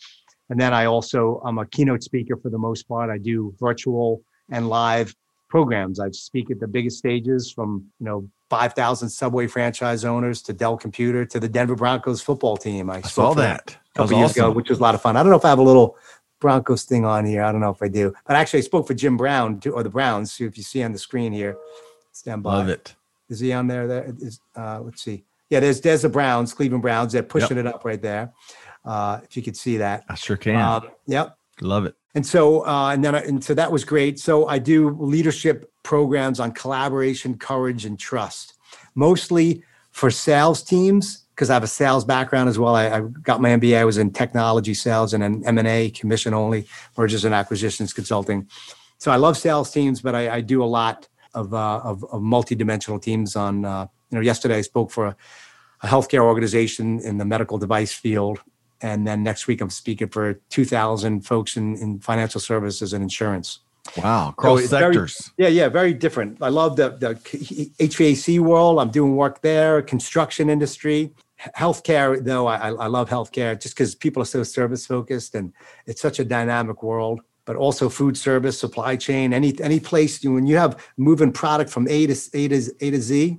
And 0.49 0.59
then 0.59 0.73
I 0.73 0.85
also 0.85 1.41
I'm 1.45 1.57
a 1.57 1.65
keynote 1.65 2.03
speaker 2.03 2.35
for 2.37 2.49
the 2.49 2.57
most 2.57 2.87
part. 2.87 3.09
I 3.09 3.17
do 3.17 3.55
virtual 3.59 4.21
and 4.51 4.69
live 4.69 5.15
programs. 5.55 6.01
I 6.01 6.11
speak 6.11 6.51
at 6.51 6.59
the 6.59 6.67
biggest 6.67 6.97
stages 6.97 7.49
from 7.49 7.85
you 8.01 8.05
know 8.05 8.29
5,000 8.49 9.07
Subway 9.07 9.47
franchise 9.47 10.03
owners 10.03 10.41
to 10.41 10.51
Dell 10.51 10.75
Computer 10.75 11.25
to 11.27 11.39
the 11.39 11.47
Denver 11.47 11.77
Broncos 11.77 12.21
football 12.21 12.57
team. 12.57 12.89
I, 12.89 12.95
I 12.95 13.01
saw 13.03 13.07
spoke 13.07 13.35
for 13.35 13.41
them 13.41 13.49
that. 13.51 13.67
That 13.67 13.75
a 13.75 13.93
couple 13.93 14.17
years 14.17 14.31
awesome. 14.31 14.43
ago, 14.43 14.51
which 14.51 14.69
was 14.69 14.79
a 14.79 14.81
lot 14.81 14.95
of 14.95 15.01
fun. 15.01 15.15
I 15.15 15.23
don't 15.23 15.29
know 15.29 15.37
if 15.37 15.45
I 15.45 15.49
have 15.49 15.59
a 15.59 15.63
little 15.63 15.97
Broncos 16.41 16.83
thing 16.83 17.05
on 17.05 17.23
here. 17.25 17.41
I 17.41 17.53
don't 17.53 17.61
know 17.61 17.69
if 17.69 17.81
I 17.81 17.87
do, 17.87 18.13
but 18.27 18.35
actually 18.35 18.59
I 18.59 18.63
spoke 18.63 18.85
for 18.85 18.93
Jim 18.93 19.15
Brown 19.15 19.61
too, 19.61 19.71
or 19.71 19.81
the 19.81 19.89
Browns. 19.89 20.37
If 20.41 20.57
you 20.57 20.63
see 20.63 20.83
on 20.83 20.91
the 20.91 20.99
screen 20.99 21.31
here, 21.31 21.55
stand 22.11 22.43
by. 22.43 22.57
Love 22.57 22.67
it. 22.67 22.93
Is 23.29 23.39
he 23.39 23.53
on 23.53 23.67
there? 23.67 23.87
There 23.87 24.13
is. 24.19 24.41
Uh, 24.57 24.81
let's 24.81 25.03
see. 25.03 25.23
Yeah, 25.49 25.61
there's 25.61 25.79
there's 25.79 26.01
the 26.01 26.09
Browns, 26.09 26.53
Cleveland 26.53 26.81
Browns. 26.81 27.13
They're 27.13 27.23
pushing 27.23 27.57
it 27.57 27.65
up 27.65 27.85
right 27.85 28.01
there. 28.01 28.33
Uh, 28.83 29.21
if 29.23 29.37
you 29.37 29.41
could 29.41 29.55
see 29.55 29.77
that. 29.77 30.03
I 30.09 30.15
sure 30.15 30.35
can. 30.35 30.57
Um, 30.57 30.89
yep. 31.07 31.37
Love 31.61 31.85
it. 31.85 31.95
And 32.15 32.25
so, 32.25 32.65
uh, 32.65 32.91
and 32.91 33.03
then, 33.03 33.13
I, 33.13 33.19
and 33.19 33.43
so 33.43 33.53
that 33.53 33.71
was 33.71 33.83
great. 33.83 34.19
So 34.19 34.47
I 34.47 34.57
do 34.57 34.89
leadership 34.91 35.71
programs 35.83 36.39
on 36.39 36.53
collaboration, 36.53 37.37
courage, 37.37 37.85
and 37.85 37.99
trust, 37.99 38.53
mostly 38.95 39.63
for 39.91 40.09
sales 40.09 40.63
teams 40.63 41.25
because 41.35 41.49
I 41.49 41.53
have 41.53 41.63
a 41.63 41.67
sales 41.67 42.05
background 42.05 42.47
as 42.47 42.57
well. 42.57 42.75
I, 42.75 42.89
I 42.89 43.01
got 43.01 43.41
my 43.41 43.49
MBA. 43.49 43.77
I 43.77 43.83
was 43.83 43.97
in 43.97 44.11
technology 44.11 44.73
sales 44.73 45.13
and 45.13 45.21
an 45.21 45.45
M 45.45 45.57
and 45.57 45.67
A, 45.67 45.89
commission 45.89 46.33
only, 46.33 46.65
mergers 46.97 47.25
and 47.25 47.35
acquisitions 47.35 47.91
consulting. 47.91 48.47
So 48.97 49.11
I 49.11 49.17
love 49.17 49.37
sales 49.37 49.69
teams, 49.71 50.01
but 50.01 50.15
I, 50.15 50.35
I 50.35 50.41
do 50.41 50.63
a 50.63 50.65
lot 50.65 51.09
of 51.33 51.53
uh, 51.53 51.81
of, 51.83 52.05
of 52.05 52.21
multi-dimensional 52.21 52.99
teams. 52.99 53.35
On 53.35 53.65
uh, 53.65 53.87
you 54.09 54.17
know, 54.17 54.21
yesterday 54.21 54.57
I 54.57 54.61
spoke 54.61 54.89
for 54.89 55.07
a, 55.07 55.15
a 55.81 55.87
healthcare 55.87 56.21
organization 56.21 57.01
in 57.01 57.17
the 57.17 57.25
medical 57.25 57.57
device 57.57 57.91
field 57.91 58.39
and 58.81 59.07
then 59.07 59.23
next 59.23 59.47
week 59.47 59.61
I'm 59.61 59.69
speaking 59.69 60.09
for 60.09 60.35
2,000 60.49 61.21
folks 61.21 61.57
in, 61.57 61.75
in 61.77 61.99
financial 61.99 62.41
services 62.41 62.93
and 62.93 63.01
insurance. 63.03 63.59
Wow. 63.97 64.33
Cross 64.35 64.67
very- 64.67 64.93
sectors. 64.93 65.31
Yeah, 65.37 65.47
yeah, 65.47 65.69
very 65.69 65.93
different. 65.93 66.41
I 66.41 66.49
love 66.49 66.75
the 66.75 66.89
the 66.89 67.15
HVAC 67.79 68.39
world. 68.39 68.79
I'm 68.79 68.89
doing 68.89 69.15
work 69.15 69.41
there, 69.41 69.81
construction 69.81 70.49
industry, 70.49 71.13
healthcare. 71.55 72.23
Though 72.23 72.47
I, 72.47 72.71
I 72.71 72.87
love 72.87 73.09
healthcare 73.09 73.59
just 73.59 73.75
because 73.75 73.95
people 73.95 74.21
are 74.21 74.25
so 74.25 74.43
service 74.43 74.85
focused 74.85 75.35
and 75.35 75.53
it's 75.85 76.01
such 76.01 76.19
a 76.19 76.25
dynamic 76.25 76.81
world. 76.83 77.21
But 77.45 77.57
also 77.57 77.89
food 77.89 78.17
service, 78.17 78.59
supply 78.59 78.95
chain, 78.95 79.31
any 79.31 79.53
any 79.61 79.79
place 79.79 80.23
you, 80.23 80.33
when 80.33 80.47
you 80.47 80.57
have 80.57 80.83
moving 80.97 81.31
product 81.31 81.69
from 81.69 81.87
A 81.87 82.07
to 82.07 82.15
A 82.33 82.47
to 82.47 82.71
A 82.81 82.89
to 82.89 83.01
Z, 83.01 83.37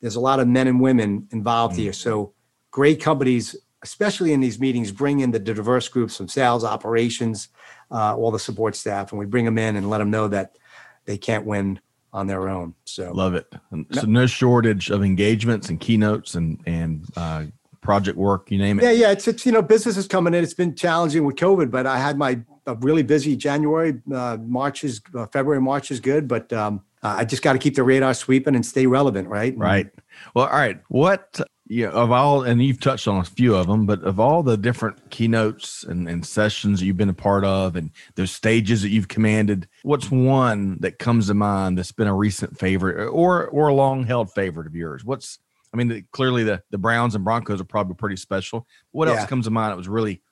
there's 0.00 0.16
a 0.16 0.20
lot 0.20 0.40
of 0.40 0.48
men 0.48 0.66
and 0.66 0.80
women 0.80 1.28
involved 1.30 1.76
mm. 1.76 1.78
here. 1.78 1.92
So 1.92 2.32
great 2.72 3.00
companies, 3.00 3.54
especially 3.82 4.32
in 4.32 4.40
these 4.40 4.58
meetings, 4.58 4.90
bring 4.90 5.20
in 5.20 5.30
the 5.30 5.38
diverse 5.38 5.88
groups 5.88 6.16
from 6.16 6.28
sales, 6.28 6.64
operations, 6.64 7.48
uh, 7.90 8.16
all 8.16 8.30
the 8.30 8.38
support 8.38 8.76
staff, 8.76 9.12
and 9.12 9.18
we 9.18 9.26
bring 9.26 9.44
them 9.44 9.58
in 9.58 9.76
and 9.76 9.88
let 9.88 9.98
them 9.98 10.10
know 10.10 10.28
that 10.28 10.56
they 11.04 11.16
can't 11.16 11.44
win 11.44 11.80
on 12.12 12.26
their 12.26 12.48
own. 12.48 12.74
So 12.84 13.12
Love 13.12 13.34
it. 13.34 13.52
And 13.70 13.86
So 13.92 14.02
no 14.02 14.26
shortage 14.26 14.90
of 14.90 15.04
engagements 15.04 15.68
and 15.68 15.78
keynotes 15.78 16.34
and 16.34 16.60
and 16.66 17.04
uh, 17.16 17.44
project 17.80 18.18
work. 18.18 18.50
You 18.50 18.58
name 18.58 18.78
it. 18.78 18.84
yeah, 18.84 18.90
yeah, 18.90 19.10
it's 19.10 19.28
it's 19.28 19.46
you 19.46 19.52
know 19.52 19.62
business 19.62 19.96
is 19.96 20.06
coming 20.06 20.34
in. 20.34 20.42
It's 20.42 20.54
been 20.54 20.74
challenging 20.74 21.24
with 21.24 21.36
COVID, 21.36 21.70
but 21.70 21.86
I 21.86 21.98
had 21.98 22.18
my 22.18 22.40
a 22.66 22.74
really 22.76 23.02
busy 23.02 23.34
January. 23.36 24.00
Uh, 24.12 24.36
March 24.40 24.84
is 24.84 25.00
uh, 25.14 25.26
February, 25.26 25.60
March 25.60 25.90
is 25.90 26.00
good, 26.00 26.28
but 26.28 26.52
um, 26.52 26.82
I 27.02 27.24
just 27.24 27.42
got 27.42 27.54
to 27.54 27.58
keep 27.58 27.74
the 27.74 27.82
radar 27.82 28.12
sweeping 28.12 28.54
and 28.54 28.64
stay 28.64 28.86
relevant, 28.86 29.28
right? 29.28 29.56
Right. 29.56 29.90
Well, 30.34 30.46
all 30.46 30.58
right. 30.58 30.80
What 30.88 31.40
you 31.68 31.86
know, 31.86 31.92
of 31.92 32.10
all, 32.10 32.42
and 32.42 32.62
you've 32.62 32.80
touched 32.80 33.06
on 33.06 33.20
a 33.20 33.24
few 33.24 33.54
of 33.54 33.66
them, 33.66 33.84
but 33.84 34.02
of 34.02 34.18
all 34.18 34.42
the 34.42 34.56
different 34.56 35.10
keynotes 35.10 35.84
and, 35.84 36.08
and 36.08 36.24
sessions 36.24 36.80
that 36.80 36.86
you've 36.86 36.96
been 36.96 37.10
a 37.10 37.14
part 37.14 37.44
of, 37.44 37.76
and 37.76 37.90
those 38.14 38.30
stages 38.30 38.80
that 38.82 38.88
you've 38.88 39.08
commanded, 39.08 39.68
what's 39.82 40.10
one 40.10 40.78
that 40.80 40.98
comes 40.98 41.26
to 41.26 41.34
mind 41.34 41.76
that's 41.76 41.92
been 41.92 42.06
a 42.08 42.14
recent 42.14 42.58
favorite 42.58 43.08
or 43.08 43.46
or 43.48 43.68
a 43.68 43.74
long 43.74 44.04
held 44.04 44.32
favorite 44.32 44.66
of 44.66 44.74
yours? 44.74 45.04
What's 45.04 45.38
I 45.72 45.76
mean, 45.76 45.88
the, 45.88 46.02
clearly 46.10 46.42
the 46.42 46.62
the 46.70 46.78
Browns 46.78 47.14
and 47.14 47.22
Broncos 47.22 47.60
are 47.60 47.64
probably 47.64 47.94
pretty 47.94 48.16
special. 48.16 48.66
What 48.92 49.08
else 49.08 49.26
comes 49.26 49.44
to 49.44 49.50
mind 49.50 49.72
that 49.72 49.76
was 49.76 49.88
really 49.88 50.22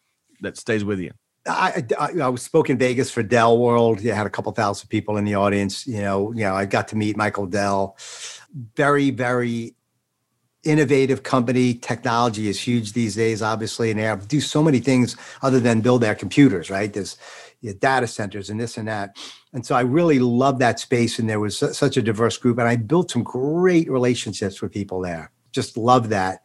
that 0.40 0.56
stays 0.56 0.84
with 0.84 1.00
you? 1.00 1.12
I, 1.48 1.84
I, 1.98 2.10
I 2.22 2.28
was 2.28 2.42
spoke 2.42 2.70
in 2.70 2.78
Vegas 2.78 3.10
for 3.10 3.22
Dell 3.22 3.56
World. 3.56 4.00
Yeah, 4.00 4.14
had 4.14 4.26
a 4.26 4.30
couple 4.30 4.50
thousand 4.52 4.88
people 4.88 5.16
in 5.16 5.24
the 5.24 5.36
audience. 5.36 5.86
You 5.86 6.00
know, 6.00 6.32
you 6.32 6.40
know, 6.40 6.54
I 6.54 6.64
got 6.64 6.88
to 6.88 6.96
meet 6.96 7.16
Michael 7.16 7.46
Dell. 7.46 7.96
Very, 8.74 9.10
very 9.10 9.75
innovative 10.66 11.22
company. 11.22 11.74
Technology 11.74 12.48
is 12.48 12.60
huge 12.60 12.92
these 12.92 13.14
days, 13.14 13.42
obviously, 13.42 13.90
and 13.90 13.98
they 13.98 14.04
have 14.04 14.22
to 14.22 14.28
do 14.28 14.40
so 14.40 14.62
many 14.62 14.80
things 14.80 15.16
other 15.42 15.60
than 15.60 15.80
build 15.80 16.02
their 16.02 16.14
computers. 16.14 16.70
Right? 16.70 16.92
There's 16.92 17.16
data 17.78 18.06
centers 18.06 18.50
and 18.50 18.60
this 18.60 18.76
and 18.76 18.86
that. 18.86 19.16
And 19.52 19.64
so 19.64 19.74
I 19.74 19.80
really 19.80 20.18
love 20.18 20.58
that 20.58 20.78
space, 20.78 21.18
and 21.18 21.28
there 21.28 21.40
was 21.40 21.58
su- 21.58 21.72
such 21.72 21.96
a 21.96 22.02
diverse 22.02 22.36
group, 22.36 22.58
and 22.58 22.68
I 22.68 22.76
built 22.76 23.10
some 23.10 23.22
great 23.22 23.90
relationships 23.90 24.60
with 24.60 24.72
people 24.72 25.00
there. 25.00 25.30
Just 25.52 25.76
love 25.76 26.10
that. 26.10 26.42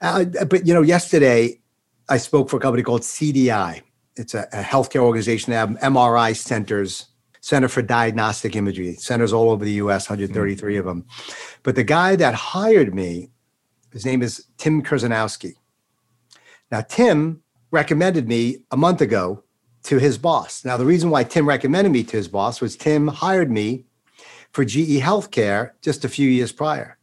Uh, 0.00 0.24
but 0.48 0.66
you 0.66 0.72
know, 0.72 0.82
yesterday 0.82 1.60
I 2.08 2.16
spoke 2.16 2.48
for 2.48 2.56
a 2.56 2.60
company 2.60 2.82
called 2.82 3.02
CDI 3.02 3.82
it's 4.16 4.34
a, 4.34 4.46
a 4.52 4.62
healthcare 4.62 5.00
organization. 5.00 5.50
They 5.50 5.56
have 5.56 5.70
MRI 5.70 6.36
centers, 6.36 7.06
Center 7.40 7.68
for 7.68 7.82
Diagnostic 7.82 8.56
Imagery, 8.56 8.94
centers 8.94 9.32
all 9.32 9.50
over 9.50 9.64
the 9.64 9.72
US, 9.72 10.08
133 10.08 10.76
of 10.76 10.86
them. 10.86 11.04
But 11.62 11.74
the 11.74 11.84
guy 11.84 12.16
that 12.16 12.34
hired 12.34 12.94
me, 12.94 13.30
his 13.94 14.04
name 14.04 14.22
is 14.22 14.44
Tim 14.58 14.82
Kurzanowski. 14.82 15.54
Now, 16.70 16.82
Tim 16.82 17.42
recommended 17.70 18.28
me 18.28 18.58
a 18.70 18.76
month 18.76 19.00
ago 19.00 19.44
to 19.84 19.98
his 19.98 20.18
boss. 20.18 20.64
Now, 20.64 20.76
the 20.76 20.84
reason 20.84 21.10
why 21.10 21.22
Tim 21.24 21.48
recommended 21.48 21.92
me 21.92 22.02
to 22.02 22.16
his 22.16 22.26
boss 22.26 22.60
was 22.60 22.76
Tim 22.76 23.06
hired 23.06 23.50
me 23.50 23.84
for 24.52 24.64
GE 24.64 24.98
Healthcare 25.00 25.72
just 25.80 26.04
a 26.04 26.08
few 26.08 26.28
years 26.28 26.50
prior. 26.50 26.98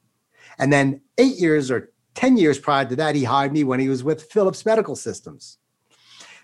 And 0.60 0.72
then 0.72 1.02
eight 1.18 1.38
years 1.38 1.72
or 1.72 1.92
10 2.16 2.36
years 2.36 2.60
prior 2.60 2.84
to 2.86 2.96
that, 2.98 3.16
he 3.16 3.24
hired 3.24 3.54
me 3.54 3.64
when 3.64 3.80
he 3.80 3.88
was 3.88 4.04
with 4.04 4.30
Philips 4.30 4.66
Medical 4.66 4.98
Systems. 4.98 5.60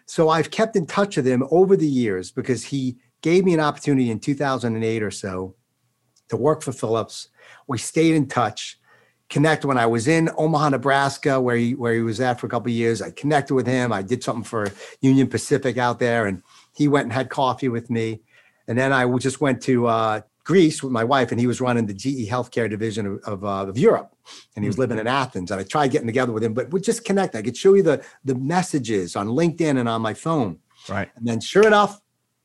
So 0.06 0.30
I've 0.30 0.50
kept 0.50 0.78
in 0.78 0.86
touch 0.86 1.18
with 1.18 1.28
him 1.28 1.44
over 1.52 1.76
the 1.76 1.88
years 1.88 2.32
because 2.32 2.64
he 2.64 2.98
gave 3.22 3.44
me 3.44 3.54
an 3.54 3.60
opportunity 3.60 4.10
in 4.10 4.22
2008 4.22 5.04
or 5.04 5.12
so 5.12 5.56
to 6.30 6.38
work 6.38 6.62
for 6.62 6.72
Philips. 6.72 7.28
We 7.68 7.78
stayed 7.78 8.16
in 8.16 8.28
touch, 8.28 8.80
connect 9.30 9.66
when 9.66 9.78
I 9.78 9.86
was 9.86 10.08
in 10.08 10.30
Omaha, 10.38 10.70
Nebraska, 10.70 11.40
where 11.40 11.56
he 11.56 11.76
where 11.76 11.94
he 11.94 12.02
was 12.02 12.20
at 12.20 12.40
for 12.40 12.48
a 12.48 12.50
couple 12.50 12.70
of 12.70 12.76
years. 12.76 13.02
I 13.02 13.12
connected 13.12 13.56
with 13.56 13.68
him. 13.68 13.92
I 13.92 14.02
did 14.02 14.24
something 14.24 14.44
for 14.44 14.72
Union 15.02 15.28
Pacific 15.28 15.78
out 15.78 16.00
there, 16.00 16.26
and 16.26 16.42
he 16.76 16.88
went 16.88 17.06
and 17.06 17.14
had 17.14 17.30
coffee 17.30 17.70
with 17.70 17.90
me. 17.90 18.22
And 18.68 18.78
then 18.78 18.92
I 18.92 19.10
just 19.18 19.40
went 19.40 19.62
to 19.64 19.88
uh, 19.88 20.22
Greece 20.44 20.84
with 20.84 20.92
my 20.92 21.04
wife, 21.04 21.32
and 21.32 21.40
he 21.40 21.48
was 21.48 21.62
running 21.62 21.86
the 21.86 21.94
GE 21.94 22.30
healthcare 22.30 22.70
division 22.70 23.06
of, 23.06 23.20
of, 23.24 23.44
uh, 23.46 23.70
of 23.70 23.78
Europe, 23.78 24.14
and 24.56 24.64
he 24.64 24.70
was 24.70 24.78
living 24.78 24.98
in 24.98 25.08
Athens. 25.08 25.52
And 25.52 25.60
I 25.60 25.64
tried 25.64 25.92
getting 25.92 26.08
together 26.08 26.32
with 26.32 26.44
him, 26.44 26.54
but 26.54 26.72
we 26.72 26.82
just 26.82 27.06
connect. 27.06 27.36
I 27.36 27.42
could 27.42 27.58
show 27.58 27.74
you 27.74 27.84
the 27.84 28.04
the 28.24 28.36
messages 28.36 29.16
on 29.16 29.28
LinkedIn 29.28 29.78
and 29.78 29.90
on 29.90 30.02
my 30.02 30.14
phone. 30.14 30.60
Right. 30.88 31.10
And 31.16 31.28
then, 31.28 31.42
sure 31.42 31.68
enough, 31.68 32.02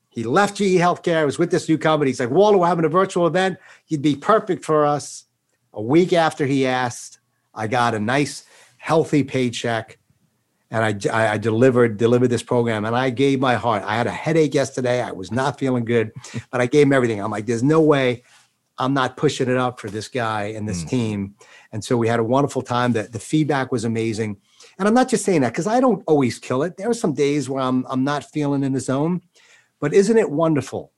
he 0.08 0.24
left 0.24 0.56
GE 0.56 0.78
Healthcare. 0.78 1.16
I 1.16 1.24
was 1.24 1.38
with 1.38 1.50
this 1.50 1.68
new 1.68 1.78
company. 1.78 2.10
He's 2.10 2.20
like, 2.20 2.30
Walter, 2.30 2.58
we're 2.58 2.66
having 2.66 2.84
a 2.84 2.88
virtual 2.88 3.26
event. 3.26 3.58
You'd 3.88 4.02
be 4.02 4.16
perfect 4.16 4.64
for 4.64 4.84
us. 4.84 5.24
A 5.72 5.82
week 5.82 6.12
after 6.12 6.46
he 6.46 6.66
asked, 6.66 7.18
I 7.54 7.66
got 7.66 7.94
a 7.94 8.00
nice, 8.00 8.44
healthy 8.76 9.22
paycheck, 9.22 9.98
and 10.70 10.82
I, 11.12 11.32
I, 11.34 11.38
delivered 11.38 11.98
delivered 11.98 12.28
this 12.28 12.42
program. 12.42 12.86
And 12.86 12.96
I 12.96 13.10
gave 13.10 13.40
my 13.40 13.54
heart. 13.54 13.82
I 13.84 13.94
had 13.94 14.06
a 14.06 14.10
headache 14.10 14.54
yesterday. 14.54 15.02
I 15.02 15.12
was 15.12 15.30
not 15.30 15.58
feeling 15.58 15.84
good, 15.84 16.12
but 16.50 16.60
I 16.62 16.66
gave 16.66 16.86
him 16.86 16.92
everything. 16.94 17.20
I'm 17.20 17.30
like, 17.30 17.44
there's 17.44 17.62
no 17.62 17.82
way 17.82 18.22
I'm 18.78 18.94
not 18.94 19.18
pushing 19.18 19.50
it 19.50 19.56
up 19.58 19.78
for 19.78 19.90
this 19.90 20.08
guy 20.08 20.44
and 20.56 20.66
this 20.66 20.82
Mm. 20.84 20.88
team. 20.88 21.34
And 21.72 21.84
so 21.84 21.96
we 21.96 22.08
had 22.08 22.20
a 22.20 22.24
wonderful 22.24 22.62
time. 22.62 22.92
The, 22.92 23.02
the 23.04 23.18
feedback 23.18 23.70
was 23.70 23.84
amazing. 23.84 24.38
And 24.78 24.88
I'm 24.88 24.94
not 24.94 25.08
just 25.10 25.24
saying 25.24 25.42
that 25.42 25.52
because 25.52 25.66
I 25.66 25.78
don't 25.78 26.02
always 26.06 26.38
kill 26.38 26.62
it. 26.62 26.78
There 26.78 26.88
are 26.88 26.94
some 26.94 27.12
days 27.12 27.48
where 27.50 27.62
I'm 27.62 27.84
I'm 27.88 28.02
not 28.02 28.24
feeling 28.24 28.64
in 28.64 28.72
the 28.72 28.80
zone, 28.80 29.20
but 29.78 29.92
isn't 29.92 30.16
it 30.16 30.30
wonderful 30.30 30.92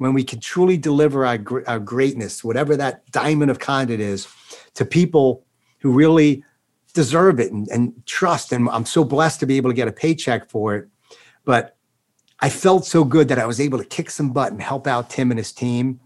when 0.00 0.14
we 0.14 0.24
can 0.24 0.40
truly 0.40 0.78
deliver 0.78 1.26
our, 1.26 1.38
our 1.66 1.78
greatness, 1.78 2.42
whatever 2.42 2.74
that 2.74 3.04
diamond 3.10 3.50
of 3.50 3.58
content 3.58 4.00
is, 4.00 4.26
to 4.72 4.86
people 4.86 5.44
who 5.80 5.92
really 5.92 6.42
deserve 6.94 7.38
it 7.38 7.52
and, 7.52 7.68
and 7.68 7.92
trust. 8.06 8.50
And 8.50 8.66
I'm 8.70 8.86
so 8.86 9.04
blessed 9.04 9.40
to 9.40 9.46
be 9.46 9.58
able 9.58 9.68
to 9.68 9.74
get 9.74 9.88
a 9.88 9.92
paycheck 9.92 10.48
for 10.48 10.74
it. 10.74 10.88
But 11.44 11.76
I 12.40 12.48
felt 12.48 12.86
so 12.86 13.04
good 13.04 13.28
that 13.28 13.38
I 13.38 13.44
was 13.44 13.60
able 13.60 13.76
to 13.76 13.84
kick 13.84 14.08
some 14.08 14.32
butt 14.32 14.52
and 14.52 14.62
help 14.62 14.86
out 14.86 15.10
Tim 15.10 15.30
and 15.30 15.36
his 15.36 15.52
team. 15.52 16.00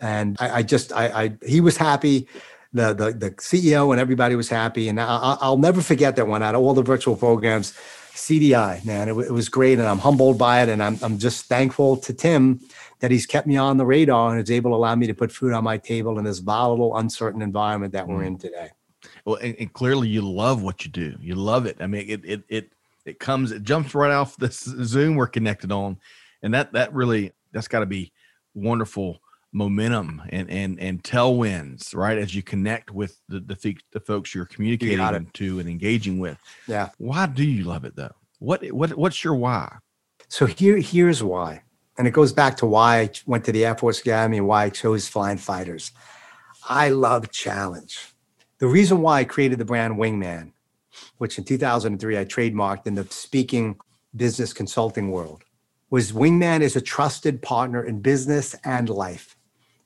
And 0.00 0.36
I, 0.38 0.58
I 0.58 0.62
just, 0.62 0.92
I, 0.92 1.24
I, 1.24 1.36
he 1.44 1.60
was 1.60 1.76
happy. 1.76 2.28
The, 2.72 2.94
the, 2.94 3.10
the 3.10 3.30
CEO 3.32 3.90
and 3.90 4.00
everybody 4.00 4.36
was 4.36 4.48
happy. 4.48 4.88
And 4.88 5.00
I, 5.00 5.38
I'll 5.40 5.58
never 5.58 5.80
forget 5.80 6.14
that 6.14 6.28
one 6.28 6.44
out 6.44 6.54
of 6.54 6.60
all 6.60 6.74
the 6.74 6.82
virtual 6.82 7.16
programs. 7.16 7.76
CDI, 8.14 8.84
man, 8.84 9.08
it, 9.08 9.18
it, 9.18 9.30
was 9.32 9.48
great, 9.48 9.78
and 9.78 9.88
I'm 9.88 9.98
humbled 9.98 10.38
by 10.38 10.62
it, 10.62 10.68
and 10.68 10.82
I'm 10.82 10.98
I'm 11.02 11.18
just 11.18 11.46
thankful 11.46 11.96
to 11.98 12.14
Tim 12.14 12.60
that 13.00 13.10
he's 13.10 13.26
kept 13.26 13.46
me 13.46 13.56
on 13.56 13.76
the 13.76 13.84
radar 13.84 14.30
and 14.30 14.42
is 14.42 14.50
able 14.50 14.70
to 14.70 14.76
allow 14.76 14.94
me 14.94 15.06
to 15.08 15.14
put 15.14 15.32
food 15.32 15.52
on 15.52 15.64
my 15.64 15.76
table 15.76 16.18
in 16.18 16.24
this 16.24 16.38
volatile, 16.38 16.96
uncertain 16.96 17.42
environment 17.42 17.92
that 17.92 18.06
we're 18.06 18.22
mm. 18.22 18.26
in 18.28 18.38
today. 18.38 18.70
Well, 19.24 19.36
and, 19.36 19.56
and, 19.58 19.72
clearly 19.72 20.08
you 20.08 20.22
love 20.22 20.62
what 20.62 20.84
you 20.84 20.90
do. 20.90 21.16
You 21.20 21.34
love 21.34 21.66
it. 21.66 21.76
I 21.80 21.86
mean, 21.86 22.08
it 22.08 22.24
it 22.24 22.42
it 22.48 22.72
it 23.04 23.18
comes, 23.18 23.50
it 23.50 23.64
jumps 23.64 23.94
right 23.94 24.12
off 24.12 24.36
this 24.36 24.60
Zoom 24.60 25.16
we're 25.16 25.26
connected 25.26 25.72
on, 25.72 25.98
and 26.42 26.54
that 26.54 26.72
that 26.72 26.94
really 26.94 27.32
that's 27.52 27.68
got 27.68 27.80
to 27.80 27.86
be 27.86 28.12
wonderful 28.54 29.20
momentum 29.54 30.20
and 30.28 30.50
and 30.50 30.78
and 30.80 31.02
tailwinds, 31.02 31.94
right? 31.94 32.18
As 32.18 32.34
you 32.34 32.42
connect 32.42 32.90
with 32.90 33.18
the 33.28 33.40
the, 33.40 33.76
the 33.92 34.00
folks 34.00 34.34
you're 34.34 34.44
communicating 34.44 34.98
you 34.98 35.26
to 35.32 35.60
and 35.60 35.68
engaging 35.68 36.18
with. 36.18 36.36
Yeah. 36.66 36.90
Why 36.98 37.26
do 37.26 37.44
you 37.44 37.64
love 37.64 37.84
it 37.84 37.96
though? 37.96 38.14
What 38.40 38.66
what 38.72 38.94
what's 38.94 39.24
your 39.24 39.36
why? 39.36 39.78
So 40.28 40.44
here 40.44 40.76
here's 40.76 41.22
why, 41.22 41.62
and 41.96 42.06
it 42.06 42.10
goes 42.10 42.32
back 42.32 42.56
to 42.58 42.66
why 42.66 43.00
I 43.00 43.10
went 43.24 43.44
to 43.44 43.52
the 43.52 43.64
Air 43.64 43.76
Force 43.76 44.00
Academy 44.00 44.38
and 44.38 44.48
why 44.48 44.64
I 44.64 44.70
chose 44.70 45.08
flying 45.08 45.38
fighters. 45.38 45.92
I 46.68 46.88
love 46.90 47.30
challenge. 47.30 48.08
The 48.58 48.66
reason 48.66 49.02
why 49.02 49.20
I 49.20 49.24
created 49.24 49.58
the 49.58 49.64
brand 49.64 49.94
Wingman, 49.94 50.52
which 51.18 51.38
in 51.38 51.44
2003 51.44 52.18
I 52.18 52.24
trademarked 52.24 52.86
in 52.86 52.94
the 52.94 53.06
speaking 53.10 53.76
business 54.16 54.52
consulting 54.52 55.10
world, 55.10 55.44
was 55.90 56.12
Wingman 56.12 56.60
is 56.60 56.74
a 56.74 56.80
trusted 56.80 57.40
partner 57.42 57.84
in 57.84 58.00
business 58.00 58.56
and 58.64 58.88
life. 58.88 59.33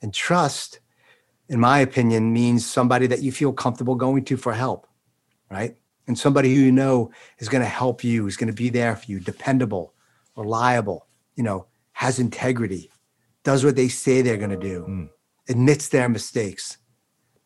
And 0.03 0.15
trust, 0.15 0.81
in 1.49 1.61
my 1.61 1.81
opinion, 1.81 2.33
means 2.33 2.67
somebody 2.67 3.07
that 3.09 3.23
you 3.23 3.33
feel 3.33 3.53
comfortable 3.53 3.95
going 3.95 4.25
to 4.27 4.37
for 4.37 4.53
help, 4.53 4.87
right? 5.51 5.77
And 6.07 6.19
somebody 6.19 6.55
who 6.55 6.61
you 6.61 6.73
know 6.73 7.11
is 7.39 7.49
going 7.49 7.63
to 7.63 7.69
help 7.69 8.03
you, 8.03 8.27
is 8.27 8.37
going 8.37 8.49
to 8.49 8.57
be 8.57 8.71
there 8.71 8.97
for 8.97 9.11
you, 9.11 9.21
dependable, 9.21 9.93
reliable, 10.37 11.07
you 11.37 11.43
know, 11.43 11.67
has 11.93 12.19
integrity, 12.19 12.91
does 13.45 13.65
what 13.65 13.77
they 13.77 13.89
say 13.89 14.23
they're 14.23 14.37
going 14.37 14.51
to 14.51 14.57
do, 14.57 14.87
mm. 14.89 15.09
admits 15.49 15.89
their 15.89 16.09
mistakes. 16.09 16.79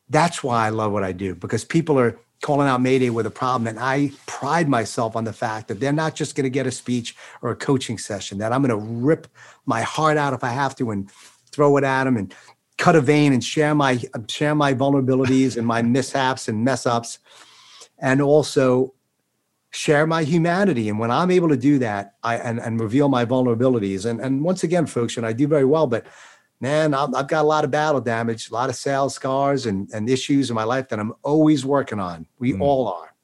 That's 0.09 0.44
why 0.44 0.66
I 0.66 0.68
love 0.68 0.92
what 0.92 1.05
I 1.05 1.12
do 1.12 1.34
because 1.34 1.64
people 1.64 1.98
are 1.98 2.18
calling 2.42 2.68
out 2.68 2.82
Mayday 2.82 3.09
with 3.09 3.24
a 3.24 3.30
problem. 3.30 3.66
And 3.68 3.78
I 3.78 4.11
pride 4.26 4.68
myself 4.68 5.16
on 5.16 5.24
the 5.24 5.32
fact 5.32 5.68
that 5.68 5.80
they're 5.80 5.92
not 5.92 6.14
just 6.14 6.34
going 6.34 6.44
to 6.44 6.50
get 6.50 6.66
a 6.66 6.70
speech 6.70 7.16
or 7.40 7.50
a 7.50 7.57
coaching 7.57 7.96
session, 7.96 8.38
that 8.38 8.53
I'm 8.53 8.62
going 8.62 8.70
to 8.70 8.76
rip 8.76 9.28
my 9.64 9.80
heart 9.82 10.18
out 10.18 10.34
if 10.34 10.44
I 10.44 10.50
have 10.50 10.76
to 10.76 10.90
and 10.90 11.11
throw 11.53 11.76
it 11.76 11.84
at 11.84 12.05
them 12.05 12.16
and 12.16 12.34
cut 12.78 12.96
a 12.96 13.00
vein 13.00 13.32
and 13.32 13.44
share 13.44 13.74
my 13.74 14.03
share 14.28 14.55
my 14.55 14.74
vulnerabilities 14.74 15.57
and 15.57 15.66
my 15.66 15.82
mishaps 15.96 16.48
and 16.48 16.64
mess 16.64 16.86
ups 16.86 17.18
and 17.98 18.20
also 18.20 18.94
share 19.70 20.07
my 20.07 20.22
humanity 20.22 20.88
and 20.88 20.98
when 20.98 21.11
i'm 21.11 21.30
able 21.30 21.48
to 21.48 21.57
do 21.57 21.78
that 21.78 22.14
i 22.22 22.36
and, 22.36 22.61
and 22.61 22.80
reveal 22.80 23.09
my 23.09 23.24
vulnerabilities 23.24 24.05
and 24.05 24.20
and 24.20 24.42
once 24.42 24.64
again 24.64 24.84
folks 24.84 25.16
and 25.16 25.24
i 25.24 25.32
do 25.32 25.46
very 25.46 25.64
well 25.64 25.86
but 25.86 26.07
man 26.61 26.92
i 26.92 27.00
have 27.00 27.28
got 27.28 27.42
a 27.42 27.48
lot 27.48 27.64
of 27.64 27.70
battle 27.70 28.00
damage 28.00 28.50
a 28.50 28.55
lot 28.55 28.68
of 28.68 28.76
sales 28.76 29.14
scars 29.14 29.64
and 29.64 29.88
and 29.94 30.11
issues 30.11 30.50
in 30.50 30.55
my 30.55 30.64
life 30.64 30.88
that 30.88 30.98
i'm 30.98 31.14
always 31.22 31.64
working 31.64 31.98
on 31.98 32.26
we 32.38 32.53
mm. 32.53 32.61
all 32.61 32.86
are 32.88 33.14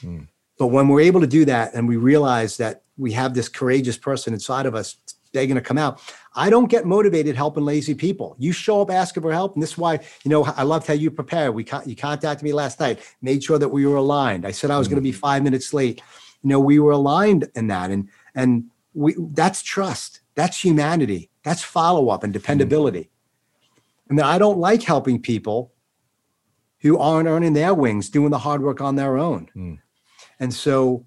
mm. 0.00 0.26
but 0.58 0.68
when 0.68 0.88
we're 0.88 1.00
able 1.00 1.20
to 1.20 1.28
do 1.28 1.44
that 1.44 1.72
and 1.74 1.86
we 1.86 1.96
realize 1.96 2.56
that 2.56 2.82
we 2.98 3.12
have 3.12 3.34
this 3.34 3.48
courageous 3.48 3.96
person 3.96 4.32
inside 4.34 4.66
of 4.66 4.74
us 4.74 4.96
they're 5.32 5.46
going 5.46 5.56
to 5.56 5.60
come 5.60 5.78
out 5.78 6.00
I 6.34 6.50
don't 6.50 6.70
get 6.70 6.86
motivated 6.86 7.36
helping 7.36 7.64
lazy 7.64 7.94
people. 7.94 8.36
You 8.38 8.52
show 8.52 8.80
up 8.80 8.90
asking 8.90 9.22
for 9.22 9.32
help, 9.32 9.54
and 9.54 9.62
this 9.62 9.72
is 9.72 9.78
why 9.78 10.00
you 10.24 10.30
know 10.30 10.44
I 10.44 10.62
loved 10.62 10.86
how 10.86 10.94
you 10.94 11.10
prepared. 11.10 11.54
We 11.54 11.66
you 11.84 11.96
contacted 11.96 12.42
me 12.42 12.52
last 12.52 12.80
night, 12.80 13.00
made 13.20 13.44
sure 13.44 13.58
that 13.58 13.68
we 13.68 13.86
were 13.86 13.96
aligned. 13.96 14.46
I 14.46 14.50
said 14.50 14.70
I 14.70 14.78
was 14.78 14.86
mm-hmm. 14.86 14.94
going 14.94 15.04
to 15.04 15.08
be 15.08 15.12
five 15.12 15.42
minutes 15.42 15.74
late. 15.74 16.00
You 16.42 16.48
know, 16.48 16.60
we 16.60 16.78
were 16.78 16.92
aligned 16.92 17.48
in 17.54 17.66
that, 17.68 17.90
and 17.90 18.08
and 18.34 18.64
we 18.94 19.14
that's 19.32 19.62
trust, 19.62 20.20
that's 20.34 20.62
humanity, 20.62 21.30
that's 21.42 21.62
follow 21.62 22.08
up 22.08 22.24
and 22.24 22.32
dependability. 22.32 23.00
Mm-hmm. 23.00 23.80
And 24.10 24.18
then 24.18 24.26
I 24.26 24.38
don't 24.38 24.58
like 24.58 24.82
helping 24.82 25.20
people 25.20 25.72
who 26.80 26.98
aren't 26.98 27.28
earning 27.28 27.52
their 27.52 27.74
wings, 27.74 28.08
doing 28.08 28.30
the 28.30 28.38
hard 28.38 28.62
work 28.62 28.80
on 28.80 28.96
their 28.96 29.16
own. 29.16 29.48
Mm. 29.54 29.78
And 30.40 30.52
so 30.52 31.06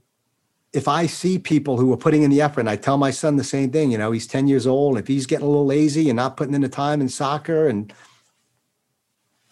if 0.75 0.89
I 0.89 1.05
see 1.05 1.39
people 1.39 1.77
who 1.77 1.93
are 1.93 1.97
putting 1.97 2.23
in 2.23 2.29
the 2.29 2.41
effort, 2.41 2.59
and 2.59 2.69
I 2.69 2.75
tell 2.75 2.97
my 2.97 3.11
son 3.11 3.37
the 3.37 3.43
same 3.43 3.71
thing, 3.71 3.91
you 3.91 3.97
know, 3.97 4.11
he's 4.11 4.27
10 4.27 4.47
years 4.47 4.67
old. 4.67 4.97
If 4.97 5.07
he's 5.07 5.25
getting 5.25 5.45
a 5.45 5.49
little 5.49 5.65
lazy 5.65 6.09
and 6.09 6.17
not 6.17 6.35
putting 6.35 6.53
in 6.53 6.61
the 6.61 6.69
time 6.69 6.99
in 6.99 7.07
soccer, 7.07 7.67
and 7.67 7.93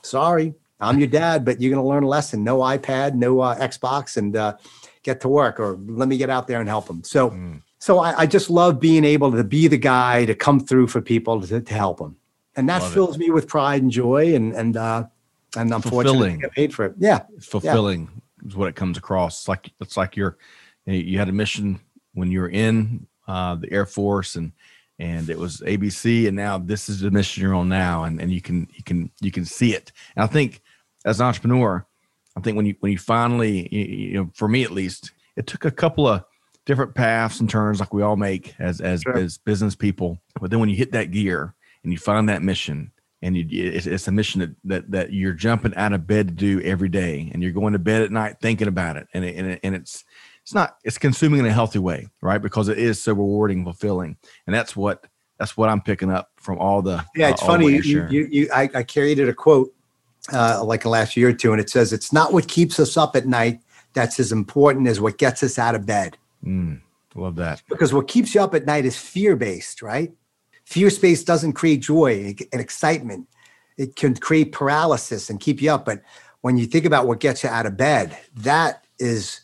sorry, 0.01 0.53
I'm 0.81 0.99
your 0.99 1.07
dad, 1.07 1.45
but 1.45 1.61
you're 1.61 1.71
going 1.71 1.81
to 1.81 1.87
learn 1.87 2.03
a 2.03 2.07
lesson. 2.07 2.43
No 2.43 2.57
iPad, 2.57 3.15
no 3.15 3.39
uh, 3.39 3.57
Xbox, 3.57 4.17
and 4.17 4.35
uh, 4.35 4.57
get 5.03 5.21
to 5.21 5.29
work, 5.29 5.59
or 5.61 5.79
let 5.87 6.09
me 6.09 6.17
get 6.17 6.29
out 6.29 6.47
there 6.47 6.59
and 6.59 6.67
help 6.67 6.87
them. 6.87 7.03
So, 7.05 7.29
mm. 7.29 7.61
so 7.79 7.99
I, 7.99 8.19
I, 8.19 8.25
just 8.25 8.49
love 8.49 8.81
being 8.81 9.05
able 9.05 9.31
to 9.31 9.45
be 9.45 9.67
the 9.67 9.77
guy 9.77 10.25
to 10.25 10.35
come 10.35 10.59
through 10.59 10.87
for 10.87 11.01
people 11.01 11.41
to, 11.41 11.61
to 11.61 11.73
help 11.73 11.99
them, 11.99 12.17
and 12.57 12.67
that 12.67 12.81
love 12.81 12.93
fills 12.93 13.15
it. 13.15 13.19
me 13.19 13.29
with 13.29 13.47
pride 13.47 13.81
and 13.81 13.91
joy, 13.91 14.35
and 14.35 14.53
and 14.53 14.75
uh, 14.75 15.05
and 15.55 15.73
I'm 15.73 15.81
fortunate 15.81 16.31
to 16.31 16.37
get 16.37 16.51
paid 16.51 16.73
for 16.73 16.85
it. 16.85 16.95
Yeah, 16.97 17.21
fulfilling 17.39 18.09
yeah. 18.41 18.49
is 18.49 18.55
what 18.57 18.67
it 18.67 18.75
comes 18.75 18.97
across. 18.97 19.41
It's 19.41 19.47
like 19.47 19.71
it's 19.79 19.95
like 19.95 20.17
you're 20.17 20.37
you 20.85 21.17
had 21.17 21.29
a 21.29 21.33
mission 21.33 21.79
when 22.13 22.31
you 22.31 22.41
were 22.41 22.49
in 22.49 23.07
uh, 23.27 23.55
the 23.55 23.71
Air 23.71 23.85
Force 23.85 24.35
and 24.35 24.51
and 24.99 25.29
it 25.29 25.37
was 25.37 25.57
ABC 25.61 26.27
and 26.27 26.35
now 26.35 26.57
this 26.57 26.87
is 26.87 26.99
the 26.99 27.11
mission 27.11 27.41
you're 27.41 27.55
on 27.55 27.67
now 27.67 28.03
and, 28.03 28.21
and 28.21 28.31
you 28.31 28.41
can 28.41 28.67
you 28.73 28.83
can 28.83 29.11
you 29.21 29.31
can 29.31 29.45
see 29.45 29.73
it. 29.73 29.91
And 30.15 30.23
I 30.23 30.27
think 30.27 30.61
as 31.05 31.19
an 31.19 31.25
entrepreneur, 31.25 31.85
I 32.37 32.41
think 32.41 32.57
when 32.57 32.65
you 32.65 32.75
when 32.79 32.91
you 32.91 32.97
finally 32.97 33.67
you, 33.71 33.81
you 33.81 34.13
know 34.13 34.29
for 34.33 34.47
me 34.47 34.63
at 34.63 34.71
least, 34.71 35.11
it 35.35 35.47
took 35.47 35.65
a 35.65 35.71
couple 35.71 36.07
of 36.07 36.23
different 36.65 36.95
paths 36.95 37.39
and 37.39 37.49
turns 37.49 37.79
like 37.79 37.93
we 37.93 38.03
all 38.03 38.15
make 38.15 38.55
as 38.59 38.81
as 38.81 39.01
sure. 39.01 39.17
as 39.17 39.37
business 39.37 39.75
people. 39.75 40.19
But 40.39 40.51
then 40.51 40.59
when 40.59 40.69
you 40.69 40.75
hit 40.75 40.91
that 40.91 41.11
gear 41.11 41.55
and 41.83 41.91
you 41.91 41.97
find 41.97 42.29
that 42.29 42.43
mission 42.43 42.91
and 43.21 43.37
you, 43.37 43.45
it's, 43.49 43.87
it's, 43.87 44.07
a 44.07 44.11
mission 44.11 44.41
that, 44.41 44.55
that 44.65 44.91
that 44.91 45.13
you're 45.13 45.33
jumping 45.33 45.75
out 45.75 45.93
of 45.93 46.05
bed 46.07 46.27
to 46.27 46.33
do 46.33 46.61
every 46.61 46.89
day 46.89 47.29
and 47.33 47.41
you're 47.41 47.51
going 47.51 47.73
to 47.73 47.79
bed 47.79 48.01
at 48.01 48.11
night 48.11 48.37
thinking 48.41 48.67
about 48.67 48.97
it 48.97 49.07
and 49.13 49.25
it, 49.25 49.35
and, 49.35 49.47
it, 49.51 49.59
and 49.63 49.75
it's 49.75 50.03
it's 50.43 50.53
not 50.53 50.77
it's 50.83 50.97
consuming 50.97 51.39
in 51.39 51.45
a 51.47 51.51
healthy 51.51 51.79
way 51.79 52.07
right? 52.21 52.41
Because 52.41 52.67
it 52.67 52.77
is 52.77 53.01
so 53.01 53.13
rewarding 53.13 53.63
fulfilling. 53.63 54.17
And 54.45 54.53
that's 54.55 54.75
what 54.75 55.05
that's 55.37 55.57
what 55.57 55.69
i'm 55.69 55.81
picking 55.81 56.11
up 56.11 56.31
from 56.37 56.57
all 56.59 56.81
the 56.81 57.03
yeah 57.15 57.29
it's 57.29 57.41
uh, 57.41 57.47
funny 57.47 57.67
you, 57.67 58.07
you, 58.09 58.27
you 58.31 58.49
I, 58.53 58.69
I 58.73 58.83
carried 58.83 59.19
it 59.19 59.27
a 59.27 59.33
quote 59.33 59.73
uh, 60.31 60.63
like 60.63 60.83
the 60.83 60.89
last 60.89 61.17
year 61.17 61.29
or 61.29 61.33
two 61.33 61.51
and 61.51 61.59
it 61.59 61.69
says 61.69 61.91
it's 61.91 62.13
not 62.13 62.31
what 62.31 62.47
keeps 62.47 62.79
us 62.79 62.95
up 62.95 63.15
at 63.15 63.25
night 63.25 63.59
that's 63.93 64.19
as 64.19 64.31
important 64.31 64.87
as 64.87 65.01
what 65.01 65.17
gets 65.17 65.43
us 65.43 65.59
out 65.59 65.75
of 65.75 65.85
bed. 65.85 66.17
Mm, 66.43 66.81
love 67.13 67.35
that. 67.35 67.61
Because 67.69 67.93
what 67.93 68.07
keeps 68.07 68.33
you 68.33 68.41
up 68.41 68.55
at 68.55 68.65
night 68.65 68.85
is 68.85 68.97
fear 68.97 69.35
based 69.35 69.81
right? 69.81 70.13
Fear 70.63 70.89
space 70.91 71.23
doesn't 71.23 71.53
create 71.53 71.81
joy 71.81 72.35
and 72.53 72.61
excitement. 72.61 73.27
It 73.77 73.97
can 73.97 74.15
create 74.15 74.53
paralysis 74.53 75.29
and 75.29 75.39
keep 75.39 75.61
you 75.61 75.71
up 75.71 75.85
but 75.85 76.01
when 76.41 76.57
you 76.57 76.65
think 76.65 76.85
about 76.85 77.05
what 77.05 77.19
gets 77.19 77.43
you 77.43 77.49
out 77.49 77.65
of 77.65 77.75
bed 77.75 78.17
that 78.35 78.85
is 78.99 79.41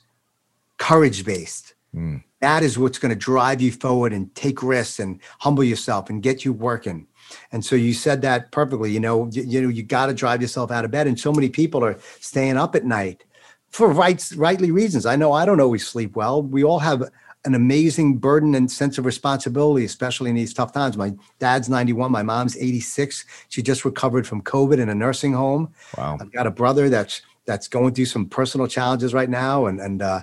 courage 0.80 1.24
based. 1.24 1.76
Mm. 1.96 2.24
That 2.42 2.64
is 2.64 2.80
what's 2.80 2.98
going 2.98 3.10
to 3.10 3.20
drive 3.20 3.62
you 3.62 3.72
forward 3.72 4.14
and 4.14 4.34
take 4.34 4.64
risks 4.64 5.00
and 5.00 5.20
humble 5.40 5.64
yourself 5.64 6.10
and 6.10 6.24
get 6.24 6.44
you 6.44 6.54
working. 6.54 7.06
And 7.52 7.64
so 7.64 7.76
you 7.76 7.94
said 7.94 8.22
that 8.24 8.52
perfectly. 8.52 8.92
You 8.92 9.00
know, 9.00 9.30
you, 9.32 9.44
you 9.44 9.62
know, 9.62 9.70
you 9.70 9.84
got 9.84 10.08
to 10.08 10.14
drive 10.14 10.42
yourself 10.42 10.72
out 10.72 10.86
of 10.86 10.92
bed. 10.92 11.06
And 11.06 11.20
so 11.20 11.32
many 11.32 11.50
people 11.50 11.84
are 11.84 11.98
staying 12.20 12.58
up 12.58 12.76
at 12.76 12.86
night 12.86 13.24
for 13.70 13.90
rights, 13.90 14.34
rightly 14.34 14.72
reasons. 14.72 15.06
I 15.06 15.16
know 15.16 15.32
I 15.32 15.46
don't 15.46 15.62
always 15.62 15.88
sleep 15.88 16.16
well. 16.16 16.42
We 16.42 16.64
all 16.64 16.80
have 16.80 17.04
an 17.46 17.56
amazing 17.56 18.18
burden 18.18 18.56
and 18.56 18.70
sense 18.70 18.98
of 18.98 19.06
responsibility, 19.06 19.86
especially 19.86 20.30
in 20.30 20.36
these 20.36 20.54
tough 20.54 20.74
times. 20.74 20.98
My 20.98 21.14
dad's 21.40 21.70
91, 21.70 22.12
my 22.12 22.24
mom's 22.24 22.58
86. 22.58 23.26
She 23.50 23.62
just 23.62 23.86
recovered 23.86 24.28
from 24.28 24.42
COVID 24.42 24.80
in 24.80 24.90
a 24.90 24.96
nursing 24.96 25.34
home. 25.34 25.74
Wow. 25.98 26.18
I've 26.20 26.32
got 26.32 26.48
a 26.48 26.52
brother 26.52 26.90
that's 26.90 27.22
that's 27.46 27.68
going 27.68 27.96
through 27.96 28.06
some 28.06 28.28
personal 28.28 28.68
challenges 28.68 29.14
right 29.14 29.30
now, 29.30 29.66
and 29.66 29.80
and 29.80 30.02
uh, 30.02 30.22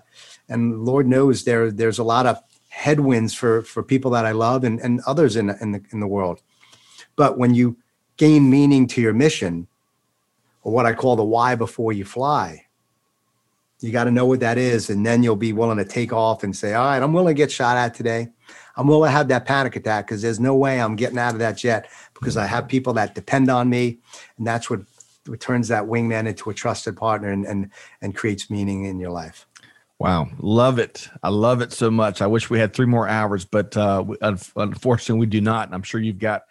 and 0.49 0.85
Lord 0.85 1.07
knows 1.07 1.45
there 1.45 1.71
there's 1.71 1.99
a 1.99 2.05
lot 2.05 2.27
of 2.27 2.39
headwinds 2.69 3.35
for 3.35 3.63
for 3.63 3.83
people 3.83 4.11
that 4.13 4.27
I 4.27 4.33
love 4.33 4.65
and 4.65 4.81
and 4.81 5.01
others 5.07 5.37
in 5.37 5.51
in 5.61 5.73
the 5.73 5.83
in 5.93 6.01
the 6.01 6.07
world. 6.07 6.43
But 7.17 7.39
when 7.39 7.55
you 7.55 7.79
gain 8.17 8.51
meaning 8.51 8.87
to 8.89 9.01
your 9.01 9.13
mission, 9.13 9.67
or 10.63 10.73
what 10.73 10.87
I 10.87 10.93
call 10.93 11.17
the 11.17 11.25
why 11.25 11.55
before 11.55 11.93
you 11.93 12.05
fly, 12.05 12.67
you 13.81 13.93
got 13.93 14.05
to 14.05 14.11
know 14.11 14.27
what 14.27 14.41
that 14.41 14.59
is, 14.59 14.91
and 14.91 15.05
then 15.05 15.23
you'll 15.23 15.37
be 15.37 15.53
willing 15.53 15.79
to 15.79 15.85
take 15.85 16.13
off 16.13 16.43
and 16.45 16.55
say, 16.55 16.75
"All 16.75 16.85
right, 16.85 17.03
I'm 17.03 17.13
willing 17.13 17.35
to 17.35 17.43
get 17.43 17.51
shot 17.51 17.77
at 17.77 17.95
today. 17.95 18.29
I'm 18.77 18.87
willing 18.87 19.09
to 19.09 19.13
have 19.13 19.29
that 19.29 19.47
panic 19.47 19.77
attack 19.77 20.07
because 20.07 20.23
there's 20.23 20.41
no 20.41 20.55
way 20.55 20.81
I'm 20.81 20.97
getting 20.97 21.19
out 21.19 21.33
of 21.33 21.39
that 21.41 21.57
jet 21.57 21.89
because 22.15 22.37
I 22.37 22.47
have 22.47 22.69
people 22.69 22.93
that 22.95 23.15
depend 23.15 23.51
on 23.51 23.69
me, 23.69 23.99
and 24.39 24.47
that's 24.47 24.71
what." 24.71 24.81
turns 25.41 25.67
that 25.67 25.83
wingman 25.83 26.29
into 26.29 26.51
a 26.51 26.55
trusted 26.55 26.97
partner 26.97 27.33
and, 27.33 27.45
and 27.47 27.69
and 28.01 28.15
creates 28.15 28.49
meaning 28.49 28.85
in 28.85 29.01
your 29.01 29.11
life. 29.11 29.45
Wow, 29.99 30.29
love 30.39 30.79
it! 30.79 31.09
I 31.23 31.31
love 31.31 31.63
it 31.63 31.73
so 31.73 31.91
much. 31.91 32.21
I 32.21 32.27
wish 32.27 32.51
we 32.51 32.59
had 32.59 32.75
three 32.75 32.87
more 32.87 33.09
hours, 33.09 33.47
but 33.47 33.75
uh, 33.77 34.05
unfortunately, 34.21 35.21
we 35.21 35.27
do 35.27 35.41
not. 35.41 35.69
And 35.69 35.75
I'm 35.75 35.83
sure 35.83 36.01
you've 36.01 36.19
got 36.19 36.43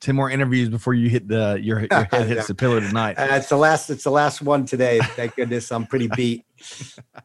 ten 0.00 0.16
more 0.16 0.30
interviews 0.30 0.70
before 0.70 0.94
you 0.94 1.10
hit 1.10 1.28
the 1.28 1.58
your, 1.60 1.80
your 1.80 2.04
head 2.10 2.28
hits 2.28 2.46
the 2.46 2.54
pillow 2.54 2.80
tonight. 2.80 3.18
Uh, 3.18 3.28
it's 3.32 3.50
the 3.50 3.58
last. 3.58 3.90
It's 3.90 4.04
the 4.04 4.10
last 4.10 4.40
one 4.40 4.64
today. 4.64 5.00
Thank 5.16 5.36
goodness. 5.36 5.70
I'm 5.70 5.86
pretty 5.86 6.08
beat, 6.16 6.46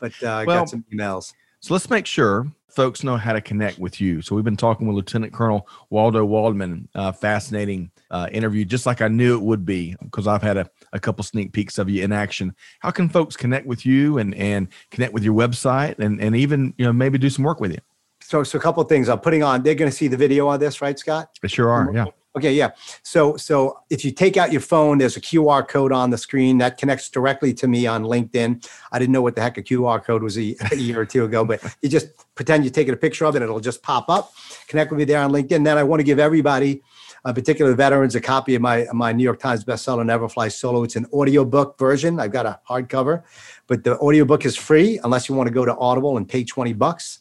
but 0.01 0.11
uh, 0.21 0.27
I 0.27 0.43
well, 0.43 0.61
got 0.61 0.69
some 0.69 0.83
emails. 0.91 1.33
So 1.61 1.73
let's 1.73 1.89
make 1.89 2.05
sure 2.05 2.51
folks 2.67 3.03
know 3.03 3.17
how 3.17 3.33
to 3.33 3.41
connect 3.41 3.79
with 3.79 3.99
you. 3.99 4.21
So 4.21 4.35
we've 4.35 4.45
been 4.45 4.57
talking 4.57 4.87
with 4.87 4.95
Lieutenant 4.95 5.33
Colonel 5.33 5.67
Waldo 5.89 6.25
Waldman. 6.25 6.87
Uh, 6.93 7.11
fascinating 7.11 7.91
uh, 8.11 8.27
interview, 8.31 8.65
just 8.65 8.85
like 8.85 9.01
I 9.01 9.07
knew 9.07 9.35
it 9.35 9.41
would 9.41 9.65
be, 9.65 9.95
because 10.01 10.27
I've 10.27 10.41
had 10.41 10.57
a, 10.57 10.69
a 10.93 10.99
couple 10.99 11.23
sneak 11.23 11.53
peeks 11.53 11.77
of 11.77 11.89
you 11.89 12.03
in 12.03 12.11
action. 12.11 12.53
How 12.79 12.91
can 12.91 13.09
folks 13.09 13.35
connect 13.35 13.65
with 13.65 13.85
you 13.85 14.17
and 14.17 14.33
and 14.35 14.67
connect 14.91 15.13
with 15.13 15.23
your 15.23 15.33
website 15.33 15.99
and 15.99 16.21
and 16.21 16.35
even 16.35 16.73
you 16.77 16.85
know 16.85 16.93
maybe 16.93 17.17
do 17.17 17.29
some 17.29 17.45
work 17.45 17.59
with 17.59 17.71
you? 17.71 17.79
So, 18.21 18.43
so 18.43 18.57
a 18.57 18.61
couple 18.61 18.83
of 18.83 18.89
things 18.89 19.09
I'm 19.09 19.19
putting 19.19 19.43
on. 19.43 19.63
They're 19.63 19.75
going 19.75 19.89
to 19.89 19.95
see 19.95 20.07
the 20.07 20.17
video 20.17 20.47
on 20.47 20.59
this, 20.59 20.81
right, 20.81 20.97
Scott? 20.99 21.29
They 21.41 21.47
sure 21.47 21.69
are. 21.69 21.91
Yeah. 21.93 22.05
Okay, 22.37 22.53
yeah. 22.53 22.69
So, 23.01 23.37
so 23.37 23.79
if 23.89 24.05
you 24.05 24.11
take 24.11 24.37
out 24.37 24.51
your 24.51 24.61
phone, 24.61 24.99
there's 24.99 25.17
a 25.17 25.21
QR 25.21 25.67
code 25.67 25.91
on 25.91 26.11
the 26.11 26.17
screen 26.17 26.59
that 26.59 26.77
connects 26.77 27.09
directly 27.09 27.55
to 27.55 27.67
me 27.67 27.87
on 27.87 28.03
LinkedIn. 28.03 28.69
I 28.91 28.99
didn't 28.99 29.13
know 29.13 29.23
what 29.23 29.35
the 29.35 29.41
heck 29.41 29.57
a 29.57 29.63
QR 29.63 30.03
code 30.03 30.21
was 30.21 30.37
a, 30.37 30.55
a 30.71 30.75
year 30.75 30.99
or 30.99 31.05
two 31.05 31.23
ago, 31.25 31.43
but 31.43 31.63
you 31.81 31.89
just 31.89 32.09
pretend 32.35 32.63
you're 32.63 32.71
taking 32.71 32.93
a 32.93 32.97
picture 32.97 33.25
of 33.25 33.35
it, 33.35 33.41
it'll 33.41 33.59
just 33.59 33.81
pop 33.81 34.09
up. 34.09 34.31
Connect 34.67 34.91
with 34.91 34.99
me 34.99 35.05
there 35.05 35.21
on 35.21 35.31
LinkedIn. 35.31 35.63
Then 35.63 35.79
I 35.79 35.83
want 35.83 36.01
to 36.01 36.03
give 36.03 36.19
everybody, 36.19 36.83
uh, 37.25 37.33
particularly 37.33 37.75
veterans, 37.75 38.15
a 38.15 38.21
copy 38.21 38.55
of 38.55 38.61
my 38.61 38.87
my 38.93 39.11
New 39.11 39.23
York 39.23 39.39
Times 39.39 39.63
bestseller 39.63 40.05
Never 40.05 40.29
Fly 40.29 40.47
Solo. 40.47 40.83
It's 40.83 40.95
an 40.95 41.05
audiobook 41.13 41.77
version. 41.77 42.19
I've 42.19 42.31
got 42.31 42.45
a 42.45 42.59
hardcover, 42.69 43.23
but 43.67 43.83
the 43.83 43.97
audiobook 43.99 44.45
is 44.45 44.55
free 44.55 44.99
unless 45.03 45.29
you 45.29 45.35
want 45.35 45.47
to 45.47 45.53
go 45.53 45.65
to 45.65 45.75
Audible 45.77 46.17
and 46.17 46.27
pay 46.27 46.43
20 46.43 46.73
bucks. 46.73 47.19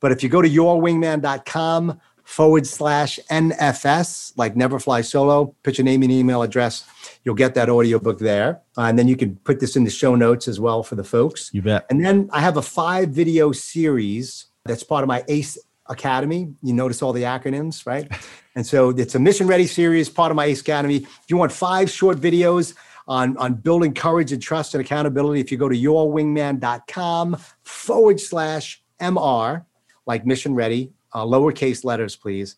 But 0.00 0.12
if 0.12 0.22
you 0.22 0.28
go 0.28 0.42
to 0.42 0.48
yourwingman.com 0.48 2.00
forward 2.26 2.66
slash 2.66 3.18
NFS, 3.30 4.32
like 4.36 4.56
Never 4.56 4.78
Fly 4.78 5.00
Solo, 5.00 5.54
put 5.62 5.78
your 5.78 5.84
name 5.84 6.02
and 6.02 6.12
email 6.12 6.42
address, 6.42 6.84
you'll 7.24 7.36
get 7.36 7.54
that 7.54 7.70
audiobook 7.70 8.18
there. 8.18 8.60
Uh, 8.76 8.82
and 8.82 8.98
then 8.98 9.08
you 9.08 9.16
can 9.16 9.36
put 9.36 9.60
this 9.60 9.76
in 9.76 9.84
the 9.84 9.90
show 9.90 10.14
notes 10.16 10.48
as 10.48 10.60
well 10.60 10.82
for 10.82 10.96
the 10.96 11.04
folks. 11.04 11.50
You 11.54 11.62
bet. 11.62 11.86
And 11.88 12.04
then 12.04 12.28
I 12.32 12.40
have 12.40 12.56
a 12.56 12.62
five 12.62 13.10
video 13.10 13.52
series 13.52 14.46
that's 14.64 14.82
part 14.82 15.04
of 15.04 15.08
my 15.08 15.24
ACE 15.28 15.56
Academy. 15.88 16.54
You 16.62 16.72
notice 16.72 17.02
all 17.02 17.12
the 17.12 17.22
acronyms, 17.22 17.86
right? 17.86 18.10
and 18.54 18.66
so 18.66 18.90
it's 18.90 19.14
a 19.14 19.18
mission 19.18 19.46
ready 19.46 19.66
series, 19.66 20.08
part 20.08 20.30
of 20.30 20.36
my 20.36 20.46
ACE 20.46 20.60
Academy. 20.60 20.96
If 20.96 21.24
you 21.28 21.36
want 21.36 21.52
five 21.52 21.90
short 21.90 22.18
videos, 22.18 22.74
on, 23.08 23.36
on 23.36 23.54
building 23.54 23.94
courage 23.94 24.32
and 24.32 24.42
trust 24.42 24.74
and 24.74 24.80
accountability, 24.80 25.40
if 25.40 25.52
you 25.52 25.58
go 25.58 25.68
to 25.68 25.76
yourwingman.com 25.76 27.36
forward 27.62 28.20
slash 28.20 28.82
MR, 29.00 29.64
like 30.06 30.26
mission 30.26 30.54
ready, 30.54 30.92
uh, 31.12 31.24
lowercase 31.24 31.84
letters, 31.84 32.16
please. 32.16 32.56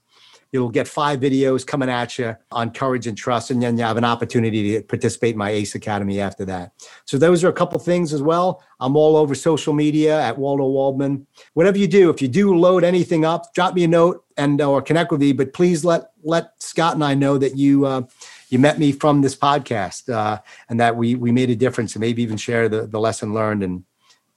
You'll 0.50 0.70
get 0.70 0.88
five 0.88 1.20
videos 1.20 1.66
coming 1.66 1.90
at 1.90 2.18
you 2.18 2.34
on 2.50 2.70
courage 2.70 3.06
and 3.06 3.16
trust, 3.16 3.50
and 3.50 3.62
then 3.62 3.76
you 3.76 3.84
have 3.84 3.98
an 3.98 4.04
opportunity 4.04 4.74
to 4.74 4.82
participate 4.82 5.32
in 5.32 5.38
my 5.38 5.50
ACE 5.50 5.74
Academy 5.74 6.20
after 6.20 6.44
that. 6.46 6.72
So 7.04 7.18
those 7.18 7.44
are 7.44 7.48
a 7.48 7.52
couple 7.52 7.78
things 7.78 8.14
as 8.14 8.22
well. 8.22 8.62
I'm 8.80 8.96
all 8.96 9.16
over 9.16 9.34
social 9.34 9.74
media 9.74 10.20
at 10.20 10.38
Waldo 10.38 10.66
Waldman. 10.66 11.26
Whatever 11.52 11.76
you 11.76 11.86
do, 11.86 12.08
if 12.08 12.22
you 12.22 12.28
do 12.28 12.56
load 12.56 12.82
anything 12.82 13.24
up, 13.24 13.52
drop 13.52 13.74
me 13.74 13.84
a 13.84 13.88
note 13.88 14.24
and 14.38 14.60
or 14.62 14.80
connect 14.80 15.10
with 15.10 15.20
me. 15.20 15.32
But 15.32 15.52
please 15.52 15.84
let 15.84 16.10
let 16.22 16.62
Scott 16.62 16.94
and 16.94 17.04
I 17.04 17.14
know 17.14 17.36
that 17.36 17.56
you 17.56 17.84
uh, 17.84 18.02
you 18.48 18.58
met 18.58 18.78
me 18.78 18.92
from 18.92 19.20
this 19.20 19.36
podcast 19.36 20.12
uh, 20.12 20.40
and 20.70 20.80
that 20.80 20.96
we 20.96 21.14
we 21.14 21.30
made 21.30 21.50
a 21.50 21.56
difference, 21.56 21.94
and 21.94 22.00
maybe 22.00 22.22
even 22.22 22.38
share 22.38 22.70
the 22.70 22.86
the 22.86 23.00
lesson 23.00 23.34
learned 23.34 23.62
and 23.62 23.84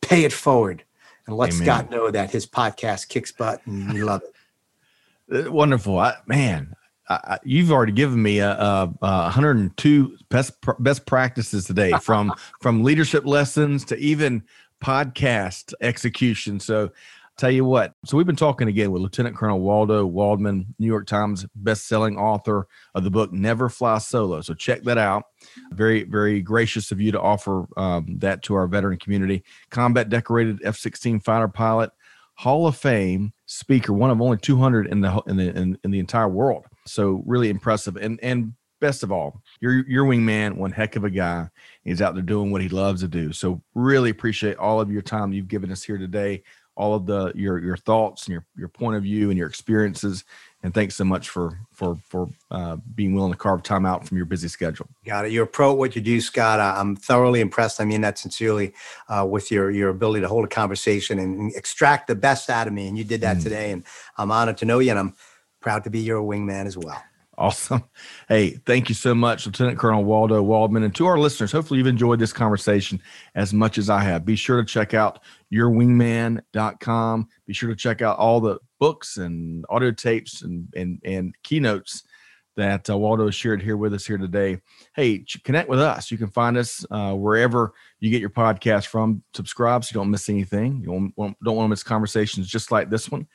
pay 0.01 0.25
it 0.25 0.33
forward 0.33 0.83
and 1.25 1.37
let 1.37 1.53
Amen. 1.53 1.65
Scott 1.65 1.89
know 1.89 2.11
that 2.11 2.31
his 2.31 2.45
podcast 2.45 3.07
kicks 3.07 3.31
butt 3.31 3.61
and 3.65 3.93
we 3.93 4.03
love 4.03 4.23
it. 4.23 4.30
Wonderful, 5.31 5.97
I, 5.99 6.15
man. 6.27 6.75
I, 7.09 7.39
you've 7.43 7.71
already 7.71 7.91
given 7.91 8.21
me 8.21 8.39
a, 8.39 8.51
a, 8.51 8.93
a 9.01 9.21
102 9.23 10.17
best 10.29 10.53
best 10.79 11.05
practices 11.05 11.65
today, 11.65 11.91
from 12.01 12.33
from 12.61 12.83
leadership 12.83 13.25
lessons 13.25 13.83
to 13.85 13.97
even 13.97 14.43
podcast 14.81 15.73
execution. 15.81 16.59
So 16.59 16.91
Tell 17.41 17.49
you 17.49 17.65
what, 17.65 17.95
so 18.05 18.17
we've 18.17 18.27
been 18.27 18.35
talking 18.35 18.67
again 18.67 18.91
with 18.91 19.01
Lieutenant 19.01 19.35
Colonel 19.35 19.61
Waldo 19.61 20.05
Waldman, 20.05 20.75
New 20.77 20.85
York 20.85 21.07
Times 21.07 21.43
best-selling 21.55 22.15
author 22.15 22.67
of 22.93 23.03
the 23.03 23.09
book 23.09 23.33
Never 23.33 23.67
Fly 23.67 23.97
Solo. 23.97 24.41
So 24.41 24.53
check 24.53 24.83
that 24.83 24.99
out. 24.99 25.23
Very, 25.71 26.03
very 26.03 26.41
gracious 26.41 26.91
of 26.91 27.01
you 27.01 27.11
to 27.11 27.19
offer 27.19 27.65
um, 27.77 28.19
that 28.19 28.43
to 28.43 28.53
our 28.53 28.67
veteran 28.67 28.99
community. 28.99 29.43
Combat 29.71 30.09
decorated 30.09 30.59
F-16 30.63 31.23
fighter 31.23 31.47
pilot, 31.47 31.89
Hall 32.41 32.65
of 32.65 32.75
Fame 32.75 33.31
speaker, 33.45 33.93
one 33.93 34.09
of 34.09 34.19
only 34.19 34.35
200 34.35 34.87
in 34.87 34.99
the 34.99 35.21
in 35.27 35.37
the 35.37 35.55
in, 35.55 35.77
in 35.83 35.91
the 35.91 35.99
entire 35.99 36.27
world. 36.27 36.65
So 36.87 37.21
really 37.27 37.51
impressive. 37.51 37.97
And 37.97 38.19
and 38.23 38.53
best 38.79 39.03
of 39.03 39.11
all, 39.11 39.43
your 39.59 39.87
your 39.87 40.05
wingman, 40.05 40.57
one 40.57 40.71
heck 40.71 40.95
of 40.95 41.03
a 41.03 41.11
guy. 41.11 41.49
He's 41.83 42.01
out 42.01 42.15
there 42.15 42.23
doing 42.23 42.49
what 42.51 42.63
he 42.63 42.67
loves 42.67 43.01
to 43.01 43.07
do. 43.07 43.31
So 43.31 43.61
really 43.75 44.09
appreciate 44.09 44.57
all 44.57 44.81
of 44.81 44.91
your 44.91 45.03
time 45.03 45.31
you've 45.31 45.49
given 45.49 45.71
us 45.71 45.83
here 45.83 45.99
today 45.99 46.41
all 46.81 46.95
of 46.95 47.05
the 47.05 47.31
your 47.35 47.59
your 47.59 47.77
thoughts 47.77 48.25
and 48.25 48.33
your 48.33 48.43
your 48.57 48.67
point 48.67 48.95
of 48.95 49.03
view 49.03 49.29
and 49.29 49.37
your 49.37 49.47
experiences. 49.47 50.23
And 50.63 50.73
thanks 50.73 50.95
so 50.95 51.03
much 51.03 51.29
for 51.29 51.59
for 51.71 51.95
for 52.09 52.27
uh, 52.49 52.77
being 52.95 53.13
willing 53.13 53.31
to 53.31 53.37
carve 53.37 53.61
time 53.61 53.85
out 53.85 54.07
from 54.07 54.17
your 54.17 54.25
busy 54.25 54.47
schedule. 54.47 54.87
Got 55.05 55.25
it. 55.25 55.31
You're 55.31 55.43
a 55.43 55.47
pro 55.47 55.71
at 55.73 55.77
what 55.77 55.95
you 55.95 56.01
do, 56.01 56.19
Scott. 56.19 56.59
I'm 56.59 56.95
thoroughly 56.95 57.39
impressed. 57.39 57.79
I 57.79 57.85
mean 57.85 58.01
that 58.01 58.17
sincerely 58.17 58.73
uh, 59.09 59.27
with 59.29 59.51
your 59.51 59.69
your 59.69 59.89
ability 59.89 60.21
to 60.21 60.27
hold 60.27 60.43
a 60.43 60.47
conversation 60.47 61.19
and 61.19 61.55
extract 61.55 62.07
the 62.07 62.15
best 62.15 62.49
out 62.49 62.65
of 62.65 62.73
me. 62.73 62.87
And 62.87 62.97
you 62.97 63.03
did 63.03 63.21
that 63.21 63.37
mm. 63.37 63.43
today. 63.43 63.71
And 63.71 63.83
I'm 64.17 64.31
honored 64.31 64.57
to 64.57 64.65
know 64.65 64.79
you, 64.79 64.89
and 64.89 64.99
I'm 64.99 65.13
proud 65.59 65.83
to 65.83 65.91
be 65.91 65.99
your 65.99 66.21
wingman 66.23 66.65
as 66.65 66.77
well. 66.77 67.01
Awesome. 67.41 67.83
Hey, 68.29 68.51
thank 68.65 68.87
you 68.87 68.95
so 68.95 69.13
much, 69.13 69.45
Lieutenant 69.45 69.77
Colonel 69.77 70.05
Waldo 70.05 70.41
Waldman. 70.41 70.83
And 70.83 70.95
to 70.95 71.05
our 71.05 71.19
listeners, 71.19 71.51
hopefully 71.51 71.79
you've 71.79 71.87
enjoyed 71.87 72.17
this 72.17 72.31
conversation 72.31 73.01
as 73.35 73.53
much 73.53 73.77
as 73.77 73.89
I 73.89 73.99
have. 74.03 74.23
Be 74.23 74.37
sure 74.37 74.61
to 74.61 74.65
check 74.65 74.93
out 74.93 75.19
yourwingman.com. 75.53 77.27
Be 77.45 77.53
sure 77.53 77.67
to 77.67 77.75
check 77.75 78.01
out 78.01 78.17
all 78.17 78.39
the 78.39 78.57
books 78.79 79.17
and 79.17 79.65
audio 79.69 79.91
tapes 79.91 80.43
and, 80.43 80.65
and, 80.77 81.01
and 81.03 81.35
keynotes 81.43 82.03
that 82.55 82.89
uh, 82.89 82.97
Waldo 82.97 83.29
shared 83.29 83.61
here 83.61 83.75
with 83.75 83.93
us 83.93 84.05
here 84.05 84.17
today. 84.17 84.61
Hey, 84.95 85.25
connect 85.43 85.67
with 85.67 85.79
us. 85.79 86.09
You 86.09 86.17
can 86.17 86.29
find 86.29 86.55
us 86.55 86.85
uh, 86.89 87.13
wherever 87.13 87.73
you 87.99 88.11
get 88.11 88.21
your 88.21 88.29
podcast 88.29 88.85
from. 88.85 89.23
Subscribe 89.33 89.83
so 89.83 89.89
you 89.93 89.99
don't 89.99 90.11
miss 90.11 90.29
anything. 90.29 90.79
You 90.79 91.11
don't, 91.17 91.35
don't 91.43 91.55
want 91.57 91.65
to 91.65 91.69
miss 91.69 91.83
conversations 91.83 92.47
just 92.47 92.71
like 92.71 92.89
this 92.89 93.11
one. 93.11 93.27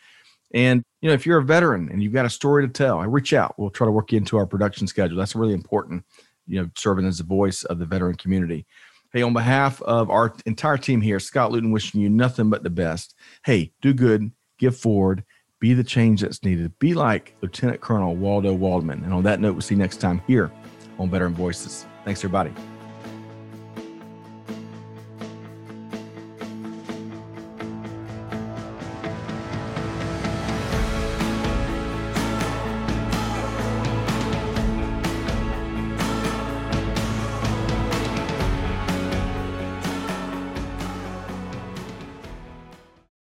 And 0.57 0.83
you 1.03 1.09
know, 1.09 1.15
if 1.15 1.27
you're 1.27 1.39
a 1.39 1.45
veteran 1.45 1.91
and 1.93 2.03
you've 2.03 2.15
got 2.15 2.25
a 2.25 2.31
story 2.31 2.67
to 2.67 2.73
tell, 2.73 2.99
I 2.99 3.05
reach 3.05 3.35
out. 3.35 3.55
We'll 3.59 3.71
try 3.71 3.87
to 3.87 3.93
work 3.93 4.11
you 4.11 4.17
into 4.17 4.39
our 4.39 4.47
production 4.47 4.87
schedule. 4.87 5.19
That's 5.19 5.37
really 5.37 5.53
important. 5.53 6.03
You 6.47 6.63
know, 6.63 6.71
serving 6.77 7.07
as 7.07 7.19
the 7.19 7.25
voice 7.25 7.63
of 7.65 7.79
the 7.79 7.85
veteran 7.85 8.17
community. 8.17 8.67
Hey, 9.13 9.23
on 9.23 9.35
behalf 9.35 9.83
of 9.83 10.11
our 10.11 10.35
entire 10.47 10.79
team 10.79 11.01
here, 11.01 11.21
Scott 11.21 11.53
Luton 11.53 11.73
wishing 11.73 12.01
you 12.01 12.09
nothing 12.09 12.49
but 12.49 12.63
the 12.63 12.71
best. 12.71 13.15
Hey, 13.45 13.73
do 13.83 13.93
good, 13.93 14.33
give 14.59 14.77
forward, 14.77 15.25
be 15.61 15.75
the 15.75 15.85
change 15.85 16.23
that's 16.23 16.43
needed. 16.43 16.77
Be 16.79 16.95
like 16.95 17.35
Lieutenant 17.43 17.81
Colonel 17.81 18.17
Waldo 18.17 18.55
Waldman. 18.55 19.05
And 19.05 19.13
on 19.13 19.23
that 19.25 19.41
note, 19.41 19.53
we'll 19.53 19.63
see 19.63 19.75
you 19.75 19.81
next 19.81 19.99
time 19.99 20.23
here 20.27 20.51
on 20.99 21.11
Veteran 21.11 21.35
Voices. 21.35 21.87
Thanks, 22.05 22.21
everybody. 22.21 22.53